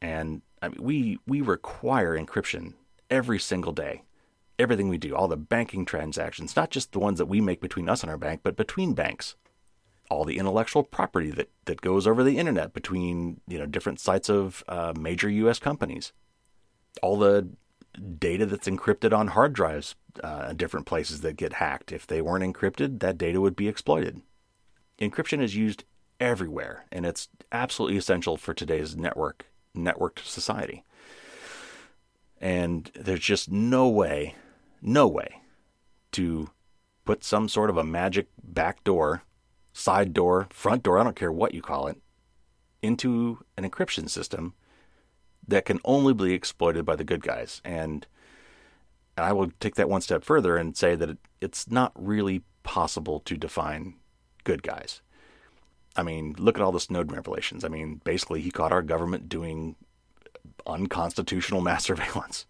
and 0.00 0.42
I 0.62 0.68
mean, 0.68 0.82
we 0.82 1.18
we 1.26 1.40
require 1.40 2.18
encryption 2.18 2.74
every 3.10 3.38
single 3.38 3.72
day. 3.72 4.02
Everything 4.58 4.88
we 4.88 4.98
do, 4.98 5.14
all 5.14 5.28
the 5.28 5.36
banking 5.36 5.84
transactions, 5.84 6.56
not 6.56 6.70
just 6.70 6.90
the 6.90 6.98
ones 6.98 7.18
that 7.18 7.26
we 7.26 7.40
make 7.40 7.60
between 7.60 7.88
us 7.88 8.02
and 8.02 8.10
our 8.10 8.18
bank, 8.18 8.40
but 8.42 8.56
between 8.56 8.92
banks. 8.92 9.36
All 10.10 10.24
the 10.24 10.38
intellectual 10.38 10.82
property 10.82 11.30
that, 11.32 11.50
that 11.66 11.80
goes 11.80 12.06
over 12.06 12.24
the 12.24 12.38
internet 12.38 12.72
between 12.72 13.40
you 13.46 13.58
know 13.58 13.66
different 13.66 14.00
sites 14.00 14.28
of 14.28 14.64
uh, 14.68 14.94
major 14.98 15.28
U.S. 15.28 15.58
companies. 15.58 16.12
All 17.02 17.18
the 17.18 17.48
data 18.18 18.46
that's 18.46 18.68
encrypted 18.68 19.16
on 19.16 19.28
hard 19.28 19.52
drives 19.52 19.94
uh, 20.22 20.52
different 20.54 20.86
places 20.86 21.20
that 21.20 21.36
get 21.36 21.54
hacked. 21.54 21.92
If 21.92 22.06
they 22.06 22.20
weren't 22.20 22.44
encrypted, 22.44 23.00
that 23.00 23.18
data 23.18 23.40
would 23.40 23.54
be 23.54 23.68
exploited. 23.68 24.22
Encryption 25.00 25.40
is 25.40 25.54
used 25.54 25.84
everywhere, 26.18 26.86
and 26.90 27.06
it's 27.06 27.28
absolutely 27.52 27.96
essential 27.96 28.36
for 28.36 28.54
today's 28.54 28.96
network 28.96 29.46
networked 29.78 30.20
society. 30.24 30.84
And 32.40 32.90
there's 32.94 33.20
just 33.20 33.50
no 33.50 33.88
way, 33.88 34.34
no 34.80 35.08
way 35.08 35.40
to 36.12 36.50
put 37.04 37.24
some 37.24 37.48
sort 37.48 37.70
of 37.70 37.76
a 37.76 37.84
magic 37.84 38.28
back 38.42 38.84
door, 38.84 39.22
side 39.72 40.12
door, 40.12 40.46
front 40.50 40.82
door, 40.82 40.98
I 40.98 41.04
don't 41.04 41.16
care 41.16 41.32
what 41.32 41.54
you 41.54 41.62
call 41.62 41.86
it, 41.86 41.96
into 42.82 43.44
an 43.56 43.68
encryption 43.68 44.08
system 44.08 44.54
that 45.46 45.64
can 45.64 45.80
only 45.84 46.12
be 46.12 46.34
exploited 46.34 46.84
by 46.84 46.96
the 46.96 47.04
good 47.04 47.22
guys. 47.22 47.60
And 47.64 48.06
I 49.16 49.32
will 49.32 49.50
take 49.58 49.74
that 49.76 49.88
one 49.88 50.02
step 50.02 50.22
further 50.22 50.56
and 50.56 50.76
say 50.76 50.94
that 50.94 51.16
it's 51.40 51.70
not 51.70 51.92
really 51.94 52.42
possible 52.62 53.20
to 53.20 53.36
define 53.36 53.94
good 54.44 54.62
guys. 54.62 55.00
I 55.98 56.04
mean, 56.04 56.36
look 56.38 56.56
at 56.56 56.62
all 56.62 56.70
the 56.70 56.78
Snowden 56.78 57.14
revelations. 57.14 57.64
I 57.64 57.68
mean, 57.68 58.00
basically, 58.04 58.40
he 58.40 58.52
caught 58.52 58.70
our 58.70 58.82
government 58.82 59.28
doing 59.28 59.74
unconstitutional 60.64 61.60
mass 61.68 61.84
surveillance. 61.84 62.46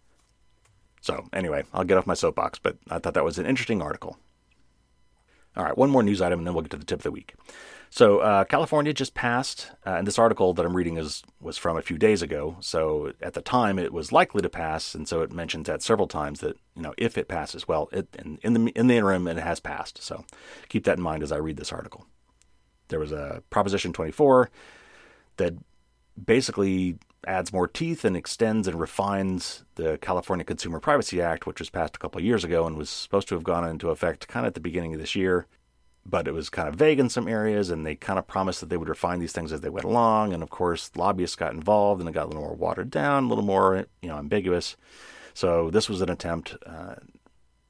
So, 1.00 1.28
anyway, 1.32 1.64
I'll 1.72 1.84
get 1.84 1.96
off 1.96 2.06
my 2.06 2.14
soapbox, 2.14 2.58
but 2.58 2.76
I 2.90 2.98
thought 2.98 3.14
that 3.14 3.24
was 3.24 3.38
an 3.38 3.46
interesting 3.46 3.80
article. 3.80 4.18
All 5.56 5.64
right, 5.64 5.76
one 5.76 5.88
more 5.88 6.02
news 6.02 6.20
item, 6.20 6.40
and 6.40 6.46
then 6.46 6.54
we'll 6.54 6.62
get 6.62 6.72
to 6.72 6.76
the 6.76 6.84
tip 6.84 6.98
of 6.98 7.04
the 7.04 7.10
week. 7.10 7.34
So 7.90 8.18
uh, 8.18 8.44
California 8.44 8.92
just 8.92 9.14
passed, 9.14 9.70
uh, 9.86 9.92
and 9.92 10.06
this 10.06 10.18
article 10.18 10.52
that 10.52 10.66
I'm 10.66 10.76
reading 10.76 10.98
is 10.98 11.22
was 11.40 11.56
from 11.56 11.78
a 11.78 11.82
few 11.82 11.96
days 11.96 12.20
ago. 12.20 12.56
So 12.60 13.14
at 13.22 13.32
the 13.32 13.40
time, 13.40 13.78
it 13.78 13.94
was 13.94 14.12
likely 14.12 14.42
to 14.42 14.50
pass, 14.50 14.94
and 14.94 15.08
so 15.08 15.22
it 15.22 15.32
mentions 15.32 15.66
that 15.68 15.82
several 15.82 16.06
times 16.06 16.40
that 16.40 16.56
you 16.76 16.82
know 16.82 16.92
if 16.98 17.16
it 17.16 17.28
passes, 17.28 17.66
well, 17.66 17.88
it, 17.92 18.08
in, 18.18 18.38
in 18.42 18.52
the 18.52 18.72
in 18.78 18.88
the 18.88 18.96
interim, 18.96 19.26
it 19.26 19.38
has 19.38 19.58
passed. 19.58 20.02
So 20.02 20.26
keep 20.68 20.84
that 20.84 20.98
in 20.98 21.02
mind 21.02 21.22
as 21.22 21.32
I 21.32 21.38
read 21.38 21.56
this 21.56 21.72
article. 21.72 22.06
There 22.88 23.00
was 23.00 23.12
a 23.12 23.42
Proposition 23.50 23.92
24 23.92 24.50
that 25.36 25.54
basically 26.22 26.96
adds 27.26 27.52
more 27.52 27.68
teeth 27.68 28.04
and 28.04 28.16
extends 28.16 28.68
and 28.68 28.80
refines 28.80 29.64
the 29.74 29.98
California 29.98 30.44
Consumer 30.44 30.80
Privacy 30.80 31.20
Act, 31.20 31.46
which 31.46 31.60
was 31.60 31.70
passed 31.70 31.96
a 31.96 31.98
couple 31.98 32.20
years 32.20 32.44
ago 32.44 32.66
and 32.66 32.76
was 32.76 32.90
supposed 32.90 33.28
to 33.28 33.34
have 33.34 33.44
gone 33.44 33.68
into 33.68 33.90
effect 33.90 34.28
kind 34.28 34.46
of 34.46 34.50
at 34.50 34.54
the 34.54 34.60
beginning 34.60 34.94
of 34.94 35.00
this 35.00 35.14
year 35.14 35.46
but 36.08 36.26
it 36.26 36.32
was 36.32 36.48
kind 36.48 36.68
of 36.68 36.74
vague 36.74 36.98
in 36.98 37.10
some 37.10 37.28
areas, 37.28 37.70
and 37.70 37.84
they 37.84 37.94
kind 37.94 38.18
of 38.18 38.26
promised 38.26 38.60
that 38.60 38.70
they 38.70 38.76
would 38.76 38.88
refine 38.88 39.18
these 39.18 39.32
things 39.32 39.52
as 39.52 39.60
they 39.60 39.68
went 39.68 39.84
along. 39.84 40.32
And 40.32 40.42
of 40.42 40.50
course, 40.50 40.90
lobbyists 40.96 41.36
got 41.36 41.52
involved, 41.52 42.00
and 42.00 42.08
it 42.08 42.12
got 42.12 42.24
a 42.24 42.28
little 42.28 42.42
more 42.42 42.54
watered 42.54 42.90
down, 42.90 43.24
a 43.24 43.28
little 43.28 43.44
more 43.44 43.86
you 44.00 44.08
know 44.08 44.16
ambiguous. 44.16 44.76
So 45.34 45.70
this 45.70 45.88
was 45.88 46.00
an 46.00 46.08
attempt 46.08 46.56
uh, 46.64 46.96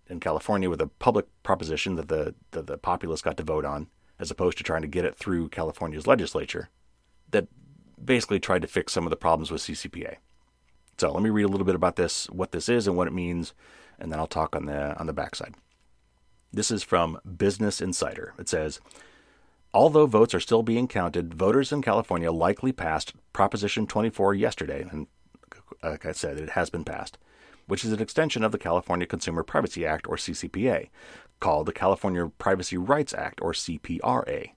in 0.08 0.20
California 0.20 0.70
with 0.70 0.80
a 0.80 0.86
public 0.86 1.26
proposition 1.42 1.96
that 1.96 2.08
the 2.08 2.34
that 2.52 2.66
the 2.66 2.78
populace 2.78 3.22
got 3.22 3.36
to 3.38 3.42
vote 3.42 3.64
on, 3.64 3.88
as 4.18 4.30
opposed 4.30 4.58
to 4.58 4.64
trying 4.64 4.82
to 4.82 4.88
get 4.88 5.04
it 5.04 5.16
through 5.16 5.48
California's 5.48 6.06
legislature, 6.06 6.68
that 7.30 7.48
basically 8.02 8.40
tried 8.40 8.62
to 8.62 8.68
fix 8.68 8.92
some 8.92 9.04
of 9.04 9.10
the 9.10 9.16
problems 9.16 9.50
with 9.50 9.62
CCPA. 9.62 10.16
So 10.98 11.12
let 11.12 11.22
me 11.22 11.30
read 11.30 11.44
a 11.44 11.48
little 11.48 11.66
bit 11.66 11.74
about 11.74 11.96
this, 11.96 12.28
what 12.30 12.52
this 12.52 12.68
is, 12.68 12.86
and 12.86 12.96
what 12.96 13.06
it 13.06 13.12
means, 13.12 13.54
and 13.98 14.10
then 14.10 14.18
I'll 14.18 14.26
talk 14.26 14.56
on 14.56 14.66
the 14.66 14.98
on 14.98 15.06
the 15.06 15.12
backside. 15.12 15.54
This 16.52 16.70
is 16.70 16.82
from 16.82 17.20
Business 17.36 17.80
Insider. 17.80 18.34
It 18.38 18.48
says, 18.48 18.80
Although 19.74 20.06
votes 20.06 20.34
are 20.34 20.40
still 20.40 20.62
being 20.62 20.88
counted, 20.88 21.34
voters 21.34 21.72
in 21.72 21.82
California 21.82 22.32
likely 22.32 22.72
passed 22.72 23.12
Proposition 23.32 23.86
24 23.86 24.34
yesterday, 24.34 24.86
and 24.90 25.06
like 25.82 26.06
I 26.06 26.12
said, 26.12 26.38
it 26.38 26.50
has 26.50 26.70
been 26.70 26.84
passed, 26.84 27.18
which 27.66 27.84
is 27.84 27.92
an 27.92 28.00
extension 28.00 28.42
of 28.42 28.50
the 28.50 28.58
California 28.58 29.06
Consumer 29.06 29.42
Privacy 29.42 29.86
Act, 29.86 30.08
or 30.08 30.16
CCPA, 30.16 30.88
called 31.40 31.66
the 31.66 31.72
California 31.72 32.28
Privacy 32.38 32.76
Rights 32.76 33.14
Act, 33.14 33.40
or 33.40 33.52
CPRA. 33.52 34.50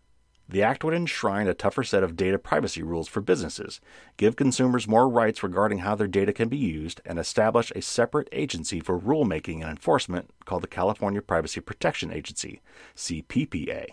The 0.51 0.63
act 0.63 0.83
would 0.83 0.93
enshrine 0.93 1.47
a 1.47 1.53
tougher 1.53 1.83
set 1.83 2.03
of 2.03 2.17
data 2.17 2.37
privacy 2.37 2.83
rules 2.83 3.07
for 3.07 3.21
businesses, 3.21 3.79
give 4.17 4.35
consumers 4.35 4.85
more 4.85 5.07
rights 5.07 5.43
regarding 5.43 5.77
how 5.79 5.95
their 5.95 6.07
data 6.07 6.33
can 6.33 6.49
be 6.49 6.57
used, 6.57 6.99
and 7.05 7.17
establish 7.17 7.71
a 7.71 7.81
separate 7.81 8.27
agency 8.33 8.81
for 8.81 8.99
rulemaking 8.99 9.61
and 9.61 9.69
enforcement 9.69 10.29
called 10.43 10.63
the 10.63 10.67
California 10.67 11.21
Privacy 11.21 11.61
Protection 11.61 12.11
Agency, 12.11 12.61
CPPA. 12.97 13.91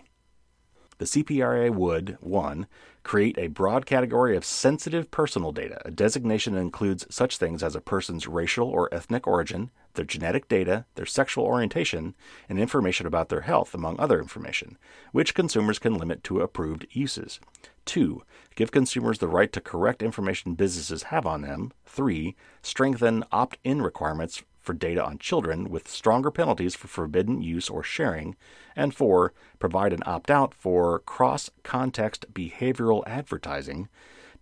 The 0.97 1.05
CPRA 1.05 1.73
would 1.73 2.17
1. 2.19 2.67
Create 3.09 3.39
a 3.39 3.47
broad 3.47 3.87
category 3.87 4.37
of 4.37 4.45
sensitive 4.45 5.09
personal 5.09 5.51
data. 5.51 5.81
A 5.83 5.89
designation 5.89 6.53
that 6.53 6.61
includes 6.61 7.07
such 7.09 7.37
things 7.37 7.63
as 7.63 7.75
a 7.75 7.81
person's 7.81 8.27
racial 8.27 8.69
or 8.69 8.87
ethnic 8.93 9.25
origin, 9.25 9.71
their 9.95 10.05
genetic 10.05 10.47
data, 10.47 10.85
their 10.93 11.07
sexual 11.07 11.43
orientation, 11.43 12.13
and 12.47 12.59
information 12.59 13.07
about 13.07 13.29
their 13.29 13.41
health, 13.41 13.73
among 13.73 13.99
other 13.99 14.19
information, 14.19 14.77
which 15.11 15.33
consumers 15.33 15.79
can 15.79 15.97
limit 15.97 16.23
to 16.23 16.41
approved 16.41 16.85
uses. 16.91 17.39
2. 17.85 18.21
Give 18.55 18.69
consumers 18.69 19.17
the 19.17 19.27
right 19.27 19.51
to 19.53 19.59
correct 19.59 20.03
information 20.03 20.53
businesses 20.53 21.01
have 21.09 21.25
on 21.25 21.41
them. 21.41 21.71
3. 21.87 22.35
Strengthen 22.61 23.23
opt 23.31 23.57
in 23.63 23.81
requirements 23.81 24.43
for 24.69 24.75
data 24.75 25.03
on 25.03 25.17
children 25.17 25.67
with 25.67 25.87
stronger 25.87 26.29
penalties 26.29 26.75
for 26.75 26.87
forbidden 26.87 27.41
use 27.41 27.71
or 27.71 27.81
sharing. 27.81 28.35
And 28.75 28.93
4. 28.93 29.33
Provide 29.57 29.93
an 29.93 30.03
opt 30.05 30.29
out 30.29 30.53
for 30.53 30.99
cross 30.99 31.49
context 31.63 32.31
behavioral 32.35 33.01
advertising 33.07 33.89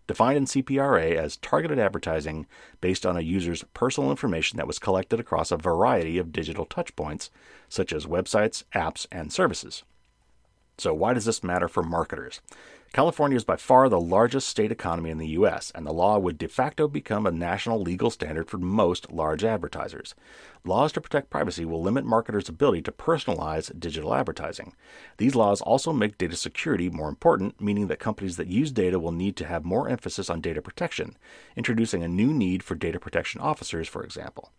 defined 0.05 0.35
in 0.35 0.43
CPRA 0.43 1.15
as 1.15 1.37
targeted 1.37 1.79
advertising 1.79 2.45
based 2.81 3.05
on 3.05 3.15
a 3.15 3.21
user's 3.21 3.63
personal 3.73 4.11
information 4.11 4.57
that 4.57 4.67
was 4.67 4.79
collected 4.79 5.17
across 5.17 5.49
a 5.49 5.55
variety 5.55 6.17
of 6.17 6.33
digital 6.33 6.65
touchpoints, 6.65 7.29
such 7.69 7.93
as 7.93 8.05
websites, 8.05 8.65
apps, 8.75 9.07
and 9.09 9.31
services. 9.31 9.83
So, 10.77 10.93
why 10.93 11.13
does 11.13 11.23
this 11.23 11.41
matter 11.41 11.69
for 11.69 11.83
marketers? 11.83 12.41
California 12.93 13.35
is 13.35 13.43
by 13.43 13.55
far 13.57 13.89
the 13.89 13.99
largest 13.99 14.47
state 14.47 14.71
economy 14.71 15.09
in 15.09 15.17
the 15.17 15.27
U.S., 15.27 15.71
and 15.75 15.85
the 15.85 15.93
law 15.93 16.17
would 16.17 16.37
de 16.37 16.47
facto 16.47 16.87
become 16.87 17.27
a 17.27 17.31
national 17.31 17.81
legal 17.81 18.09
standard 18.09 18.49
for 18.49 18.57
most 18.57 19.11
large 19.11 19.43
advertisers. 19.43 20.15
Laws 20.63 20.91
to 20.93 21.01
protect 21.01 21.29
privacy 21.29 21.63
will 21.65 21.81
limit 21.81 22.05
marketers' 22.05 22.49
ability 22.49 22.81
to 22.83 22.91
personalize 22.91 23.77
digital 23.79 24.13
advertising. 24.13 24.73
These 25.17 25.35
laws 25.35 25.61
also 25.61 25.93
make 25.93 26.17
data 26.17 26.35
security 26.35 26.89
more 26.89 27.09
important, 27.09 27.61
meaning 27.61 27.87
that 27.87 27.99
companies 27.99 28.37
that 28.37 28.47
use 28.47 28.71
data 28.71 28.99
will 28.99 29.11
need 29.11 29.35
to 29.37 29.45
have 29.45 29.65
more 29.65 29.89
emphasis 29.89 30.29
on 30.29 30.41
data 30.41 30.61
protection, 30.61 31.17
introducing 31.55 32.03
a 32.03 32.07
new 32.07 32.33
need 32.33 32.63
for 32.63 32.75
data 32.75 32.99
protection 32.99 33.41
officers, 33.41 33.87
for 33.87 34.03
example. 34.03 34.51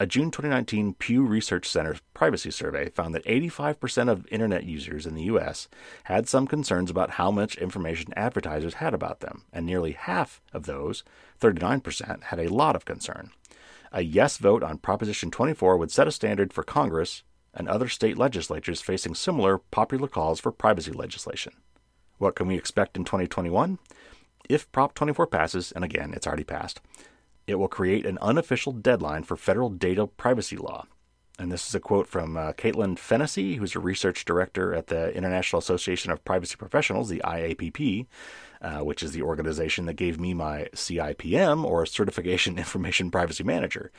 A 0.00 0.06
June 0.06 0.30
2019 0.30 0.94
Pew 0.94 1.22
Research 1.22 1.68
Center 1.68 1.96
privacy 2.14 2.50
survey 2.50 2.88
found 2.88 3.14
that 3.14 3.24
85% 3.24 4.08
of 4.08 4.26
Internet 4.32 4.64
users 4.64 5.06
in 5.06 5.14
the 5.14 5.24
U.S. 5.24 5.68
had 6.04 6.28
some 6.28 6.46
concerns 6.46 6.90
about 6.90 7.10
how 7.10 7.30
much 7.30 7.56
information 7.56 8.12
advertisers 8.16 8.74
had 8.74 8.94
about 8.94 9.20
them, 9.20 9.44
and 9.52 9.64
nearly 9.64 9.92
half 9.92 10.40
of 10.52 10.64
those, 10.64 11.04
39%, 11.40 12.24
had 12.24 12.40
a 12.40 12.52
lot 12.52 12.74
of 12.74 12.84
concern. 12.84 13.30
A 13.92 14.02
yes 14.02 14.38
vote 14.38 14.62
on 14.62 14.78
Proposition 14.78 15.30
24 15.30 15.76
would 15.76 15.92
set 15.92 16.08
a 16.08 16.12
standard 16.12 16.52
for 16.52 16.62
Congress 16.64 17.22
and 17.54 17.68
other 17.68 17.88
state 17.88 18.16
legislatures 18.16 18.80
facing 18.80 19.14
similar 19.14 19.58
popular 19.58 20.08
calls 20.08 20.40
for 20.40 20.50
privacy 20.50 20.92
legislation. 20.92 21.52
What 22.18 22.34
can 22.34 22.46
we 22.46 22.56
expect 22.56 22.96
in 22.96 23.04
2021? 23.04 23.78
If 24.48 24.72
Prop 24.72 24.94
24 24.94 25.26
passes, 25.26 25.70
and 25.72 25.84
again, 25.84 26.14
it's 26.14 26.26
already 26.26 26.44
passed, 26.44 26.80
it 27.46 27.56
will 27.56 27.68
create 27.68 28.06
an 28.06 28.18
unofficial 28.18 28.72
deadline 28.72 29.22
for 29.24 29.36
federal 29.36 29.70
data 29.70 30.06
privacy 30.06 30.56
law. 30.56 30.86
And 31.38 31.50
this 31.50 31.66
is 31.66 31.74
a 31.74 31.80
quote 31.80 32.06
from 32.06 32.36
uh, 32.36 32.52
Caitlin 32.52 32.98
Fennessy, 32.98 33.56
who's 33.56 33.74
a 33.74 33.80
research 33.80 34.24
director 34.24 34.74
at 34.74 34.88
the 34.88 35.12
International 35.16 35.58
Association 35.58 36.12
of 36.12 36.24
Privacy 36.24 36.56
Professionals, 36.56 37.08
the 37.08 37.22
IAPP, 37.24 38.06
uh, 38.60 38.78
which 38.80 39.02
is 39.02 39.12
the 39.12 39.22
organization 39.22 39.86
that 39.86 39.94
gave 39.94 40.20
me 40.20 40.34
my 40.34 40.68
CIPM, 40.74 41.64
or 41.64 41.86
Certification 41.86 42.58
Information 42.58 43.10
Privacy 43.10 43.42
Manager 43.44 43.90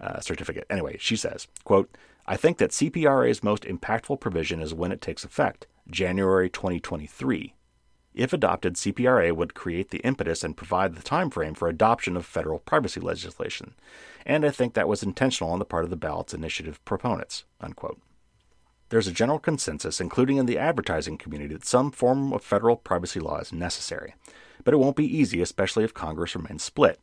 uh, 0.00 0.20
certificate. 0.20 0.66
Anyway, 0.70 0.96
she 1.00 1.16
says, 1.16 1.48
quote, 1.64 1.96
I 2.26 2.36
think 2.36 2.58
that 2.58 2.70
CPRA's 2.70 3.42
most 3.42 3.64
impactful 3.64 4.20
provision 4.20 4.62
is 4.62 4.72
when 4.72 4.92
it 4.92 5.00
takes 5.00 5.24
effect, 5.24 5.66
January 5.90 6.48
2023. 6.48 7.54
If 8.14 8.32
adopted, 8.32 8.74
CPRA 8.74 9.34
would 9.34 9.54
create 9.54 9.90
the 9.90 10.00
impetus 10.00 10.44
and 10.44 10.56
provide 10.56 10.94
the 10.94 11.02
time 11.02 11.30
frame 11.30 11.54
for 11.54 11.68
adoption 11.68 12.16
of 12.16 12.26
federal 12.26 12.58
privacy 12.58 13.00
legislation. 13.00 13.74
And 14.26 14.44
I 14.44 14.50
think 14.50 14.74
that 14.74 14.88
was 14.88 15.02
intentional 15.02 15.52
on 15.52 15.58
the 15.58 15.64
part 15.64 15.84
of 15.84 15.90
the 15.90 15.96
ballot's 15.96 16.34
initiative 16.34 16.84
proponents. 16.84 17.44
Unquote. 17.60 18.00
There's 18.90 19.06
a 19.06 19.12
general 19.12 19.38
consensus, 19.38 20.02
including 20.02 20.36
in 20.36 20.44
the 20.44 20.58
advertising 20.58 21.16
community, 21.16 21.54
that 21.54 21.64
some 21.64 21.90
form 21.90 22.34
of 22.34 22.44
federal 22.44 22.76
privacy 22.76 23.20
law 23.20 23.38
is 23.38 23.50
necessary. 23.50 24.14
But 24.64 24.74
it 24.74 24.76
won't 24.76 24.96
be 24.96 25.16
easy, 25.16 25.40
especially 25.40 25.82
if 25.82 25.94
Congress 25.94 26.36
remains 26.36 26.62
split. 26.62 27.00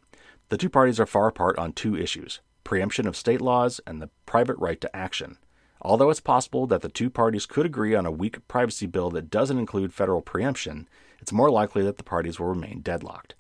The 0.50 0.58
two 0.58 0.70
parties 0.70 1.00
are 1.00 1.08
far 1.08 1.28
apart 1.28 1.58
on 1.58 1.74
two 1.74 1.96
issues 1.96 2.42
preemption 2.64 3.08
of 3.08 3.16
state 3.16 3.42
laws 3.42 3.82
and 3.88 4.00
the 4.00 4.12
private 4.28 4.56
right 4.60 4.80
to 4.80 4.96
action. 4.96 5.40
Although 5.82 6.10
it's 6.10 6.20
possible 6.20 6.68
that 6.68 6.82
the 6.82 6.90
two 6.90 7.10
parties 7.10 7.46
could 7.46 7.66
agree 7.66 7.96
on 7.96 8.06
a 8.06 8.12
weak 8.12 8.46
privacy 8.48 8.86
bill 8.86 9.10
that 9.12 9.30
doesn't 9.30 9.58
include 9.58 9.94
federal 9.94 10.22
preemption, 10.22 10.90
it's 11.20 11.32
more 11.32 11.50
likely 11.50 11.84
that 11.84 11.98
the 11.98 12.04
parties 12.04 12.40
will 12.40 12.48
remain 12.48 12.82
deadlocked. 12.82 13.36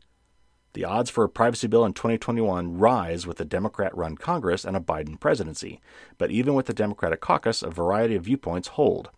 The 0.74 0.86
odds 0.86 1.10
for 1.10 1.24
a 1.24 1.30
privacy 1.30 1.68
bill 1.68 1.84
in 1.84 1.94
2021 1.94 2.78
rise 2.78 3.26
with 3.26 3.42
a 3.42 3.46
Democrat 3.46 3.96
run 3.98 4.16
Congress 4.16 4.64
and 4.64 4.78
a 4.78 4.80
Biden 4.80 5.20
presidency, 5.20 5.82
but 6.18 6.32
even 6.32 6.54
with 6.54 6.68
the 6.68 6.74
Democratic 6.74 7.20
caucus, 7.20 7.64
a 7.64 7.70
variety 7.70 8.16
of 8.16 8.26
viewpoints 8.26 8.70
hold. 8.70 9.10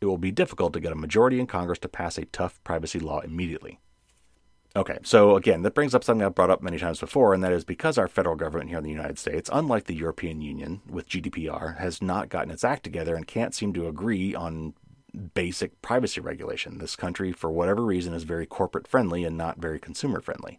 It 0.00 0.06
will 0.06 0.18
be 0.18 0.30
difficult 0.30 0.74
to 0.74 0.80
get 0.80 0.92
a 0.92 0.96
majority 0.96 1.40
in 1.40 1.46
Congress 1.46 1.78
to 1.80 1.88
pass 1.88 2.18
a 2.18 2.26
tough 2.26 2.62
privacy 2.62 3.00
law 3.00 3.20
immediately. 3.20 3.80
Okay, 4.76 4.98
so 5.04 5.36
again, 5.36 5.62
that 5.62 5.74
brings 5.74 5.94
up 5.94 6.02
something 6.02 6.26
I've 6.26 6.34
brought 6.34 6.50
up 6.50 6.60
many 6.60 6.78
times 6.78 6.98
before, 6.98 7.32
and 7.32 7.44
that 7.44 7.52
is 7.52 7.64
because 7.64 7.96
our 7.96 8.08
federal 8.08 8.34
government 8.34 8.70
here 8.70 8.78
in 8.78 8.84
the 8.84 8.90
United 8.90 9.20
States, 9.20 9.48
unlike 9.52 9.84
the 9.84 9.94
European 9.94 10.40
Union 10.40 10.82
with 10.88 11.08
GDPR, 11.08 11.78
has 11.78 12.02
not 12.02 12.28
gotten 12.28 12.50
its 12.50 12.64
act 12.64 12.82
together 12.82 13.14
and 13.14 13.24
can't 13.26 13.54
seem 13.54 13.72
to 13.74 13.86
agree 13.86 14.34
on 14.34 14.74
basic 15.34 15.80
privacy 15.80 16.20
regulation. 16.20 16.78
This 16.78 16.96
country, 16.96 17.30
for 17.30 17.52
whatever 17.52 17.84
reason, 17.84 18.14
is 18.14 18.24
very 18.24 18.46
corporate 18.46 18.88
friendly 18.88 19.24
and 19.24 19.38
not 19.38 19.58
very 19.58 19.78
consumer 19.78 20.20
friendly. 20.20 20.58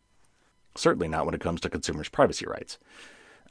Certainly 0.76 1.10
not 1.10 1.26
when 1.26 1.36
it 1.36 1.42
comes 1.42 1.60
to 1.62 1.70
consumers' 1.70 2.08
privacy 2.08 2.46
rights. 2.46 2.78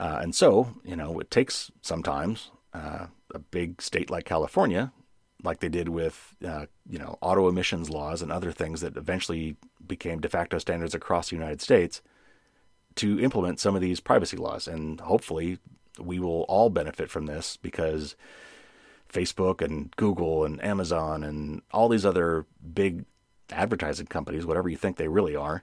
Uh, 0.00 0.18
and 0.22 0.34
so, 0.34 0.74
you 0.82 0.96
know, 0.96 1.20
it 1.20 1.30
takes 1.30 1.70
sometimes 1.82 2.50
uh, 2.72 3.06
a 3.34 3.38
big 3.38 3.82
state 3.82 4.08
like 4.08 4.24
California 4.24 4.92
like 5.44 5.60
they 5.60 5.68
did 5.68 5.88
with 5.88 6.34
uh, 6.44 6.66
you 6.88 6.98
know 6.98 7.18
auto 7.20 7.48
emissions 7.48 7.90
laws 7.90 8.22
and 8.22 8.32
other 8.32 8.50
things 8.50 8.80
that 8.80 8.96
eventually 8.96 9.56
became 9.86 10.20
de 10.20 10.28
facto 10.28 10.58
standards 10.58 10.94
across 10.94 11.30
the 11.30 11.36
United 11.36 11.60
States 11.60 12.02
to 12.96 13.20
implement 13.20 13.60
some 13.60 13.74
of 13.74 13.80
these 13.80 14.00
privacy 14.00 14.36
laws. 14.36 14.66
And 14.66 15.00
hopefully 15.00 15.58
we 15.98 16.18
will 16.18 16.42
all 16.42 16.70
benefit 16.70 17.10
from 17.10 17.26
this 17.26 17.56
because 17.56 18.16
Facebook 19.12 19.60
and 19.60 19.94
Google 19.96 20.44
and 20.44 20.62
Amazon 20.64 21.22
and 21.22 21.62
all 21.72 21.88
these 21.88 22.06
other 22.06 22.46
big 22.72 23.04
advertising 23.50 24.06
companies 24.06 24.46
whatever 24.46 24.68
you 24.68 24.76
think 24.76 24.96
they 24.96 25.06
really 25.06 25.36
are 25.36 25.62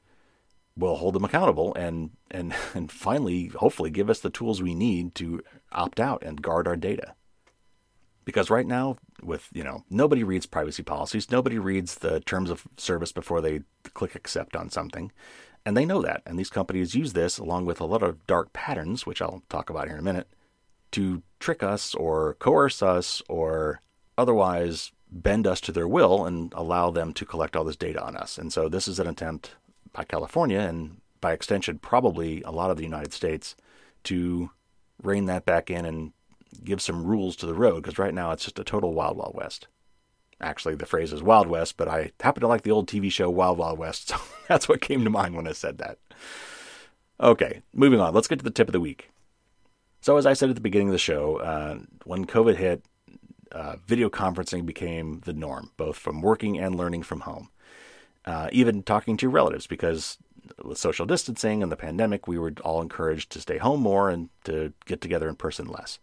will 0.77 0.97
hold 0.97 1.15
them 1.15 1.25
accountable 1.25 1.73
and 1.75 2.11
and 2.29 2.53
and 2.73 2.91
finally 2.91 3.47
hopefully 3.47 3.89
give 3.89 4.09
us 4.09 4.19
the 4.19 4.29
tools 4.29 4.61
we 4.61 4.75
need 4.75 5.15
to 5.15 5.41
opt 5.71 5.99
out 5.99 6.21
and 6.23 6.41
guard 6.41 6.67
our 6.67 6.75
data 6.75 7.15
because 8.25 8.49
right 8.49 8.65
now 8.65 8.97
with 9.21 9.49
you 9.53 9.63
know 9.63 9.83
nobody 9.89 10.23
reads 10.23 10.45
privacy 10.45 10.83
policies. 10.83 11.31
Nobody 11.31 11.59
reads 11.59 11.95
the 11.95 12.19
terms 12.21 12.49
of 12.49 12.67
service 12.77 13.11
before 13.11 13.41
they 13.41 13.61
click 13.93 14.15
accept 14.15 14.55
on 14.55 14.69
something. 14.69 15.11
And 15.63 15.77
they 15.77 15.85
know 15.85 16.01
that. 16.01 16.23
And 16.25 16.39
these 16.39 16.49
companies 16.49 16.95
use 16.95 17.13
this 17.13 17.37
along 17.37 17.65
with 17.65 17.79
a 17.79 17.85
lot 17.85 18.01
of 18.01 18.25
dark 18.25 18.51
patterns 18.53 19.05
which 19.05 19.21
i'll 19.21 19.43
talk 19.49 19.69
about 19.69 19.87
here 19.87 19.95
in 19.95 19.99
a 19.99 20.03
minute 20.03 20.27
to 20.91 21.23
trick 21.39 21.63
us 21.63 21.95
or 21.95 22.35
coerce 22.35 22.81
us 22.81 23.21
or 23.29 23.81
otherwise 24.17 24.91
bend 25.09 25.45
us 25.45 25.61
to 25.61 25.71
their 25.71 25.87
will 25.87 26.25
and 26.25 26.53
allow 26.53 26.89
them 26.89 27.13
to 27.13 27.25
collect 27.25 27.55
all 27.55 27.63
this 27.63 27.75
data 27.75 28.01
on 28.01 28.15
us. 28.15 28.37
And 28.37 28.51
so 28.51 28.69
this 28.69 28.87
is 28.87 28.99
an 28.99 29.07
attempt 29.07 29.55
by 29.93 30.03
california 30.03 30.59
and 30.59 31.01
by 31.19 31.33
extension 31.33 31.77
probably 31.77 32.41
a 32.43 32.51
lot 32.51 32.71
of 32.71 32.77
the 32.77 32.83
united 32.83 33.13
states 33.13 33.55
to 34.03 34.49
rein 35.03 35.25
that 35.25 35.45
back 35.45 35.69
in 35.69 35.85
and 35.85 36.13
give 36.63 36.81
some 36.81 37.05
rules 37.05 37.35
to 37.37 37.45
the 37.45 37.53
road 37.53 37.83
because 37.83 37.99
right 37.99 38.13
now 38.13 38.31
it's 38.31 38.43
just 38.43 38.59
a 38.59 38.63
total 38.63 38.93
wild, 38.93 39.17
wild 39.17 39.35
west. 39.35 39.67
Actually, 40.41 40.75
the 40.75 40.87
phrase 40.87 41.13
is 41.13 41.21
Wild 41.21 41.47
West, 41.47 41.77
but 41.77 41.87
I 41.87 42.11
happen 42.19 42.41
to 42.41 42.47
like 42.47 42.63
the 42.63 42.71
old 42.71 42.87
TV 42.87 43.11
show 43.11 43.29
Wild, 43.29 43.59
Wild 43.59 43.77
West, 43.77 44.07
so 44.09 44.17
that's 44.47 44.67
what 44.67 44.81
came 44.81 45.03
to 45.03 45.09
mind 45.09 45.35
when 45.35 45.47
I 45.47 45.51
said 45.51 45.77
that. 45.77 45.99
Okay, 47.19 47.61
moving 47.73 47.99
on. 47.99 48.13
Let's 48.13 48.27
get 48.27 48.39
to 48.39 48.43
the 48.43 48.49
tip 48.49 48.67
of 48.67 48.73
the 48.73 48.79
week. 48.79 49.11
So, 50.01 50.17
as 50.17 50.25
I 50.25 50.33
said 50.33 50.49
at 50.49 50.55
the 50.55 50.61
beginning 50.61 50.87
of 50.87 50.93
the 50.93 50.97
show, 50.97 51.37
uh, 51.37 51.79
when 52.05 52.25
COVID 52.25 52.55
hit, 52.55 52.83
uh, 53.51 53.75
video 53.85 54.09
conferencing 54.09 54.65
became 54.65 55.21
the 55.25 55.33
norm, 55.33 55.69
both 55.77 55.97
from 55.97 56.21
working 56.21 56.57
and 56.57 56.73
learning 56.73 57.03
from 57.03 57.21
home. 57.21 57.49
Uh, 58.25 58.49
even 58.51 58.81
talking 58.81 59.17
to 59.17 59.29
relatives, 59.29 59.67
because 59.67 60.17
with 60.63 60.79
social 60.79 61.05
distancing 61.05 61.61
and 61.61 61.71
the 61.71 61.77
pandemic, 61.77 62.27
we 62.27 62.39
were 62.39 62.53
all 62.63 62.81
encouraged 62.81 63.31
to 63.31 63.41
stay 63.41 63.57
home 63.57 63.81
more 63.81 64.09
and 64.09 64.29
to 64.45 64.73
get 64.85 65.01
together 65.01 65.29
in 65.29 65.35
person 65.35 65.67
less. 65.67 65.99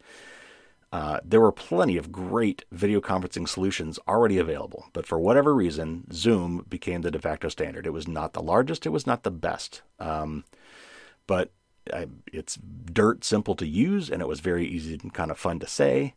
Uh, 0.91 1.21
there 1.23 1.41
were 1.41 1.53
plenty 1.53 1.99
of 1.99 2.11
great 2.11 2.65
video 2.73 3.01
conferencing 3.01 3.47
solutions 3.47 3.99
already 4.09 4.39
available, 4.39 4.87
but 4.95 5.07
for 5.07 5.19
whatever 5.19 5.55
reason, 5.55 6.07
Zoom 6.13 6.65
became 6.69 7.03
the 7.03 7.11
de 7.11 7.19
facto 7.19 7.49
standard. 7.51 7.87
It 7.87 7.93
was 7.93 8.09
not 8.09 8.33
the 8.33 8.43
largest, 8.43 8.87
it 8.87 8.91
was 8.91 9.07
not 9.07 9.23
the 9.23 9.31
best, 9.31 9.83
um, 10.01 10.45
but 11.27 11.51
uh, 11.93 12.07
it's 12.33 12.57
dirt 12.57 13.23
simple 13.23 13.55
to 13.57 13.67
use, 13.67 14.11
and 14.11 14.23
it 14.23 14.29
was 14.29 14.41
very 14.41 14.67
easy 14.67 14.99
and 15.03 15.13
kind 15.13 15.31
of 15.31 15.39
fun 15.39 15.59
to 15.59 15.67
say, 15.67 16.15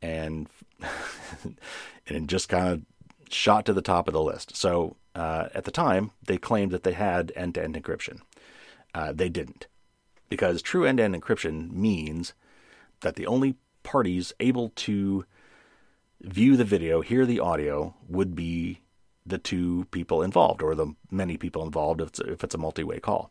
and 0.00 0.48
and 1.42 1.56
it 2.06 2.26
just 2.26 2.48
kind 2.48 2.68
of 2.68 2.82
shot 3.28 3.66
to 3.66 3.72
the 3.72 3.82
top 3.82 4.06
of 4.06 4.14
the 4.14 4.22
list. 4.22 4.56
So 4.56 4.94
uh, 5.16 5.48
at 5.52 5.64
the 5.64 5.72
time, 5.72 6.12
they 6.24 6.38
claimed 6.38 6.70
that 6.70 6.84
they 6.84 6.92
had 6.92 7.32
end-to-end 7.34 7.74
encryption. 7.74 8.20
Uh, 8.94 9.12
they 9.12 9.28
didn't, 9.28 9.66
because 10.28 10.62
true 10.62 10.84
end-to-end 10.84 11.16
encryption 11.16 11.72
means 11.72 12.34
that 13.00 13.16
the 13.16 13.26
only 13.26 13.56
parties 13.84 14.32
able 14.40 14.70
to 14.70 15.24
view 16.20 16.56
the 16.56 16.64
video, 16.64 17.00
hear 17.00 17.24
the 17.24 17.38
audio, 17.38 17.94
would 18.08 18.34
be 18.34 18.80
the 19.24 19.38
two 19.38 19.86
people 19.92 20.22
involved 20.22 20.62
or 20.62 20.74
the 20.74 20.94
many 21.10 21.36
people 21.36 21.62
involved 21.62 22.00
if 22.00 22.08
it's, 22.08 22.20
if 22.20 22.42
it's 22.42 22.54
a 22.54 22.58
multi-way 22.58 22.98
call. 22.98 23.30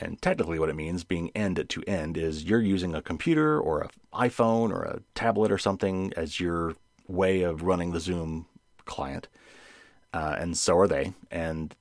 And 0.00 0.20
technically, 0.20 0.58
what 0.58 0.68
it 0.68 0.76
means, 0.76 1.04
being 1.04 1.30
end 1.36 1.64
to 1.68 1.82
end, 1.86 2.16
is 2.16 2.44
you're 2.44 2.60
using 2.60 2.94
a 2.94 3.02
computer 3.02 3.60
or 3.60 3.82
an 3.82 3.90
iPhone 4.12 4.70
or 4.70 4.82
a 4.82 5.00
tablet 5.14 5.52
or 5.52 5.58
something 5.58 6.12
as 6.16 6.40
your 6.40 6.74
way 7.06 7.42
of 7.42 7.62
running 7.62 7.92
the 7.92 8.00
Zoom 8.00 8.46
client, 8.84 9.28
uh, 10.12 10.34
and 10.38 10.58
so 10.58 10.76
are 10.78 10.88
they. 10.88 11.14
And 11.30 11.74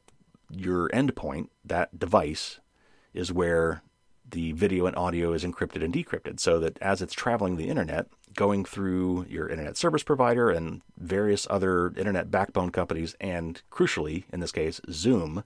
your 0.50 0.90
endpoint, 0.90 1.50
that 1.66 1.98
device, 2.00 2.60
is 3.14 3.32
where 3.32 3.82
the 4.34 4.52
video 4.52 4.88
and 4.88 4.96
audio 4.96 5.32
is 5.34 5.44
encrypted 5.44 5.84
and 5.84 5.94
decrypted 5.94 6.40
so 6.40 6.60
that 6.60 6.78
as 6.82 7.02
it's 7.02 7.14
traveling 7.14 7.56
the 7.56 7.70
internet, 7.70 8.08
going 8.36 8.66
through 8.66 9.26
your 9.30 9.48
internet 9.48 9.78
service 9.78 10.04
provider 10.04 10.50
and 10.50 10.82
various 10.98 11.46
other 11.50 11.94
internet 11.96 12.32
backbone 12.32 12.72
companies, 12.72 13.16
and 13.22 13.62
crucially, 13.72 14.24
in 14.34 14.40
this 14.40 14.52
case, 14.52 14.82
Zoom, 14.92 15.44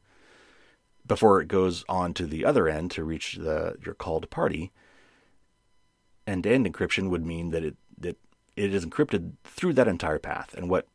before 1.05 1.41
it 1.41 1.47
goes 1.47 1.83
on 1.89 2.13
to 2.13 2.25
the 2.25 2.45
other 2.45 2.67
end 2.67 2.89
to 2.91 3.03
reach 3.03 3.35
the 3.35 3.75
your 3.85 3.93
called 3.93 4.29
party, 4.29 4.71
end-to-end 6.25 6.65
encryption 6.65 7.09
would 7.09 7.25
mean 7.25 7.51
that 7.51 7.63
it 7.63 7.75
that 7.97 8.17
it 8.55 8.73
is 8.73 8.85
encrypted 8.85 9.33
through 9.43 9.73
that 9.73 9.87
entire 9.87 10.19
path. 10.19 10.53
And 10.57 10.69
what 10.69 10.87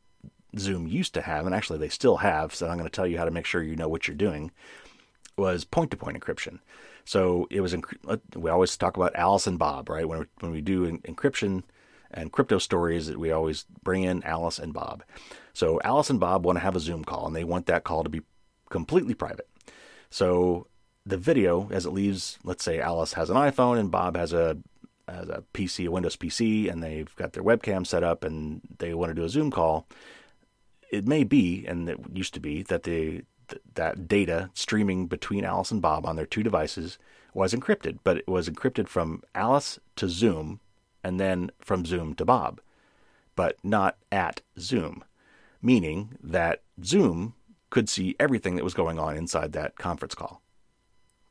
Zoom 0.58 0.86
used 0.86 1.12
to 1.14 1.22
have, 1.22 1.44
and 1.44 1.54
actually 1.54 1.78
they 1.78 1.88
still 1.88 2.18
have, 2.18 2.54
so 2.54 2.68
I'm 2.68 2.78
going 2.78 2.88
to 2.88 2.90
tell 2.90 3.06
you 3.06 3.18
how 3.18 3.24
to 3.24 3.30
make 3.30 3.46
sure 3.46 3.62
you 3.62 3.76
know 3.76 3.88
what 3.88 4.08
you're 4.08 4.16
doing, 4.16 4.50
was 5.36 5.64
point-to-point 5.64 6.18
encryption. 6.18 6.58
So 7.04 7.46
it 7.50 7.60
was, 7.60 7.74
we 8.36 8.50
always 8.50 8.76
talk 8.76 8.96
about 8.96 9.16
Alice 9.16 9.46
and 9.46 9.58
Bob, 9.58 9.88
right? 9.88 10.08
When, 10.08 10.26
when 10.40 10.52
we 10.52 10.60
do 10.60 10.98
encryption 10.98 11.62
and 12.10 12.32
crypto 12.32 12.58
stories, 12.58 13.10
we 13.14 13.30
always 13.30 13.64
bring 13.82 14.04
in 14.04 14.22
Alice 14.22 14.58
and 14.58 14.72
Bob. 14.72 15.02
So 15.52 15.80
Alice 15.84 16.10
and 16.10 16.20
Bob 16.20 16.44
want 16.44 16.56
to 16.56 16.62
have 16.62 16.76
a 16.76 16.80
Zoom 16.80 17.04
call, 17.04 17.26
and 17.26 17.34
they 17.34 17.44
want 17.44 17.66
that 17.66 17.84
call 17.84 18.04
to 18.04 18.10
be 18.10 18.22
completely 18.70 19.14
private. 19.14 19.48
So 20.10 20.66
the 21.04 21.16
video, 21.16 21.68
as 21.70 21.86
it 21.86 21.90
leaves, 21.90 22.38
let's 22.44 22.64
say 22.64 22.80
Alice 22.80 23.14
has 23.14 23.30
an 23.30 23.36
iPhone 23.36 23.78
and 23.78 23.90
Bob 23.90 24.16
has 24.16 24.32
a 24.32 24.58
has 25.08 25.28
a 25.28 25.42
PC, 25.52 25.86
a 25.86 25.90
Windows 25.90 26.16
PC, 26.16 26.70
and 26.70 26.82
they've 26.82 27.14
got 27.16 27.32
their 27.32 27.42
webcam 27.42 27.86
set 27.86 28.04
up, 28.04 28.24
and 28.24 28.60
they 28.78 28.94
want 28.94 29.10
to 29.10 29.14
do 29.14 29.24
a 29.24 29.28
Zoom 29.28 29.50
call. 29.50 29.86
It 30.90 31.06
may 31.08 31.24
be, 31.24 31.66
and 31.66 31.88
it 31.88 31.98
used 32.12 32.34
to 32.34 32.40
be, 32.40 32.62
that 32.64 32.84
the 32.84 33.22
that 33.74 34.08
data 34.08 34.50
streaming 34.54 35.06
between 35.06 35.44
Alice 35.44 35.70
and 35.70 35.82
Bob 35.82 36.06
on 36.06 36.16
their 36.16 36.26
two 36.26 36.42
devices 36.42 36.98
was 37.34 37.54
encrypted, 37.54 37.98
but 38.04 38.18
it 38.18 38.28
was 38.28 38.48
encrypted 38.48 38.88
from 38.88 39.22
Alice 39.34 39.78
to 39.96 40.08
Zoom 40.08 40.60
and 41.02 41.18
then 41.18 41.50
from 41.60 41.84
Zoom 41.84 42.14
to 42.14 42.24
Bob, 42.24 42.60
but 43.34 43.56
not 43.64 43.96
at 44.10 44.42
Zoom, 44.58 45.04
meaning 45.60 46.16
that 46.22 46.62
Zoom 46.84 47.34
could 47.70 47.88
see 47.88 48.14
everything 48.20 48.56
that 48.56 48.64
was 48.64 48.74
going 48.74 48.98
on 48.98 49.16
inside 49.16 49.52
that 49.52 49.76
conference 49.76 50.14
call. 50.14 50.42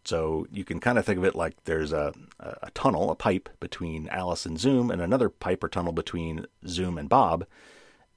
So 0.03 0.47
you 0.51 0.63
can 0.63 0.79
kind 0.79 0.97
of 0.97 1.05
think 1.05 1.19
of 1.19 1.25
it 1.25 1.35
like 1.35 1.63
there's 1.65 1.93
a, 1.93 2.13
a 2.39 2.71
tunnel, 2.71 3.11
a 3.11 3.15
pipe 3.15 3.49
between 3.59 4.09
Alice 4.09 4.47
and 4.47 4.59
Zoom, 4.59 4.89
and 4.89 5.01
another 5.01 5.29
pipe 5.29 5.63
or 5.63 5.69
tunnel 5.69 5.93
between 5.93 6.47
Zoom 6.67 6.97
and 6.97 7.07
Bob. 7.07 7.45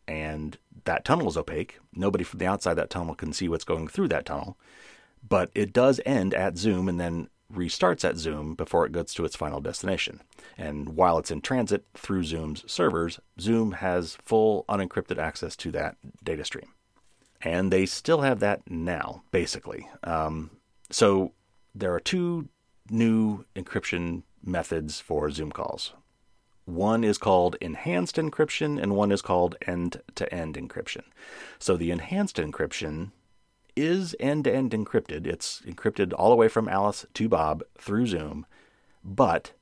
And 0.06 0.58
that 0.84 1.04
tunnel 1.04 1.28
is 1.28 1.36
opaque. 1.36 1.78
Nobody 1.94 2.24
from 2.24 2.38
the 2.38 2.46
outside 2.46 2.74
that 2.74 2.90
tunnel 2.90 3.14
can 3.14 3.32
see 3.32 3.48
what's 3.48 3.64
going 3.64 3.88
through 3.88 4.08
that 4.08 4.26
tunnel. 4.26 4.58
But 5.26 5.50
it 5.54 5.72
does 5.72 6.00
end 6.04 6.34
at 6.34 6.58
Zoom 6.58 6.88
and 6.88 7.00
then 7.00 7.28
restarts 7.52 8.04
at 8.04 8.16
Zoom 8.16 8.54
before 8.54 8.84
it 8.84 8.92
gets 8.92 9.14
to 9.14 9.24
its 9.24 9.36
final 9.36 9.60
destination. 9.60 10.20
And 10.58 10.90
while 10.90 11.18
it's 11.18 11.30
in 11.30 11.40
transit 11.40 11.84
through 11.94 12.24
Zoom's 12.24 12.70
servers, 12.70 13.20
Zoom 13.40 13.72
has 13.72 14.16
full 14.22 14.64
unencrypted 14.68 15.18
access 15.18 15.56
to 15.56 15.70
that 15.72 15.96
data 16.22 16.44
stream. 16.44 16.68
And 17.40 17.72
they 17.72 17.86
still 17.86 18.22
have 18.22 18.40
that 18.40 18.62
now, 18.68 19.22
basically. 19.30 19.88
Um, 20.02 20.50
so 20.90 21.32
there 21.74 21.94
are 21.94 22.00
two 22.00 22.48
new 22.90 23.44
encryption 23.54 24.22
methods 24.42 25.00
for 25.00 25.30
Zoom 25.30 25.52
calls. 25.52 25.92
One 26.64 27.04
is 27.04 27.18
called 27.18 27.56
enhanced 27.60 28.16
encryption 28.16 28.82
and 28.82 28.96
one 28.96 29.12
is 29.12 29.22
called 29.22 29.56
end 29.66 30.00
to 30.14 30.32
end 30.34 30.54
encryption. 30.54 31.02
So 31.58 31.76
the 31.76 31.90
enhanced 31.90 32.36
encryption 32.36 33.10
is 33.76 34.16
end 34.18 34.44
to 34.44 34.54
end 34.54 34.70
encrypted. 34.70 35.26
It's 35.26 35.60
encrypted 35.66 36.12
all 36.16 36.30
the 36.30 36.36
way 36.36 36.48
from 36.48 36.68
Alice 36.68 37.04
to 37.12 37.28
Bob 37.28 37.62
through 37.76 38.06
Zoom, 38.06 38.46
but 39.04 39.52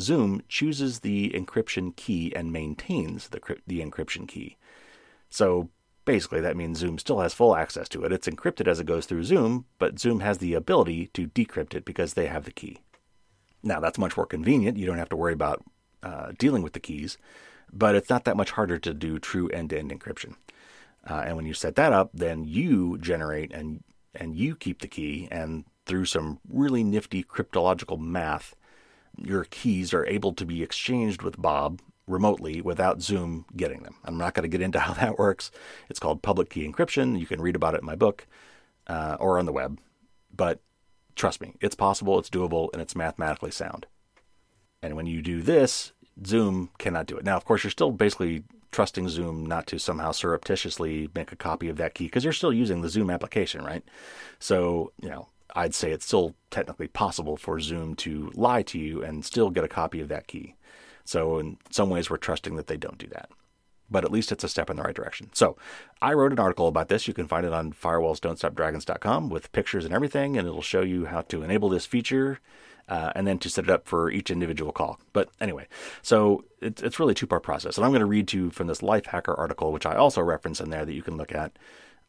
Zoom 0.00 0.42
chooses 0.48 1.00
the 1.00 1.30
encryption 1.30 1.94
key 1.94 2.34
and 2.34 2.52
maintains 2.52 3.28
the, 3.28 3.40
the 3.66 3.80
encryption 3.80 4.26
key. 4.26 4.56
So 5.30 5.68
basically, 6.04 6.40
that 6.40 6.56
means 6.56 6.78
Zoom 6.78 6.98
still 6.98 7.20
has 7.20 7.34
full 7.34 7.54
access 7.54 7.88
to 7.90 8.04
it. 8.04 8.12
It's 8.12 8.28
encrypted 8.28 8.66
as 8.66 8.80
it 8.80 8.86
goes 8.86 9.06
through 9.06 9.24
Zoom, 9.24 9.66
but 9.78 9.98
Zoom 9.98 10.20
has 10.20 10.38
the 10.38 10.54
ability 10.54 11.08
to 11.14 11.28
decrypt 11.28 11.74
it 11.74 11.84
because 11.84 12.14
they 12.14 12.26
have 12.26 12.44
the 12.44 12.50
key. 12.50 12.78
Now, 13.62 13.78
that's 13.80 13.98
much 13.98 14.16
more 14.16 14.26
convenient. 14.26 14.76
You 14.76 14.86
don't 14.86 14.98
have 14.98 15.10
to 15.10 15.16
worry 15.16 15.34
about 15.34 15.62
uh, 16.02 16.32
dealing 16.38 16.62
with 16.62 16.72
the 16.72 16.80
keys, 16.80 17.18
but 17.72 17.94
it's 17.94 18.10
not 18.10 18.24
that 18.24 18.36
much 18.36 18.52
harder 18.52 18.78
to 18.78 18.94
do 18.94 19.18
true 19.18 19.48
end 19.48 19.70
to 19.70 19.78
end 19.78 19.90
encryption. 19.90 20.34
Uh, 21.08 21.24
and 21.26 21.36
when 21.36 21.46
you 21.46 21.54
set 21.54 21.74
that 21.76 21.92
up, 21.92 22.10
then 22.14 22.44
you 22.44 22.98
generate 22.98 23.52
and 23.52 23.82
and 24.14 24.36
you 24.36 24.54
keep 24.54 24.80
the 24.80 24.88
key. 24.88 25.28
And 25.30 25.64
through 25.86 26.04
some 26.04 26.38
really 26.48 26.84
nifty 26.84 27.24
cryptological 27.24 27.98
math, 27.98 28.54
your 29.16 29.44
keys 29.44 29.92
are 29.94 30.06
able 30.06 30.32
to 30.34 30.44
be 30.44 30.62
exchanged 30.62 31.22
with 31.22 31.40
Bob 31.40 31.80
remotely 32.06 32.60
without 32.60 33.00
Zoom 33.00 33.46
getting 33.56 33.82
them. 33.82 33.96
I'm 34.04 34.18
not 34.18 34.34
going 34.34 34.42
to 34.42 34.48
get 34.48 34.60
into 34.60 34.80
how 34.80 34.92
that 34.94 35.18
works. 35.18 35.50
It's 35.88 36.00
called 36.00 36.22
public 36.22 36.50
key 36.50 36.68
encryption. 36.68 37.18
You 37.18 37.26
can 37.26 37.40
read 37.40 37.56
about 37.56 37.74
it 37.74 37.80
in 37.80 37.86
my 37.86 37.96
book 37.96 38.26
uh, 38.86 39.16
or 39.18 39.38
on 39.38 39.46
the 39.46 39.52
web. 39.52 39.80
But 40.34 40.60
trust 41.14 41.40
me, 41.40 41.54
it's 41.60 41.74
possible, 41.74 42.18
it's 42.18 42.30
doable, 42.30 42.68
and 42.72 42.80
it's 42.80 42.96
mathematically 42.96 43.50
sound. 43.50 43.86
And 44.82 44.96
when 44.96 45.06
you 45.06 45.22
do 45.22 45.42
this, 45.42 45.92
Zoom 46.26 46.70
cannot 46.78 47.06
do 47.06 47.16
it. 47.16 47.24
Now, 47.24 47.36
of 47.36 47.44
course, 47.44 47.64
you're 47.64 47.70
still 47.70 47.92
basically 47.92 48.44
trusting 48.72 49.08
Zoom 49.08 49.46
not 49.46 49.66
to 49.68 49.78
somehow 49.78 50.12
surreptitiously 50.12 51.08
make 51.14 51.30
a 51.30 51.36
copy 51.36 51.68
of 51.68 51.76
that 51.76 51.94
key 51.94 52.04
because 52.04 52.24
you're 52.24 52.32
still 52.32 52.52
using 52.52 52.80
the 52.80 52.88
Zoom 52.88 53.10
application, 53.10 53.62
right? 53.62 53.84
So, 54.38 54.92
you 55.00 55.10
know, 55.10 55.28
I'd 55.54 55.74
say 55.74 55.92
it's 55.92 56.06
still 56.06 56.34
technically 56.50 56.88
possible 56.88 57.36
for 57.36 57.60
Zoom 57.60 57.94
to 57.96 58.32
lie 58.34 58.62
to 58.62 58.78
you 58.78 59.02
and 59.02 59.24
still 59.24 59.50
get 59.50 59.64
a 59.64 59.68
copy 59.68 60.00
of 60.00 60.08
that 60.08 60.26
key. 60.26 60.56
So, 61.04 61.38
in 61.38 61.58
some 61.70 61.90
ways, 61.90 62.08
we're 62.08 62.16
trusting 62.16 62.56
that 62.56 62.66
they 62.66 62.76
don't 62.76 62.98
do 62.98 63.08
that. 63.08 63.28
But 63.90 64.04
at 64.04 64.12
least 64.12 64.32
it's 64.32 64.44
a 64.44 64.48
step 64.48 64.70
in 64.70 64.76
the 64.76 64.82
right 64.82 64.94
direction. 64.94 65.28
So, 65.34 65.56
I 66.00 66.14
wrote 66.14 66.32
an 66.32 66.38
article 66.38 66.68
about 66.68 66.88
this. 66.88 67.06
You 67.06 67.12
can 67.12 67.28
find 67.28 67.44
it 67.44 67.52
on 67.52 67.72
firewallsdon'tstopdragons.com 67.72 69.28
with 69.28 69.52
pictures 69.52 69.84
and 69.84 69.92
everything, 69.92 70.38
and 70.38 70.48
it'll 70.48 70.62
show 70.62 70.80
you 70.80 71.06
how 71.06 71.22
to 71.22 71.42
enable 71.42 71.68
this 71.68 71.84
feature 71.84 72.40
uh, 72.92 73.10
and 73.14 73.26
then 73.26 73.38
to 73.38 73.48
set 73.48 73.64
it 73.64 73.70
up 73.70 73.88
for 73.88 74.10
each 74.10 74.30
individual 74.30 74.70
call. 74.70 75.00
But 75.14 75.30
anyway, 75.40 75.66
so 76.02 76.44
it's, 76.60 76.82
it's 76.82 77.00
really 77.00 77.12
a 77.12 77.14
two 77.14 77.26
part 77.26 77.42
process. 77.42 77.78
And 77.78 77.86
I'm 77.86 77.90
going 77.90 78.00
to 78.00 78.06
read 78.06 78.28
to 78.28 78.36
you 78.36 78.50
from 78.50 78.66
this 78.66 78.82
Lifehacker 78.82 79.36
article, 79.38 79.72
which 79.72 79.86
I 79.86 79.94
also 79.94 80.20
reference 80.20 80.60
in 80.60 80.68
there 80.68 80.84
that 80.84 80.92
you 80.92 81.02
can 81.02 81.16
look 81.16 81.34
at. 81.34 81.58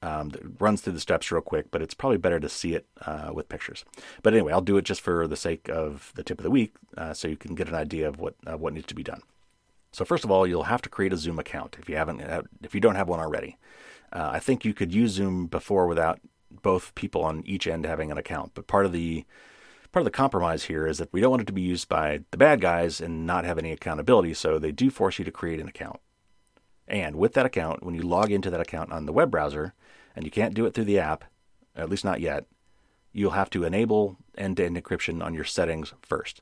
Um, 0.02 0.32
that 0.32 0.42
runs 0.60 0.82
through 0.82 0.92
the 0.92 1.00
steps 1.00 1.32
real 1.32 1.42
quick, 1.42 1.72
but 1.72 1.82
it's 1.82 1.94
probably 1.94 2.18
better 2.18 2.38
to 2.38 2.50
see 2.50 2.76
it 2.76 2.86
uh, 3.06 3.32
with 3.34 3.48
pictures. 3.48 3.86
But 4.22 4.34
anyway, 4.34 4.52
I'll 4.52 4.60
do 4.60 4.76
it 4.76 4.84
just 4.84 5.00
for 5.00 5.28
the 5.30 5.38
sake 5.38 5.70
of 5.70 6.12
the 6.16 6.24
tip 6.24 6.40
of 6.40 6.44
the 6.44 6.52
week, 6.52 6.74
uh, 6.98 7.14
so 7.14 7.30
you 7.30 7.38
can 7.38 7.56
get 7.56 7.70
an 7.70 7.76
idea 7.76 8.10
of 8.10 8.20
what 8.20 8.36
uh, 8.46 8.58
what 8.58 8.74
needs 8.74 8.88
to 8.88 8.96
be 8.96 9.04
done. 9.04 9.22
So 9.94 10.04
first 10.04 10.26
of 10.26 10.32
all, 10.32 10.46
you'll 10.46 10.64
have 10.64 10.82
to 10.82 10.90
create 10.90 11.14
a 11.14 11.18
Zoom 11.18 11.40
account 11.40 11.78
if 11.80 11.88
you 11.88 11.96
haven't 11.96 12.20
if 12.62 12.76
you 12.76 12.82
don't 12.82 12.96
have 12.96 13.08
one 13.08 13.22
already. 13.22 13.56
Uh, 14.12 14.32
I 14.34 14.40
think 14.40 14.66
you 14.66 14.74
could 14.74 14.94
use 14.94 15.12
Zoom 15.12 15.48
before 15.48 15.88
without 15.88 16.20
both 16.52 16.94
people 16.96 17.24
on 17.24 17.42
each 17.46 17.66
end 17.66 17.86
having 17.86 18.12
an 18.12 18.18
account, 18.18 18.52
but 18.56 18.68
part 18.68 18.86
of 18.86 18.92
the 18.92 19.24
part 19.94 20.02
of 20.02 20.06
the 20.06 20.12
compromise 20.12 20.64
here 20.64 20.88
is 20.88 20.98
that 20.98 21.14
we 21.14 21.22
don't 21.22 21.30
want 21.30 21.44
it 21.44 21.48
to 21.48 21.54
be 21.54 21.62
used 21.62 21.88
by 21.88 22.22
the 22.32 22.38
bad 22.38 22.60
guys 22.60 23.00
and 23.00 23.26
not 23.28 23.46
have 23.46 23.60
any 23.60 23.72
accountability, 23.72 24.34
so 24.34 24.58
they 24.58 24.72
do 24.72 24.90
force 24.90 25.20
you 25.20 25.26
to 25.26 25.32
create 25.32 25.60
an 25.60 25.68
account. 25.68 26.00
And 26.88 27.16
with 27.16 27.34
that 27.36 27.46
account, 27.46 27.84
when 27.84 27.96
you 27.96 28.02
log 28.02 28.32
into 28.32 28.50
that 28.50 28.60
account 28.60 28.92
on 28.92 29.06
the 29.06 29.14
web 29.14 29.32
browser, 29.32 29.74
and 30.16 30.26
you 30.26 30.32
can't 30.32 30.56
do 30.56 30.66
it 30.66 30.74
through 30.74 30.86
the 30.86 31.00
app, 31.00 31.24
at 31.76 31.90
least 31.90 32.04
not 32.04 32.20
yet, 32.20 32.46
you'll 33.14 33.32
have 33.32 33.52
to 33.52 33.64
enable 33.64 34.18
end 34.36 34.58
to 34.58 34.66
end 34.66 34.76
encryption 34.76 35.24
on 35.24 35.34
your 35.34 35.44
settings 35.44 35.94
first. 36.02 36.42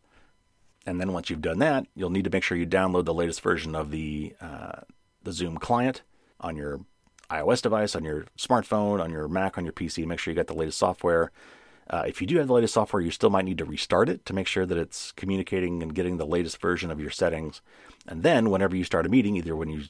And 0.85 0.99
then 0.99 1.11
once 1.11 1.29
you've 1.29 1.41
done 1.41 1.59
that, 1.59 1.85
you'll 1.93 2.09
need 2.09 2.23
to 2.23 2.31
make 2.31 2.43
sure 2.43 2.57
you 2.57 2.65
download 2.65 3.05
the 3.05 3.13
latest 3.13 3.41
version 3.41 3.75
of 3.75 3.91
the, 3.91 4.33
uh, 4.41 4.81
the 5.21 5.33
Zoom 5.33 5.57
client 5.57 6.01
on 6.39 6.55
your 6.55 6.79
iOS 7.29 7.61
device, 7.61 7.95
on 7.95 8.03
your 8.03 8.25
smartphone, 8.37 9.01
on 9.01 9.11
your 9.11 9.27
Mac, 9.27 9.57
on 9.57 9.65
your 9.65 9.73
PC. 9.73 10.05
Make 10.05 10.19
sure 10.19 10.31
you 10.31 10.35
got 10.35 10.47
the 10.47 10.53
latest 10.53 10.79
software. 10.79 11.31
Uh, 11.91 12.03
if 12.07 12.21
you 12.21 12.27
do 12.27 12.37
have 12.37 12.47
the 12.47 12.53
latest 12.53 12.73
software, 12.73 13.01
you 13.01 13.11
still 13.11 13.29
might 13.29 13.43
need 13.43 13.57
to 13.57 13.65
restart 13.65 14.07
it 14.07 14.25
to 14.25 14.33
make 14.33 14.47
sure 14.47 14.65
that 14.65 14.77
it's 14.77 15.11
communicating 15.11 15.83
and 15.83 15.93
getting 15.93 16.15
the 16.15 16.25
latest 16.25 16.61
version 16.61 16.89
of 16.89 17.01
your 17.01 17.09
settings. 17.09 17.61
And 18.07 18.23
then, 18.23 18.49
whenever 18.49 18.77
you 18.77 18.85
start 18.85 19.05
a 19.05 19.09
meeting, 19.09 19.35
either 19.35 19.57
when 19.57 19.69
you 19.69 19.83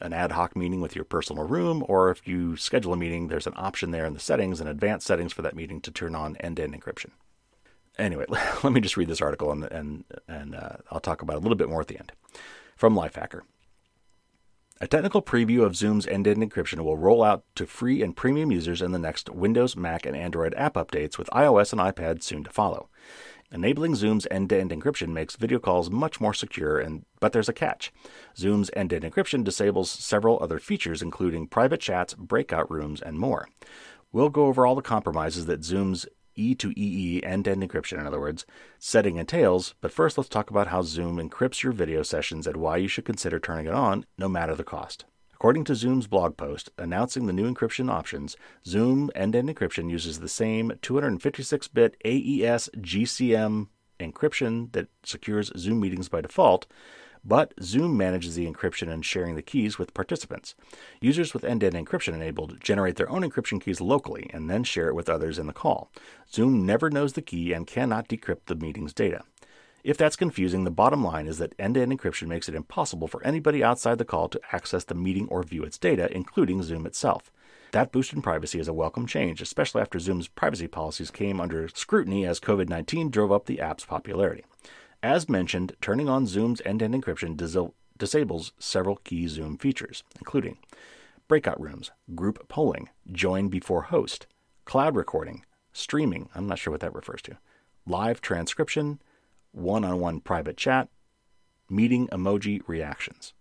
an 0.00 0.12
ad 0.12 0.32
hoc 0.32 0.56
meeting 0.56 0.80
with 0.80 0.96
your 0.96 1.04
personal 1.04 1.44
room, 1.44 1.84
or 1.88 2.10
if 2.10 2.26
you 2.26 2.56
schedule 2.56 2.92
a 2.92 2.96
meeting, 2.96 3.28
there's 3.28 3.46
an 3.46 3.54
option 3.56 3.92
there 3.92 4.04
in 4.04 4.14
the 4.14 4.20
settings 4.20 4.60
and 4.60 4.68
advanced 4.68 5.06
settings 5.06 5.32
for 5.32 5.42
that 5.42 5.54
meeting 5.54 5.80
to 5.82 5.92
turn 5.92 6.16
on 6.16 6.36
end-to-end 6.38 6.74
encryption. 6.74 7.10
Anyway, 7.96 8.26
let 8.64 8.72
me 8.72 8.80
just 8.80 8.96
read 8.96 9.08
this 9.08 9.22
article 9.22 9.52
and 9.52 9.64
and 9.64 10.04
and 10.26 10.56
uh, 10.56 10.76
I'll 10.90 11.00
talk 11.00 11.22
about 11.22 11.34
it 11.34 11.38
a 11.38 11.42
little 11.42 11.56
bit 11.56 11.68
more 11.68 11.80
at 11.80 11.86
the 11.86 11.98
end. 11.98 12.10
From 12.76 12.96
Lifehacker. 12.96 13.42
A 14.80 14.88
technical 14.88 15.22
preview 15.22 15.62
of 15.62 15.76
Zoom's 15.76 16.04
end-to-end 16.04 16.42
encryption 16.42 16.80
will 16.80 16.96
roll 16.96 17.22
out 17.22 17.44
to 17.54 17.64
free 17.64 18.02
and 18.02 18.16
premium 18.16 18.50
users 18.50 18.82
in 18.82 18.90
the 18.90 18.98
next 18.98 19.30
Windows, 19.30 19.76
Mac, 19.76 20.04
and 20.04 20.16
Android 20.16 20.52
app 20.56 20.74
updates, 20.74 21.16
with 21.16 21.30
iOS 21.30 21.72
and 21.72 21.80
iPad 21.80 22.24
soon 22.24 22.42
to 22.42 22.50
follow. 22.50 22.88
Enabling 23.52 23.94
Zoom's 23.94 24.26
end-to-end 24.32 24.72
encryption 24.72 25.10
makes 25.10 25.36
video 25.36 25.60
calls 25.60 25.90
much 25.90 26.20
more 26.20 26.34
secure, 26.34 26.80
and 26.80 27.04
but 27.20 27.32
there's 27.32 27.48
a 27.48 27.52
catch. 27.52 27.92
Zoom's 28.36 28.68
end-to-end 28.74 29.04
encryption 29.04 29.44
disables 29.44 29.92
several 29.92 30.40
other 30.42 30.58
features, 30.58 31.02
including 31.02 31.46
private 31.46 31.80
chats, 31.80 32.14
breakout 32.14 32.68
rooms, 32.68 33.00
and 33.00 33.16
more. 33.16 33.48
We'll 34.10 34.28
go 34.28 34.46
over 34.46 34.66
all 34.66 34.74
the 34.74 34.82
compromises 34.82 35.46
that 35.46 35.62
Zoom's 35.62 36.04
E 36.36 36.54
to 36.54 36.72
EE 36.78 37.22
end-to-end 37.22 37.62
encryption, 37.62 37.98
in 37.98 38.06
other 38.06 38.20
words, 38.20 38.46
setting 38.78 39.16
entails, 39.16 39.74
but 39.80 39.92
first 39.92 40.16
let's 40.18 40.28
talk 40.28 40.50
about 40.50 40.68
how 40.68 40.82
Zoom 40.82 41.16
encrypts 41.16 41.62
your 41.62 41.72
video 41.72 42.02
sessions 42.02 42.46
and 42.46 42.56
why 42.56 42.76
you 42.76 42.88
should 42.88 43.04
consider 43.04 43.38
turning 43.38 43.66
it 43.66 43.72
on, 43.72 44.06
no 44.18 44.28
matter 44.28 44.54
the 44.54 44.64
cost. 44.64 45.04
According 45.32 45.64
to 45.64 45.74
Zoom's 45.74 46.06
blog 46.06 46.36
post 46.36 46.70
announcing 46.78 47.26
the 47.26 47.32
new 47.32 47.52
encryption 47.52 47.90
options, 47.90 48.36
Zoom 48.64 49.10
end-to-end 49.14 49.48
encryption 49.48 49.90
uses 49.90 50.20
the 50.20 50.28
same 50.28 50.70
256-bit 50.80 51.96
AES 52.04 52.70
GCM 52.78 53.68
encryption 54.00 54.72
that 54.72 54.88
secures 55.02 55.52
Zoom 55.56 55.80
meetings 55.80 56.08
by 56.08 56.20
default, 56.20 56.66
but 57.24 57.54
Zoom 57.62 57.96
manages 57.96 58.34
the 58.34 58.50
encryption 58.50 58.92
and 58.92 59.04
sharing 59.04 59.34
the 59.34 59.42
keys 59.42 59.78
with 59.78 59.94
participants. 59.94 60.54
Users 61.00 61.32
with 61.32 61.44
end 61.44 61.60
to 61.60 61.66
end 61.66 61.74
encryption 61.74 62.14
enabled 62.14 62.60
generate 62.60 62.96
their 62.96 63.10
own 63.10 63.22
encryption 63.22 63.60
keys 63.60 63.80
locally 63.80 64.30
and 64.32 64.50
then 64.50 64.64
share 64.64 64.88
it 64.88 64.94
with 64.94 65.08
others 65.08 65.38
in 65.38 65.46
the 65.46 65.52
call. 65.52 65.90
Zoom 66.32 66.66
never 66.66 66.90
knows 66.90 67.14
the 67.14 67.22
key 67.22 67.52
and 67.52 67.66
cannot 67.66 68.08
decrypt 68.08 68.46
the 68.46 68.54
meeting's 68.54 68.92
data. 68.92 69.22
If 69.82 69.98
that's 69.98 70.16
confusing, 70.16 70.64
the 70.64 70.70
bottom 70.70 71.04
line 71.04 71.26
is 71.26 71.38
that 71.38 71.54
end 71.58 71.74
to 71.74 71.82
end 71.82 71.92
encryption 71.92 72.26
makes 72.26 72.48
it 72.48 72.54
impossible 72.54 73.06
for 73.06 73.22
anybody 73.22 73.62
outside 73.62 73.98
the 73.98 74.04
call 74.06 74.28
to 74.30 74.40
access 74.52 74.84
the 74.84 74.94
meeting 74.94 75.28
or 75.28 75.42
view 75.42 75.62
its 75.62 75.76
data, 75.76 76.08
including 76.14 76.62
Zoom 76.62 76.86
itself. 76.86 77.30
That 77.72 77.92
boost 77.92 78.12
in 78.12 78.22
privacy 78.22 78.60
is 78.60 78.68
a 78.68 78.72
welcome 78.72 79.06
change, 79.06 79.42
especially 79.42 79.82
after 79.82 79.98
Zoom's 79.98 80.28
privacy 80.28 80.68
policies 80.68 81.10
came 81.10 81.40
under 81.40 81.68
scrutiny 81.68 82.24
as 82.24 82.40
COVID 82.40 82.68
19 82.68 83.10
drove 83.10 83.32
up 83.32 83.44
the 83.44 83.60
app's 83.60 83.84
popularity. 83.84 84.44
As 85.04 85.28
mentioned, 85.28 85.76
turning 85.82 86.08
on 86.08 86.26
Zoom's 86.26 86.62
end 86.64 86.78
to 86.78 86.86
end 86.86 86.94
encryption 86.94 87.36
dis- 87.36 87.58
disables 87.98 88.54
several 88.58 88.96
key 89.04 89.28
Zoom 89.28 89.58
features, 89.58 90.02
including 90.18 90.56
breakout 91.28 91.60
rooms, 91.60 91.90
group 92.14 92.48
polling, 92.48 92.88
join 93.12 93.50
before 93.50 93.82
host, 93.82 94.26
cloud 94.64 94.96
recording, 94.96 95.44
streaming, 95.74 96.30
I'm 96.34 96.46
not 96.46 96.58
sure 96.58 96.70
what 96.70 96.80
that 96.80 96.94
refers 96.94 97.20
to, 97.24 97.36
live 97.86 98.22
transcription, 98.22 98.98
one 99.52 99.84
on 99.84 100.00
one 100.00 100.20
private 100.20 100.56
chat, 100.56 100.88
meeting 101.68 102.08
emoji 102.08 102.62
reactions. 102.66 103.34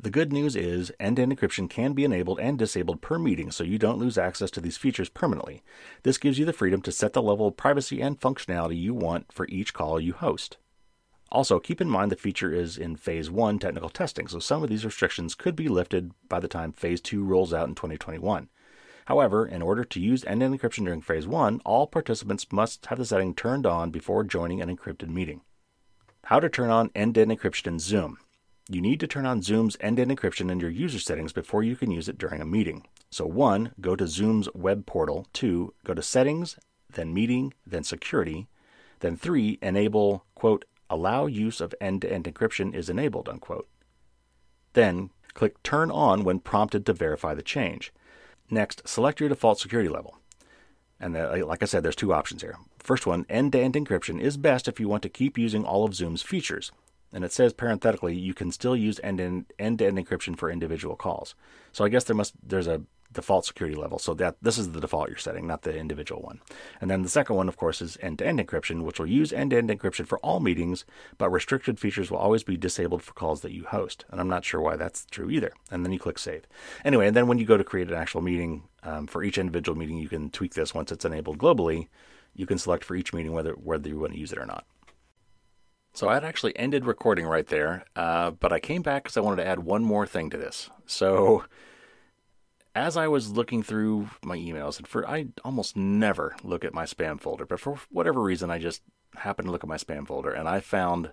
The 0.00 0.10
good 0.10 0.32
news 0.32 0.56
is 0.56 0.90
end 0.98 1.16
to 1.16 1.22
end 1.24 1.36
encryption 1.36 1.68
can 1.68 1.92
be 1.92 2.04
enabled 2.06 2.40
and 2.40 2.58
disabled 2.58 3.02
per 3.02 3.18
meeting 3.18 3.50
so 3.50 3.64
you 3.64 3.76
don't 3.76 3.98
lose 3.98 4.16
access 4.16 4.50
to 4.52 4.62
these 4.62 4.78
features 4.78 5.10
permanently. 5.10 5.62
This 6.04 6.16
gives 6.16 6.38
you 6.38 6.46
the 6.46 6.54
freedom 6.54 6.80
to 6.80 6.90
set 6.90 7.12
the 7.12 7.20
level 7.20 7.48
of 7.48 7.58
privacy 7.58 8.00
and 8.00 8.18
functionality 8.18 8.80
you 8.80 8.94
want 8.94 9.30
for 9.30 9.46
each 9.50 9.74
call 9.74 10.00
you 10.00 10.14
host. 10.14 10.56
Also, 11.32 11.58
keep 11.58 11.80
in 11.80 11.90
mind 11.90 12.10
the 12.12 12.16
feature 12.16 12.52
is 12.52 12.78
in 12.78 12.96
Phase 12.96 13.30
1 13.30 13.58
technical 13.58 13.90
testing, 13.90 14.28
so 14.28 14.38
some 14.38 14.62
of 14.62 14.68
these 14.68 14.84
restrictions 14.84 15.34
could 15.34 15.56
be 15.56 15.68
lifted 15.68 16.12
by 16.28 16.38
the 16.38 16.48
time 16.48 16.72
Phase 16.72 17.00
2 17.00 17.24
rolls 17.24 17.52
out 17.52 17.68
in 17.68 17.74
2021. 17.74 18.48
However, 19.06 19.46
in 19.46 19.62
order 19.62 19.84
to 19.84 20.00
use 20.00 20.24
end 20.24 20.40
to 20.40 20.46
end 20.46 20.58
encryption 20.58 20.84
during 20.84 21.00
Phase 21.00 21.26
1, 21.26 21.60
all 21.64 21.86
participants 21.86 22.46
must 22.52 22.86
have 22.86 22.98
the 22.98 23.04
setting 23.04 23.34
turned 23.34 23.66
on 23.66 23.90
before 23.90 24.24
joining 24.24 24.60
an 24.60 24.74
encrypted 24.74 25.08
meeting. 25.08 25.42
How 26.24 26.40
to 26.40 26.48
turn 26.48 26.70
on 26.70 26.90
end 26.94 27.14
to 27.14 27.22
end 27.22 27.30
encryption 27.30 27.68
in 27.68 27.78
Zoom. 27.78 28.18
You 28.68 28.80
need 28.80 28.98
to 28.98 29.06
turn 29.06 29.26
on 29.26 29.42
Zoom's 29.42 29.76
end 29.80 29.96
to 29.96 30.02
end 30.02 30.10
encryption 30.10 30.50
in 30.50 30.58
your 30.58 30.70
user 30.70 30.98
settings 30.98 31.32
before 31.32 31.62
you 31.62 31.76
can 31.76 31.92
use 31.92 32.08
it 32.08 32.18
during 32.18 32.40
a 32.40 32.44
meeting. 32.44 32.84
So, 33.10 33.26
one, 33.26 33.72
go 33.80 33.94
to 33.94 34.08
Zoom's 34.08 34.48
web 34.54 34.86
portal. 34.86 35.28
Two, 35.32 35.72
go 35.84 35.94
to 35.94 36.02
Settings, 36.02 36.58
then 36.92 37.14
Meeting, 37.14 37.54
then 37.64 37.84
Security. 37.84 38.48
Then, 38.98 39.16
three, 39.16 39.58
enable, 39.62 40.24
quote, 40.34 40.64
allow 40.88 41.26
use 41.26 41.60
of 41.60 41.74
end 41.80 42.02
to 42.02 42.12
end 42.12 42.24
encryption 42.24 42.74
is 42.74 42.88
enabled, 42.88 43.28
unquote. 43.28 43.68
Then, 44.72 45.10
click 45.34 45.62
Turn 45.62 45.90
On 45.90 46.24
when 46.24 46.40
prompted 46.40 46.86
to 46.86 46.92
verify 46.92 47.34
the 47.34 47.42
change. 47.42 47.92
Next, 48.50 48.86
select 48.86 49.20
your 49.20 49.28
default 49.28 49.58
security 49.58 49.88
level. 49.88 50.18
And 51.00 51.14
the, 51.14 51.42
uh, 51.42 51.46
like 51.46 51.62
I 51.62 51.66
said, 51.66 51.82
there's 51.82 51.96
two 51.96 52.12
options 52.12 52.42
here. 52.42 52.56
First 52.78 53.06
one, 53.06 53.26
end 53.28 53.52
to 53.52 53.60
end 53.60 53.74
encryption 53.74 54.20
is 54.20 54.36
best 54.36 54.68
if 54.68 54.80
you 54.80 54.88
want 54.88 55.02
to 55.02 55.08
keep 55.08 55.36
using 55.36 55.64
all 55.64 55.84
of 55.84 55.94
Zoom's 55.94 56.22
features. 56.22 56.70
And 57.12 57.24
it 57.24 57.32
says 57.32 57.52
parenthetically, 57.52 58.14
you 58.14 58.34
can 58.34 58.50
still 58.50 58.76
use 58.76 59.00
end 59.02 59.18
to 59.18 59.44
end 59.58 59.78
encryption 59.80 60.36
for 60.36 60.50
individual 60.50 60.96
calls. 60.96 61.34
So 61.72 61.84
I 61.84 61.88
guess 61.88 62.04
there 62.04 62.16
must 62.16 62.34
there's 62.42 62.66
a 62.66 62.82
default 63.12 63.44
security 63.44 63.76
level. 63.76 63.98
So 63.98 64.14
that 64.14 64.36
this 64.42 64.58
is 64.58 64.72
the 64.72 64.80
default 64.80 65.08
you're 65.08 65.18
setting, 65.18 65.46
not 65.46 65.62
the 65.62 65.76
individual 65.76 66.22
one. 66.22 66.40
And 66.80 66.90
then 66.90 67.02
the 67.02 67.08
second 67.08 67.36
one, 67.36 67.48
of 67.48 67.56
course, 67.56 67.80
is 67.80 67.98
end-to-end 68.00 68.38
encryption, 68.38 68.82
which 68.82 68.98
will 68.98 69.06
use 69.06 69.32
end-to-end 69.32 69.70
encryption 69.70 70.06
for 70.06 70.18
all 70.18 70.40
meetings, 70.40 70.84
but 71.18 71.30
restricted 71.30 71.78
features 71.78 72.10
will 72.10 72.18
always 72.18 72.42
be 72.42 72.56
disabled 72.56 73.02
for 73.02 73.12
calls 73.12 73.40
that 73.40 73.52
you 73.52 73.64
host. 73.64 74.04
And 74.10 74.20
I'm 74.20 74.28
not 74.28 74.44
sure 74.44 74.60
why 74.60 74.76
that's 74.76 75.06
true 75.06 75.30
either. 75.30 75.52
And 75.70 75.84
then 75.84 75.92
you 75.92 75.98
click 75.98 76.18
save. 76.18 76.46
Anyway, 76.84 77.06
and 77.06 77.16
then 77.16 77.26
when 77.26 77.38
you 77.38 77.46
go 77.46 77.56
to 77.56 77.64
create 77.64 77.88
an 77.88 77.94
actual 77.94 78.20
meeting 78.20 78.64
um, 78.82 79.06
for 79.06 79.22
each 79.22 79.38
individual 79.38 79.78
meeting, 79.78 79.98
you 79.98 80.08
can 80.08 80.30
tweak 80.30 80.54
this 80.54 80.74
once 80.74 80.92
it's 80.92 81.04
enabled 81.04 81.38
globally. 81.38 81.88
You 82.34 82.46
can 82.46 82.58
select 82.58 82.84
for 82.84 82.94
each 82.94 83.12
meeting 83.14 83.32
whether 83.32 83.52
whether 83.52 83.88
you 83.88 83.98
want 83.98 84.12
to 84.12 84.18
use 84.18 84.32
it 84.32 84.38
or 84.38 84.46
not. 84.46 84.66
So 85.94 86.10
I'd 86.10 86.24
actually 86.24 86.54
ended 86.58 86.84
recording 86.84 87.24
right 87.24 87.46
there, 87.46 87.86
uh, 87.96 88.30
but 88.30 88.52
I 88.52 88.60
came 88.60 88.82
back 88.82 89.04
because 89.04 89.16
I 89.16 89.22
wanted 89.22 89.42
to 89.42 89.48
add 89.48 89.60
one 89.60 89.82
more 89.82 90.06
thing 90.06 90.28
to 90.28 90.36
this. 90.36 90.68
So 90.84 91.44
as 92.76 92.94
I 92.94 93.08
was 93.08 93.32
looking 93.32 93.62
through 93.62 94.10
my 94.22 94.36
emails, 94.36 94.76
and 94.76 94.86
for 94.86 95.08
I 95.08 95.28
almost 95.42 95.76
never 95.76 96.36
look 96.44 96.62
at 96.62 96.74
my 96.74 96.84
spam 96.84 97.18
folder, 97.18 97.46
but 97.46 97.58
for 97.58 97.78
whatever 97.90 98.20
reason, 98.20 98.50
I 98.50 98.58
just 98.58 98.82
happened 99.16 99.48
to 99.48 99.52
look 99.52 99.64
at 99.64 99.68
my 99.68 99.78
spam 99.78 100.06
folder, 100.06 100.30
and 100.30 100.46
I 100.46 100.60
found 100.60 101.10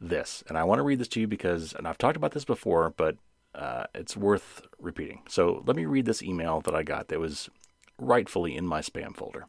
this, 0.00 0.42
and 0.48 0.56
I 0.56 0.64
want 0.64 0.78
to 0.78 0.82
read 0.82 0.98
this 0.98 1.08
to 1.08 1.20
you 1.20 1.26
because, 1.26 1.74
and 1.74 1.86
I've 1.86 1.98
talked 1.98 2.16
about 2.16 2.32
this 2.32 2.46
before, 2.46 2.94
but 2.96 3.16
uh, 3.54 3.84
it's 3.94 4.16
worth 4.16 4.62
repeating. 4.80 5.20
So 5.28 5.62
let 5.66 5.76
me 5.76 5.84
read 5.84 6.06
this 6.06 6.22
email 6.22 6.62
that 6.62 6.74
I 6.74 6.82
got 6.82 7.08
that 7.08 7.20
was 7.20 7.50
rightfully 7.98 8.56
in 8.56 8.66
my 8.66 8.80
spam 8.80 9.14
folder. 9.14 9.44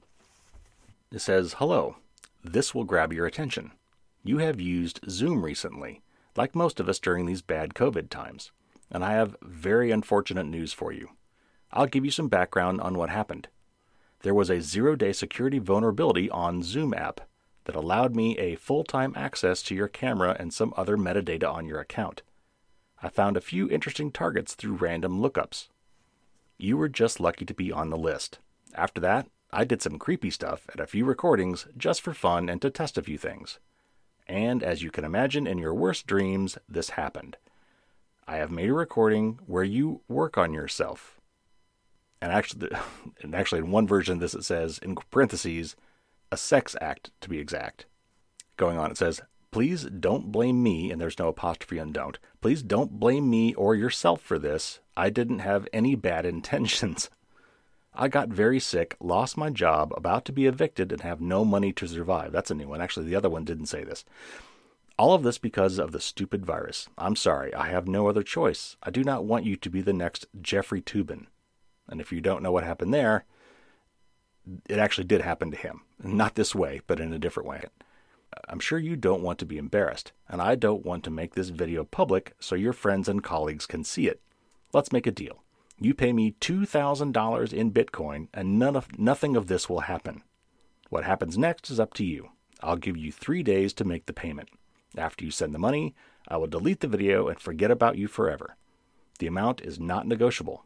It 1.14 1.20
says, 1.20 1.54
"Hello, 1.54 1.96
this 2.44 2.76
will 2.76 2.84
grab 2.84 3.14
your 3.14 3.26
attention." 3.26 3.72
You 4.24 4.40
have 4.40 4.60
used 4.60 5.00
Zoom 5.10 5.46
recently, 5.46 6.02
like 6.36 6.54
most 6.54 6.82
of 6.82 6.90
us 6.90 7.00
during 7.00 7.26
these 7.26 7.42
bad 7.42 7.76
COVID 7.76 8.10
times, 8.10 8.52
and 8.92 9.06
I 9.06 9.14
have 9.14 9.38
very 9.42 9.90
unfortunate 9.90 10.46
news 10.46 10.74
for 10.74 10.92
you. 10.92 11.12
I'll 11.72 11.88
give 11.88 12.06
you 12.06 12.12
some 12.12 12.28
background 12.28 12.82
on 12.82 12.98
what 12.98 13.10
happened. 13.10 13.48
There 14.22 14.34
was 14.34 14.50
a 14.50 14.62
zero 14.62 14.96
day 14.96 15.14
security 15.14 15.60
vulnerability 15.60 16.30
on 16.30 16.64
Zoom 16.64 16.94
app 16.94 17.22
that 17.66 17.76
allowed 17.76 18.16
me 18.16 18.38
a 18.38 18.56
full 18.56 18.84
time 18.84 19.14
access 19.16 19.62
to 19.64 19.76
your 19.76 19.88
camera 19.88 20.36
and 20.40 20.54
some 20.54 20.74
other 20.76 20.98
metadata 20.98 21.52
on 21.52 21.68
your 21.68 21.80
account. 21.80 22.22
I 23.02 23.10
found 23.10 23.38
a 23.38 23.42
few 23.42 23.70
interesting 23.70 24.12
targets 24.12 24.56
through 24.56 24.74
random 24.74 25.22
lookups. 25.22 25.68
You 26.58 26.76
were 26.76 26.90
just 26.90 27.20
lucky 27.20 27.46
to 27.46 27.54
be 27.54 27.72
on 27.72 27.90
the 27.90 27.98
list. 27.98 28.40
After 28.76 29.00
that, 29.02 29.28
I 29.52 29.64
did 29.64 29.82
some 29.82 29.98
creepy 29.98 30.30
stuff 30.30 30.68
at 30.74 30.80
a 30.80 30.88
few 30.88 31.06
recordings 31.06 31.68
just 31.78 32.02
for 32.02 32.14
fun 32.14 32.50
and 32.50 32.62
to 32.62 32.70
test 32.70 32.98
a 32.98 33.02
few 33.02 33.18
things. 33.18 33.60
And 34.28 34.62
as 34.62 34.84
you 34.84 34.92
can 34.92 35.04
imagine, 35.04 35.48
in 35.48 35.58
your 35.58 35.74
worst 35.74 36.06
dreams, 36.06 36.58
this 36.68 36.92
happened. 36.92 37.38
I 38.28 38.36
have 38.38 38.52
made 38.52 38.70
a 38.70 38.74
recording 38.74 39.40
where 39.48 39.64
you 39.64 40.02
work 40.08 40.38
on 40.38 40.54
yourself. 40.54 41.19
And 42.22 42.32
actually, 42.32 42.70
and 43.22 43.36
actually, 43.36 43.60
in 43.60 43.72
one 43.72 43.88
version 43.88 44.16
of 44.16 44.20
this, 44.20 44.34
it 44.34 44.44
says 44.44 44.80
in 44.80 44.96
parentheses, 45.12 45.76
a 46.32 46.38
sex 46.38 46.76
act 46.82 47.12
to 47.22 47.30
be 47.30 47.40
exact. 47.40 47.86
Going 48.58 48.78
on, 48.78 48.92
it 48.92 48.98
says, 48.98 49.22
Please 49.52 49.86
don't 49.86 50.32
blame 50.32 50.62
me, 50.62 50.92
and 50.92 51.02
there's 51.02 51.18
no 51.18 51.28
apostrophe 51.28 51.80
on 51.80 51.92
don't. 51.92 52.20
Please 52.40 52.62
don't 52.62 53.00
blame 53.00 53.30
me 53.30 53.56
or 53.56 53.76
yourself 53.76 54.22
for 54.22 54.38
this. 54.38 54.80
I 54.96 55.10
didn't 55.10 55.40
have 55.40 55.68
any 55.74 55.96
bad 55.96 56.26
intentions. 56.26 57.10
I 57.94 58.08
got 58.08 58.30
very 58.30 58.60
sick, 58.60 58.96
lost 59.00 59.38
my 59.38 59.50
job, 59.50 59.92
about 59.98 60.24
to 60.26 60.32
be 60.32 60.46
evicted, 60.46 60.92
and 60.92 61.02
have 61.02 61.20
no 61.20 61.44
money 61.44 61.74
to 61.74 61.88
survive. 61.88 62.32
That's 62.32 62.52
a 62.52 62.56
new 62.56 62.68
one. 62.68 62.82
Actually, 62.82 63.08
the 63.08 63.16
other 63.16 63.30
one 63.30 63.44
didn't 63.44 63.66
say 63.66 63.84
this. 63.84 64.06
All 64.98 65.14
of 65.14 65.24
this 65.24 65.38
because 65.38 65.80
of 65.80 65.92
the 65.92 66.00
stupid 66.00 66.46
virus. 66.46 66.88
I'm 66.98 67.16
sorry, 67.16 67.54
I 67.54 67.70
have 67.70 67.88
no 67.88 68.08
other 68.08 68.22
choice. 68.22 68.78
I 68.84 68.92
do 68.92 69.04
not 69.04 69.26
want 69.26 69.46
you 69.46 69.56
to 69.56 69.70
be 69.70 69.82
the 69.82 69.94
next 69.94 70.28
Jeffrey 70.42 70.82
Toobin. 70.82 71.26
And 71.90 72.00
if 72.00 72.12
you 72.12 72.22
don't 72.22 72.44
know 72.44 72.52
what 72.52 72.64
happened 72.64 72.94
there, 72.94 73.26
it 74.70 74.80
actually 74.80 75.06
did 75.06 75.22
happen 75.22 75.52
to 75.52 75.58
him. 75.58 75.82
Not 76.02 76.36
this 76.36 76.56
way, 76.56 76.82
but 76.88 77.00
in 77.00 77.12
a 77.14 77.20
different 77.20 77.50
way. 77.50 77.66
I'm 78.48 78.60
sure 78.60 78.80
you 78.80 78.96
don't 78.96 79.24
want 79.24 79.40
to 79.40 79.46
be 79.46 79.58
embarrassed, 79.58 80.12
and 80.28 80.42
I 80.42 80.56
don't 80.56 80.86
want 80.86 81.04
to 81.04 81.10
make 81.10 81.34
this 81.34 81.50
video 81.50 81.84
public 81.84 82.34
so 82.40 82.56
your 82.56 82.74
friends 82.74 83.10
and 83.10 83.24
colleagues 83.24 83.66
can 83.66 83.84
see 83.84 84.08
it. 84.08 84.22
Let's 84.72 84.92
make 84.92 85.08
a 85.08 85.12
deal. 85.12 85.44
You 85.80 85.94
pay 85.94 86.14
me 86.14 86.36
$2,000 86.40 87.54
in 87.54 87.72
Bitcoin, 87.72 88.28
and 88.34 88.60
none 88.60 88.76
of, 88.76 89.00
nothing 89.00 89.36
of 89.36 89.48
this 89.48 89.68
will 89.68 89.82
happen. 89.82 90.24
What 90.90 91.06
happens 91.06 91.38
next 91.38 91.70
is 91.70 91.80
up 91.80 91.94
to 91.96 92.06
you. 92.06 92.30
I'll 92.62 92.76
give 92.76 92.98
you 92.98 93.12
three 93.12 93.44
days 93.44 93.74
to 93.74 93.86
make 93.86 94.06
the 94.06 94.14
payment. 94.14 94.50
After 94.98 95.24
you 95.24 95.32
send 95.32 95.54
the 95.54 95.60
money, 95.60 95.96
I 96.28 96.38
will 96.38 96.48
delete 96.48 96.82
the 96.82 96.88
video 96.88 97.28
and 97.28 97.40
forget 97.40 97.72
about 97.72 97.98
you 97.98 98.08
forever. 98.08 98.58
The 99.20 99.28
amount 99.28 99.62
is 99.62 99.80
not 99.80 100.08
negotiable. 100.08 100.66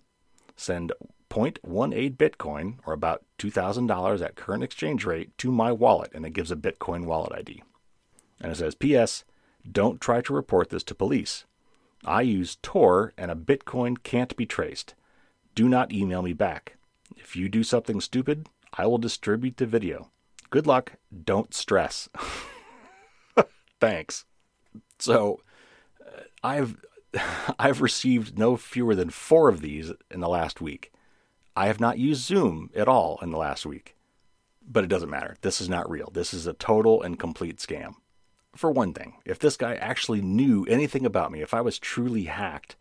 Send 0.56 0.92
0.18 1.30 2.16
Bitcoin, 2.16 2.76
or 2.86 2.94
about 2.94 3.24
$2,000 3.40 4.22
at 4.22 4.36
current 4.36 4.64
exchange 4.64 5.06
rate, 5.06 5.36
to 5.40 5.52
my 5.52 5.72
wallet, 5.72 6.12
and 6.14 6.26
it 6.26 6.34
gives 6.34 6.52
a 6.52 6.56
Bitcoin 6.56 7.06
wallet 7.06 7.34
ID. 7.34 7.64
And 8.40 8.52
it 8.52 8.56
says, 8.56 8.76
P.S. 8.76 9.24
Don't 9.70 10.02
try 10.02 10.22
to 10.22 10.34
report 10.34 10.70
this 10.70 10.84
to 10.84 10.96
police. 10.96 11.46
I 12.06 12.22
use 12.22 12.58
Tor, 12.62 13.14
and 13.18 13.32
a 13.32 13.36
Bitcoin 13.36 14.02
can't 14.04 14.36
be 14.36 14.46
traced 14.46 14.94
do 15.56 15.70
not 15.70 15.92
email 15.92 16.22
me 16.22 16.34
back. 16.34 16.78
If 17.16 17.36
you 17.36 17.48
do 17.48 17.64
something 17.64 18.02
stupid, 18.02 18.48
I 18.74 18.88
will 18.88 18.98
distribute 18.98 19.58
the 19.58 19.66
video. 19.66 20.10
Good 20.50 20.68
luck. 20.68 20.94
Don't 21.24 21.54
stress. 21.54 22.10
Thanks. 23.80 24.26
So, 25.00 25.42
uh, 26.02 26.22
I've 26.44 26.78
I've 27.60 27.82
received 27.82 28.38
no 28.38 28.58
fewer 28.58 28.96
than 28.96 29.10
4 29.10 29.50
of 29.50 29.62
these 29.62 29.92
in 30.12 30.20
the 30.20 30.30
last 30.30 30.62
week. 30.62 30.92
I 31.56 31.68
have 31.68 31.80
not 31.80 32.00
used 32.00 32.22
Zoom 32.22 32.70
at 32.76 32.88
all 32.88 33.20
in 33.22 33.32
the 33.32 33.38
last 33.38 33.66
week. 33.66 33.96
But 34.66 34.84
it 34.84 34.88
doesn't 34.88 35.10
matter. 35.10 35.36
This 35.42 35.60
is 35.60 35.70
not 35.70 35.90
real. 35.90 36.10
This 36.14 36.34
is 36.34 36.48
a 36.48 36.54
total 36.54 37.02
and 37.02 37.20
complete 37.20 37.58
scam. 37.58 37.96
For 38.56 38.72
one 38.72 38.94
thing, 38.94 39.16
if 39.26 39.40
this 39.40 39.58
guy 39.58 39.76
actually 39.76 40.22
knew 40.22 40.66
anything 40.70 41.06
about 41.06 41.32
me, 41.32 41.42
if 41.42 41.54
I 41.54 41.62
was 41.62 41.80
truly 41.80 42.26
hacked, 42.26 42.76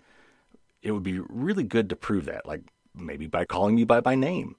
it 0.82 0.92
would 0.92 1.02
be 1.02 1.18
really 1.28 1.64
good 1.64 1.88
to 1.88 1.96
prove 1.96 2.26
that, 2.26 2.46
like 2.46 2.62
maybe 2.94 3.26
by 3.26 3.44
calling 3.44 3.74
me 3.74 3.84
by 3.84 4.00
my 4.04 4.14
name 4.14 4.56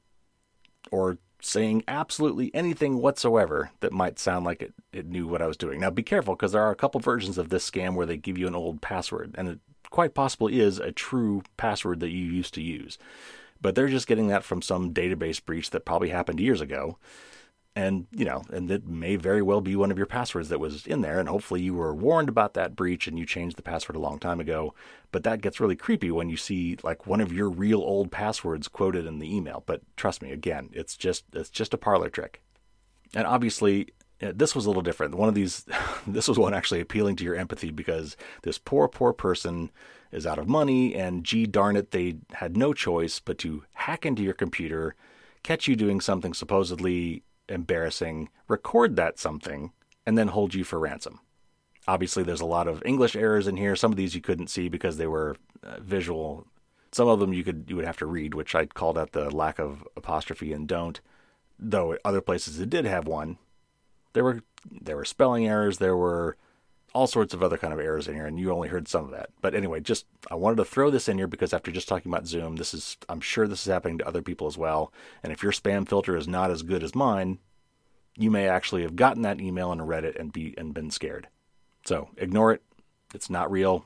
or 0.92 1.18
saying 1.46 1.84
absolutely 1.88 2.54
anything 2.54 3.00
whatsoever 3.00 3.72
that 3.82 3.92
might 3.92 4.20
sound 4.20 4.46
like 4.46 4.62
it, 4.62 4.74
it 4.92 5.06
knew 5.06 5.28
what 5.28 5.42
I 5.42 5.48
was 5.48 5.58
doing. 5.58 5.80
Now, 5.80 5.90
be 5.90 6.04
careful 6.04 6.36
because 6.36 6.54
there 6.54 6.62
are 6.62 6.72
a 6.72 6.76
couple 6.76 7.00
versions 7.00 7.38
of 7.38 7.50
this 7.50 7.70
scam 7.70 7.96
where 7.96 8.06
they 8.06 8.18
give 8.18 8.38
you 8.38 8.48
an 8.48 8.56
old 8.56 8.82
password, 8.82 9.36
and 9.38 9.48
it 9.50 9.60
quite 9.90 10.14
possibly 10.14 10.60
is 10.60 10.80
a 10.80 10.92
true 10.92 11.44
password 11.58 12.00
that 12.00 12.10
you 12.10 12.26
used 12.26 12.54
to 12.56 12.62
use. 12.62 12.98
But 13.62 13.76
they're 13.76 13.88
just 13.88 14.08
getting 14.08 14.28
that 14.28 14.44
from 14.44 14.62
some 14.62 14.94
database 14.94 15.44
breach 15.44 15.70
that 15.70 15.86
probably 15.86 16.10
happened 16.10 16.40
years 16.40 16.62
ago 16.62 16.98
and 17.76 18.06
you 18.12 18.26
know 18.26 18.44
and 18.52 18.70
it 18.70 18.88
may 18.88 19.16
very 19.16 19.42
well 19.42 19.62
be 19.62 19.76
one 19.76 19.92
of 19.92 19.98
your 19.98 20.06
passwords 20.06 20.50
that 20.50 20.60
was 20.60 20.86
in 20.86 21.02
there 21.02 21.20
and 21.20 21.28
hopefully 21.28 21.62
you 21.62 21.74
were 21.74 21.94
warned 21.94 22.30
about 22.30 22.54
that 22.54 22.76
breach 22.76 23.08
and 23.08 23.18
you 23.18 23.26
changed 23.26 23.58
the 23.58 23.64
password 23.64 23.96
a 23.96 24.00
long 24.00 24.20
time 24.20 24.40
ago. 24.40 24.74
But 25.12 25.24
that 25.24 25.42
gets 25.42 25.60
really 25.60 25.76
creepy 25.76 26.12
when 26.12 26.30
you 26.30 26.38
see 26.38 26.78
like 26.84 27.08
one 27.08 27.22
of 27.22 27.34
your 27.34 27.50
real 27.50 27.82
old 27.82 28.12
passwords 28.12 28.68
quoted 28.68 29.06
in 29.06 29.20
the 29.20 29.36
email. 29.36 29.64
But 29.66 29.82
trust 29.96 30.22
me 30.22 30.32
again 30.32 30.70
it's 30.74 30.96
just 30.96 31.26
it's 31.34 31.50
just 31.50 31.74
a 31.74 31.78
parlor 31.78 32.10
trick. 32.10 32.42
And 33.16 33.26
obviously 33.26 33.90
uh, 34.24 34.32
this 34.36 34.56
was 34.56 34.66
a 34.66 34.70
little 34.70 34.82
different. 34.82 35.16
One 35.16 35.30
of 35.30 35.36
these, 35.36 35.66
this 36.08 36.28
was 36.28 36.38
one 36.38 36.54
actually 36.54 36.80
appealing 36.80 37.16
to 37.18 37.24
your 37.24 37.36
empathy 37.36 37.72
because 37.72 38.16
this 38.44 38.58
poor, 38.58 38.88
poor 38.88 39.14
person 39.14 39.72
is 40.12 40.28
out 40.28 40.38
of 40.38 40.48
money, 40.48 40.94
and 40.94 41.24
gee 41.24 41.48
darn 41.48 41.76
it, 41.76 41.92
they 41.92 42.18
had 42.34 42.56
no 42.56 42.74
choice 42.74 43.20
but 43.20 43.40
to 43.40 43.64
hack 43.74 44.06
into 44.06 44.22
your 44.22 44.34
computer, 44.34 44.96
catch 45.42 45.68
you 45.68 45.76
doing 45.76 46.00
something 46.00 46.34
supposedly 46.34 47.24
embarrassing, 47.54 48.30
record 48.48 48.96
that 48.96 49.20
something, 49.20 49.72
and 50.06 50.18
then 50.18 50.30
hold 50.30 50.54
you 50.54 50.64
for 50.64 50.80
ransom. 50.80 51.20
Obviously, 51.88 52.24
there's 52.24 52.42
a 52.42 52.46
lot 52.46 52.68
of 52.68 52.82
English 52.86 53.16
errors 53.16 53.48
in 53.48 53.58
here. 53.58 53.76
Some 53.76 53.92
of 53.92 53.98
these 53.98 54.16
you 54.16 54.22
couldn't 54.22 54.50
see 54.50 54.70
because 54.70 54.98
they 54.98 55.08
were 55.08 55.36
uh, 55.64 55.80
visual. 55.80 56.48
Some 56.92 57.08
of 57.08 57.20
them 57.20 57.34
you 57.34 57.44
could 57.44 57.66
you 57.68 57.76
would 57.76 57.86
have 57.86 57.98
to 57.98 58.06
read, 58.06 58.34
which 58.34 58.56
I 58.56 58.66
called 58.66 58.98
out 58.98 59.12
the 59.12 59.30
lack 59.30 59.60
of 59.60 59.88
apostrophe 59.96 60.54
and 60.54 60.68
don't. 60.68 61.00
Though 61.60 61.98
other 62.04 62.22
places 62.22 62.60
it 62.60 62.70
did 62.70 62.86
have 62.86 63.08
one, 63.08 63.38
there 64.14 64.24
were 64.24 64.44
there 64.70 64.96
were 64.96 65.06
spelling 65.06 65.48
errors, 65.48 65.78
there 65.78 65.98
were 65.98 66.38
all 66.94 67.08
sorts 67.08 67.34
of 67.34 67.42
other 67.42 67.58
kind 67.58 67.74
of 67.74 67.80
errors 67.80 68.08
in 68.08 68.14
here, 68.14 68.26
and 68.26 68.40
you 68.40 68.52
only 68.52 68.68
heard 68.68 68.88
some 68.88 69.06
of 69.06 69.12
that. 69.12 69.30
But 69.42 69.56
anyway, 69.56 69.80
just 69.80 70.06
I 70.30 70.36
wanted 70.36 70.58
to 70.58 70.66
throw 70.66 70.90
this 70.90 71.10
in 71.10 71.18
here 71.18 71.28
because 71.28 71.54
after 71.54 71.72
just 71.72 71.88
talking 71.88 72.12
about 72.12 72.28
Zoom, 72.28 72.56
this 72.56 72.74
is 72.74 72.98
I'm 73.10 73.22
sure 73.22 73.48
this 73.48 73.66
is 73.66 73.72
happening 73.72 73.98
to 73.98 74.08
other 74.08 74.22
people 74.22 74.48
as 74.48 74.58
well. 74.58 74.94
And 75.24 75.34
if 75.34 75.42
your 75.42 75.52
spam 75.52 75.88
filter 75.88 76.16
is 76.16 76.28
not 76.28 76.52
as 76.52 76.62
good 76.62 76.84
as 76.84 76.94
mine, 76.96 77.40
you 78.16 78.30
may 78.30 78.48
actually 78.48 78.84
have 78.84 78.96
gotten 78.96 79.24
that 79.24 79.42
email 79.42 79.72
and 79.72 79.88
read 79.88 80.06
it 80.06 80.16
and 80.18 80.32
be 80.32 80.54
and 80.58 80.74
been 80.74 80.92
scared. 80.92 81.28
So 81.86 82.10
ignore 82.18 82.54
it. 82.54 82.62
It's 83.14 83.30
not 83.30 83.52
real. 83.52 83.86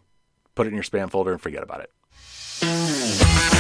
Put 0.56 0.68
it 0.68 0.70
in 0.70 0.76
your 0.76 0.84
spam 0.84 1.10
folder 1.10 1.32
and 1.32 1.42
forget 1.42 1.64
about 1.64 1.82
it. 1.82 3.57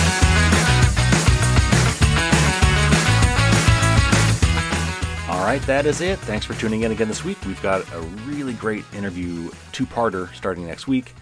All 5.38 5.44
right, 5.44 5.62
that 5.62 5.86
is 5.86 6.02
it. 6.02 6.18
Thanks 6.18 6.48
for 6.48 6.56
tuning 6.56 6.82
in 6.82 6.92
again 6.92 7.08
this 7.08 7.24
week. 7.24 7.38
We've 7.46 7.62
got 7.62 7.88
a 7.94 8.00
really 8.26 8.54
great 8.54 8.84
interview, 8.96 9.52
two 9.72 9.86
parter, 9.86 10.34
starting 10.34 10.66
next 10.66 10.88
week. 10.88 11.14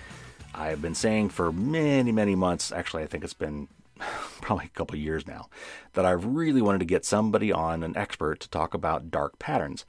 I 0.54 0.70
have 0.70 0.82
been 0.82 0.96
saying 0.96 1.30
for 1.30 1.52
many, 1.52 2.14
many 2.14 2.34
months, 2.34 2.72
actually, 2.72 3.04
I 3.04 3.08
think 3.08 3.26
it's 3.26 3.34
been 3.34 3.68
probably 4.42 4.68
a 4.68 4.70
couple 4.70 4.96
years 4.96 5.28
now, 5.28 5.50
that 5.94 6.06
I 6.06 6.12
really 6.12 6.62
wanted 6.62 6.80
to 6.80 6.86
get 6.86 7.04
somebody 7.04 7.52
on, 7.52 7.84
an 7.84 7.98
expert, 7.98 8.40
to 8.40 8.50
talk 8.50 8.74
about 8.74 9.12
dark 9.12 9.38
patterns. 9.38 9.84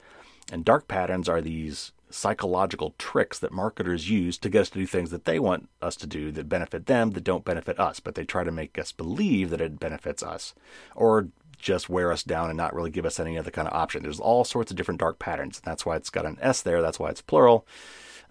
And 0.51 0.65
dark 0.65 0.89
patterns 0.89 1.29
are 1.29 1.41
these 1.41 1.93
psychological 2.09 2.95
tricks 2.97 3.39
that 3.39 3.53
marketers 3.53 4.09
use 4.09 4.37
to 4.39 4.49
get 4.49 4.63
us 4.63 4.69
to 4.71 4.79
do 4.79 4.85
things 4.85 5.09
that 5.11 5.23
they 5.23 5.39
want 5.39 5.69
us 5.81 5.95
to 5.95 6.05
do 6.05 6.33
that 6.33 6.49
benefit 6.49 6.85
them, 6.85 7.11
that 7.11 7.23
don't 7.23 7.45
benefit 7.45 7.79
us, 7.79 8.01
but 8.01 8.15
they 8.15 8.25
try 8.25 8.43
to 8.43 8.51
make 8.51 8.77
us 8.77 8.91
believe 8.91 9.49
that 9.51 9.61
it 9.61 9.79
benefits 9.79 10.21
us. 10.21 10.53
Or 10.95 11.29
just 11.57 11.89
wear 11.89 12.11
us 12.11 12.23
down 12.23 12.49
and 12.49 12.57
not 12.57 12.73
really 12.73 12.89
give 12.89 13.05
us 13.05 13.19
any 13.19 13.37
other 13.37 13.51
kind 13.51 13.67
of 13.67 13.73
option. 13.73 14.03
There's 14.03 14.19
all 14.19 14.43
sorts 14.43 14.71
of 14.71 14.77
different 14.77 14.99
dark 14.99 15.19
patterns. 15.19 15.59
That's 15.59 15.85
why 15.85 15.95
it's 15.95 16.09
got 16.09 16.25
an 16.25 16.37
S 16.41 16.61
there. 16.61 16.81
That's 16.81 16.99
why 16.99 17.09
it's 17.09 17.21
plural. 17.21 17.67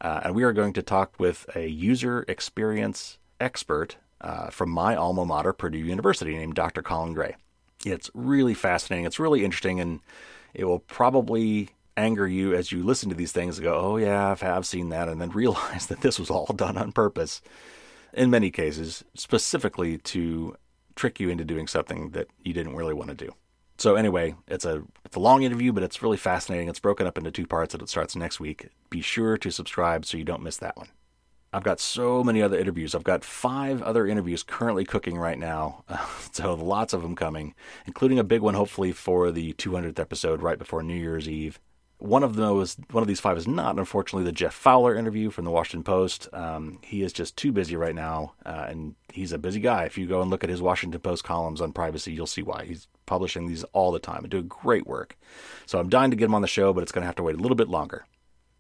Uh, 0.01 0.21
and 0.25 0.35
we 0.35 0.43
are 0.43 0.53
going 0.53 0.73
to 0.75 0.83
talk 0.83 1.15
with 1.19 1.47
a 1.55 1.67
user 1.67 2.25
experience 2.29 3.19
expert 3.41 3.97
uh, 4.21 4.51
from 4.51 4.71
my 4.71 4.95
alma 4.95 5.25
mater, 5.25 5.53
Purdue 5.53 5.79
University, 5.79 6.37
named 6.37 6.55
Dr. 6.55 6.83
Colin 6.83 7.15
Gray. 7.15 7.37
It's 7.85 8.11
really 8.15 8.55
fascinating. 8.55 9.05
It's 9.07 9.21
really 9.21 9.45
interesting, 9.45 9.81
and 9.81 10.01
it 10.55 10.65
will 10.65 10.81
probably 10.81 11.71
anger 11.97 12.27
you 12.27 12.55
as 12.55 12.73
you 12.73 12.83
listen 12.83 13.09
to 13.09 13.15
these 13.15 13.33
things 13.33 13.59
and 13.59 13.65
go, 13.65 13.75
oh, 13.75 13.97
yeah, 13.97 14.31
I've, 14.31 14.43
I've 14.43 14.67
seen 14.67 14.91
that, 14.91 15.09
and 15.09 15.21
then 15.21 15.31
realize 15.33 15.87
that 15.87 16.01
this 16.01 16.19
was 16.19 16.31
all 16.31 16.47
done 16.47 16.77
on 16.77 16.93
purpose 16.93 17.41
in 18.13 18.31
many 18.31 18.51
cases, 18.51 19.05
specifically 19.15 19.99
to 19.99 20.57
trick 20.97 21.21
you 21.21 21.29
into 21.29 21.45
doing 21.45 21.67
something 21.67 22.11
that 22.11 22.29
you 22.43 22.53
didn't 22.53 22.77
really 22.77 22.95
want 22.95 23.11
to 23.11 23.15
do. 23.15 23.33
So 23.79 23.95
anyway, 23.95 24.35
it's 24.49 24.65
a 24.65 24.83
it's 25.05 25.17
a 25.17 25.21
long 25.21 25.43
interview, 25.43 25.73
but 25.73 25.83
it's 25.83 26.03
really 26.03 26.17
fascinating. 26.17 26.69
It's 26.69 26.81
broken 26.81 27.07
up 27.07 27.19
into 27.19 27.31
two 27.31 27.47
parts 27.47 27.75
and 27.75 27.83
it 27.83 27.89
starts 27.89 28.17
next 28.17 28.41
week. 28.41 28.69
Be 28.91 29.03
sure 29.03 29.37
to 29.37 29.51
subscribe 29.51 30.07
so 30.07 30.17
you 30.17 30.25
don't 30.25 30.43
miss 30.43 30.57
that 30.57 30.77
one. 30.77 30.89
I've 31.53 31.63
got 31.63 31.81
so 31.81 32.25
many 32.25 32.43
other 32.43 32.59
interviews. 32.59 32.95
I've 32.95 33.05
got 33.05 33.25
five 33.25 33.81
other 33.83 34.07
interviews 34.07 34.43
currently 34.43 34.85
cooking 34.85 35.17
right 35.17 35.39
now. 35.39 35.85
so 36.33 36.55
lots 36.55 36.93
of 36.93 37.03
them 37.03 37.15
coming, 37.15 37.55
including 37.87 38.19
a 38.19 38.25
big 38.25 38.41
one 38.41 38.55
hopefully 38.55 38.93
for 38.93 39.31
the 39.31 39.53
200th 39.55 39.99
episode 39.99 40.43
right 40.43 40.59
before 40.59 40.83
New 40.83 40.95
Year's 40.95 41.29
Eve. 41.29 41.61
One 41.99 42.23
of 42.23 42.37
those, 42.37 42.77
one 42.91 43.03
of 43.03 43.09
these 43.09 43.21
five 43.21 43.39
is 43.39 43.49
not, 43.49 43.79
unfortunately, 43.79 44.25
the 44.25 44.33
Jeff 44.33 44.53
Fowler 44.53 44.95
interview 44.95 45.31
from 45.31 45.47
the 45.47 45.51
Washington 45.51 45.83
Post. 45.83 46.29
Um, 46.33 46.79
he 46.83 47.03
is 47.03 47.13
just 47.13 47.37
too 47.37 47.53
busy 47.53 47.75
right 47.75 47.95
now, 47.95 48.35
uh, 48.45 48.67
and 48.69 48.95
he's 49.11 49.33
a 49.33 49.39
busy 49.39 49.61
guy. 49.61 49.85
If 49.85 49.97
you 49.97 50.07
go 50.07 50.21
and 50.21 50.31
look 50.31 50.45
at 50.45 50.51
his 50.51 50.61
Washington 50.61 51.01
Post 51.01 51.25
columns 51.25 51.61
on 51.61 51.73
privacy, 51.73 52.13
you'll 52.13 52.27
see 52.27 52.43
why. 52.43 52.67
He's 52.67 52.87
publishing 53.07 53.47
these 53.47 53.65
all 53.73 53.93
the 53.93 53.99
time 53.99 54.19
and 54.19 54.31
doing 54.31 54.47
great 54.47 54.87
work. 54.87 55.17
So 55.65 55.79
I'm 55.79 55.89
dying 55.89 56.11
to 56.11 56.17
get 56.17 56.27
him 56.27 56.35
on 56.35 56.43
the 56.43 56.49
show, 56.49 56.75
but 56.75 56.83
it's 56.83 56.93
going 56.93 57.03
to 57.03 57.07
have 57.07 57.17
to 57.17 57.23
wait 57.23 57.37
a 57.37 57.41
little 57.41 57.57
bit 57.57 57.69
longer. 57.69 58.05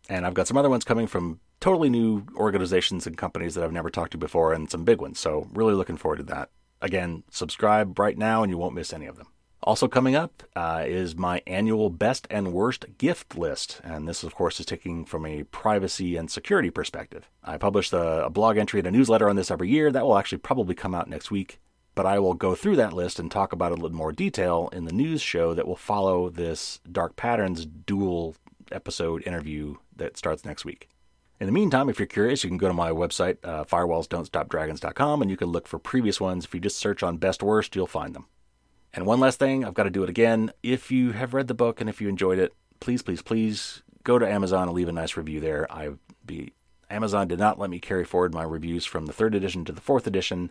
And 0.08 0.24
I've 0.24 0.34
got 0.34 0.48
some 0.48 0.56
other 0.56 0.70
ones 0.70 0.84
coming 0.84 1.06
from 1.06 1.40
totally 1.60 1.90
new 1.90 2.24
organizations 2.36 3.06
and 3.06 3.18
companies 3.18 3.54
that 3.54 3.64
I've 3.64 3.72
never 3.72 3.90
talked 3.90 4.12
to 4.12 4.18
before, 4.18 4.54
and 4.54 4.70
some 4.70 4.84
big 4.84 5.00
ones. 5.00 5.20
So 5.20 5.46
really 5.52 5.74
looking 5.74 5.98
forward 5.98 6.18
to 6.18 6.22
that. 6.24 6.50
Again, 6.80 7.24
subscribe 7.30 7.98
right 7.98 8.16
now, 8.16 8.42
and 8.42 8.50
you 8.50 8.56
won't 8.56 8.74
miss 8.74 8.94
any 8.94 9.06
of 9.06 9.16
them. 9.16 9.26
Also, 9.62 9.88
coming 9.88 10.14
up 10.14 10.42
uh, 10.54 10.84
is 10.86 11.16
my 11.16 11.42
annual 11.46 11.90
best 11.90 12.26
and 12.30 12.52
worst 12.52 12.84
gift 12.98 13.36
list. 13.36 13.80
And 13.82 14.06
this, 14.06 14.22
of 14.22 14.34
course, 14.34 14.60
is 14.60 14.66
taking 14.66 15.04
from 15.04 15.26
a 15.26 15.44
privacy 15.44 16.16
and 16.16 16.30
security 16.30 16.70
perspective. 16.70 17.28
I 17.42 17.56
publish 17.56 17.92
a, 17.92 18.24
a 18.26 18.30
blog 18.30 18.58
entry 18.58 18.80
and 18.80 18.86
a 18.86 18.90
newsletter 18.90 19.28
on 19.28 19.36
this 19.36 19.50
every 19.50 19.68
year. 19.68 19.90
That 19.90 20.04
will 20.04 20.18
actually 20.18 20.38
probably 20.38 20.74
come 20.74 20.94
out 20.94 21.08
next 21.08 21.30
week. 21.30 21.58
But 21.94 22.06
I 22.06 22.18
will 22.18 22.34
go 22.34 22.54
through 22.54 22.76
that 22.76 22.92
list 22.92 23.18
and 23.18 23.30
talk 23.30 23.52
about 23.52 23.72
it 23.72 23.78
a 23.78 23.82
little 23.82 23.96
more 23.96 24.12
detail 24.12 24.68
in 24.72 24.84
the 24.84 24.92
news 24.92 25.22
show 25.22 25.54
that 25.54 25.66
will 25.66 25.76
follow 25.76 26.28
this 26.28 26.78
Dark 26.90 27.16
Patterns 27.16 27.64
dual 27.64 28.36
episode 28.70 29.26
interview 29.26 29.76
that 29.96 30.18
starts 30.18 30.44
next 30.44 30.66
week. 30.66 30.90
In 31.40 31.46
the 31.46 31.52
meantime, 31.52 31.88
if 31.88 31.98
you're 31.98 32.06
curious, 32.06 32.44
you 32.44 32.50
can 32.50 32.58
go 32.58 32.68
to 32.68 32.74
my 32.74 32.90
website, 32.90 33.38
uh, 33.42 33.64
firewallsdon'tstopdragons.com, 33.64 35.22
and 35.22 35.30
you 35.30 35.36
can 35.36 35.48
look 35.48 35.66
for 35.66 35.78
previous 35.78 36.20
ones. 36.20 36.44
If 36.44 36.54
you 36.54 36.60
just 36.60 36.78
search 36.78 37.02
on 37.02 37.16
Best 37.16 37.42
Worst, 37.42 37.74
you'll 37.74 37.86
find 37.86 38.14
them. 38.14 38.26
And 38.96 39.04
one 39.04 39.20
last 39.20 39.38
thing, 39.38 39.62
I've 39.62 39.74
got 39.74 39.82
to 39.82 39.90
do 39.90 40.02
it 40.02 40.08
again. 40.08 40.50
If 40.62 40.90
you 40.90 41.12
have 41.12 41.34
read 41.34 41.48
the 41.48 41.54
book 41.54 41.82
and 41.82 41.90
if 41.90 42.00
you 42.00 42.08
enjoyed 42.08 42.38
it, 42.38 42.54
please, 42.80 43.02
please, 43.02 43.20
please 43.20 43.82
go 44.04 44.18
to 44.18 44.26
Amazon 44.26 44.68
and 44.68 44.72
leave 44.72 44.88
a 44.88 44.92
nice 44.92 45.18
review 45.18 45.38
there. 45.38 45.70
I 45.70 45.90
be 46.24 46.54
Amazon 46.88 47.28
did 47.28 47.38
not 47.38 47.58
let 47.58 47.68
me 47.68 47.78
carry 47.78 48.04
forward 48.04 48.32
my 48.32 48.42
reviews 48.42 48.86
from 48.86 49.06
the 49.06 49.12
third 49.12 49.34
edition 49.34 49.64
to 49.66 49.72
the 49.72 49.80
fourth 49.82 50.06
edition, 50.06 50.50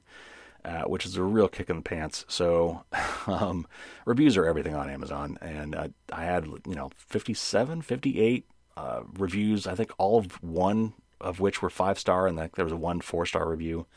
uh, 0.63 0.83
which 0.83 1.05
is 1.05 1.17
a 1.17 1.23
real 1.23 1.47
kick 1.47 1.69
in 1.69 1.77
the 1.77 1.81
pants. 1.81 2.23
So 2.27 2.83
um, 3.27 3.65
reviews 4.05 4.37
are 4.37 4.45
everything 4.45 4.75
on 4.75 4.89
Amazon, 4.89 5.39
and 5.41 5.73
uh, 5.73 5.87
I 6.11 6.25
had 6.25 6.45
you 6.45 6.75
know 6.75 6.91
57, 6.97 7.81
58 7.81 8.45
uh, 8.77 9.01
reviews. 9.17 9.65
I 9.65 9.73
think 9.73 9.91
all 9.97 10.19
of 10.19 10.43
one 10.43 10.93
of 11.19 11.39
which 11.39 11.61
were 11.61 11.69
five 11.69 11.97
star, 11.97 12.27
and 12.27 12.37
there 12.37 12.65
was 12.65 12.73
a 12.73 12.77
one 12.77 13.01
four 13.01 13.25
star 13.25 13.49
review. 13.49 13.87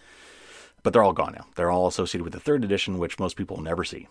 But 0.85 0.93
they're 0.93 1.03
all 1.03 1.13
gone 1.13 1.35
now. 1.37 1.47
They're 1.57 1.73
all 1.73 1.89
associated 1.89 2.23
with 2.23 2.33
the 2.33 2.41
third 2.41 2.65
edition, 2.65 2.99
which 2.99 3.19
most 3.19 3.37
people 3.37 3.61
never 3.61 3.83
see. 3.83 4.07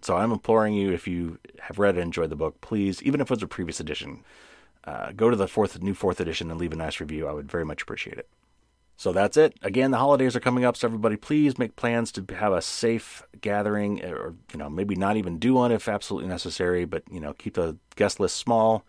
So 0.00 0.16
I'm 0.16 0.32
imploring 0.32 0.74
you, 0.74 0.92
if 0.92 1.08
you 1.08 1.38
have 1.60 1.78
read 1.78 1.96
and 1.96 2.04
enjoyed 2.04 2.30
the 2.30 2.36
book, 2.36 2.60
please, 2.60 3.02
even 3.02 3.20
if 3.20 3.30
it 3.30 3.34
was 3.34 3.42
a 3.42 3.48
previous 3.48 3.80
edition, 3.80 4.24
uh, 4.84 5.12
go 5.12 5.28
to 5.28 5.36
the 5.36 5.48
fourth, 5.48 5.80
new 5.82 5.94
fourth 5.94 6.20
edition 6.20 6.50
and 6.50 6.58
leave 6.60 6.72
a 6.72 6.76
nice 6.76 7.00
review. 7.00 7.26
I 7.26 7.32
would 7.32 7.50
very 7.50 7.64
much 7.64 7.82
appreciate 7.82 8.18
it. 8.18 8.28
So 8.96 9.12
that's 9.12 9.36
it. 9.36 9.56
Again, 9.62 9.92
the 9.92 9.98
holidays 9.98 10.34
are 10.34 10.40
coming 10.40 10.64
up, 10.64 10.76
so 10.76 10.88
everybody, 10.88 11.14
please 11.16 11.56
make 11.56 11.76
plans 11.76 12.10
to 12.12 12.26
have 12.34 12.52
a 12.52 12.60
safe 12.60 13.22
gathering, 13.40 14.04
or 14.04 14.34
you 14.52 14.58
know, 14.58 14.68
maybe 14.68 14.96
not 14.96 15.16
even 15.16 15.38
do 15.38 15.54
one 15.54 15.70
if 15.70 15.88
absolutely 15.88 16.28
necessary. 16.28 16.84
But 16.84 17.04
you 17.08 17.20
know, 17.20 17.32
keep 17.32 17.54
the 17.54 17.76
guest 17.94 18.18
list 18.18 18.36
small. 18.36 18.84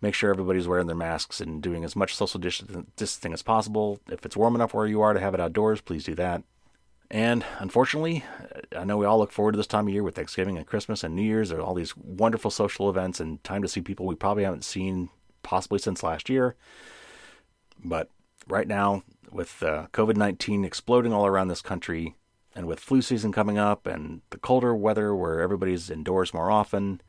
Make 0.00 0.14
sure 0.14 0.30
everybody's 0.30 0.66
wearing 0.66 0.86
their 0.86 0.96
masks 0.96 1.42
and 1.42 1.62
doing 1.62 1.84
as 1.84 1.94
much 1.94 2.14
social 2.14 2.40
distancing 2.40 3.34
as 3.34 3.42
possible. 3.42 4.00
If 4.10 4.24
it's 4.24 4.36
warm 4.36 4.54
enough 4.54 4.72
where 4.72 4.86
you 4.86 5.02
are 5.02 5.12
to 5.12 5.20
have 5.20 5.34
it 5.34 5.40
outdoors, 5.40 5.82
please 5.82 6.04
do 6.04 6.14
that. 6.14 6.42
And 7.10 7.44
unfortunately, 7.58 8.24
I 8.76 8.84
know 8.84 8.96
we 8.96 9.06
all 9.06 9.18
look 9.18 9.32
forward 9.32 9.52
to 9.52 9.56
this 9.56 9.66
time 9.66 9.88
of 9.88 9.92
year 9.92 10.04
with 10.04 10.14
Thanksgiving 10.14 10.56
and 10.56 10.66
Christmas 10.66 11.02
and 11.02 11.16
New 11.16 11.22
Year's. 11.22 11.48
There 11.48 11.58
are 11.58 11.62
all 11.62 11.74
these 11.74 11.96
wonderful 11.96 12.52
social 12.52 12.88
events 12.88 13.18
and 13.18 13.42
time 13.42 13.62
to 13.62 13.68
see 13.68 13.80
people 13.80 14.06
we 14.06 14.14
probably 14.14 14.44
haven't 14.44 14.64
seen 14.64 15.08
possibly 15.42 15.80
since 15.80 16.04
last 16.04 16.28
year. 16.28 16.54
But 17.84 18.10
right 18.46 18.68
now, 18.68 19.02
with 19.32 19.62
uh, 19.62 19.88
COVID 19.92 20.16
19 20.16 20.64
exploding 20.64 21.12
all 21.12 21.26
around 21.26 21.48
this 21.48 21.62
country, 21.62 22.14
and 22.54 22.66
with 22.66 22.80
flu 22.80 23.00
season 23.00 23.32
coming 23.32 23.58
up 23.58 23.86
and 23.86 24.22
the 24.30 24.38
colder 24.38 24.74
weather 24.74 25.14
where 25.14 25.40
everybody's 25.40 25.90
indoors 25.90 26.34
more 26.34 26.50
often, 26.50 27.00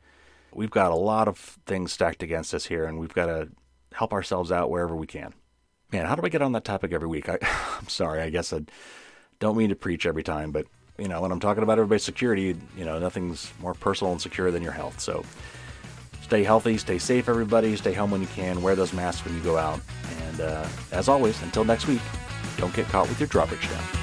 we've 0.52 0.70
got 0.70 0.92
a 0.92 0.96
lot 0.96 1.28
of 1.28 1.58
things 1.66 1.92
stacked 1.92 2.22
against 2.22 2.54
us 2.54 2.66
here, 2.66 2.84
and 2.84 2.98
we've 2.98 3.14
got 3.14 3.26
to 3.26 3.48
help 3.94 4.12
ourselves 4.12 4.50
out 4.50 4.70
wherever 4.70 4.96
we 4.96 5.06
can. 5.06 5.34
Man, 5.92 6.06
how 6.06 6.14
do 6.14 6.22
I 6.24 6.28
get 6.28 6.42
on 6.42 6.52
that 6.52 6.64
topic 6.64 6.92
every 6.92 7.08
week? 7.08 7.28
I, 7.28 7.38
am 7.80 7.88
sorry, 7.88 8.22
I 8.22 8.30
guess 8.30 8.52
I'd 8.52 8.70
don't 9.42 9.56
mean 9.56 9.70
to 9.70 9.74
preach 9.74 10.06
every 10.06 10.22
time, 10.22 10.52
but 10.52 10.66
you 10.98 11.08
know, 11.08 11.20
when 11.20 11.32
I'm 11.32 11.40
talking 11.40 11.64
about 11.64 11.78
everybody's 11.78 12.04
security, 12.04 12.56
you 12.76 12.84
know, 12.84 13.00
nothing's 13.00 13.52
more 13.60 13.74
personal 13.74 14.12
and 14.12 14.20
secure 14.20 14.52
than 14.52 14.62
your 14.62 14.70
health. 14.70 15.00
So 15.00 15.24
stay 16.22 16.44
healthy, 16.44 16.78
stay 16.78 16.98
safe, 16.98 17.28
everybody. 17.28 17.74
Stay 17.74 17.92
home 17.92 18.12
when 18.12 18.20
you 18.20 18.28
can. 18.28 18.62
Wear 18.62 18.76
those 18.76 18.92
masks 18.92 19.24
when 19.24 19.34
you 19.34 19.42
go 19.42 19.56
out. 19.56 19.80
And 20.28 20.42
uh, 20.42 20.68
as 20.92 21.08
always, 21.08 21.42
until 21.42 21.64
next 21.64 21.88
week, 21.88 22.02
don't 22.56 22.72
get 22.72 22.86
caught 22.86 23.08
with 23.08 23.18
your 23.18 23.26
drawbridge 23.26 23.68
down. 23.68 24.01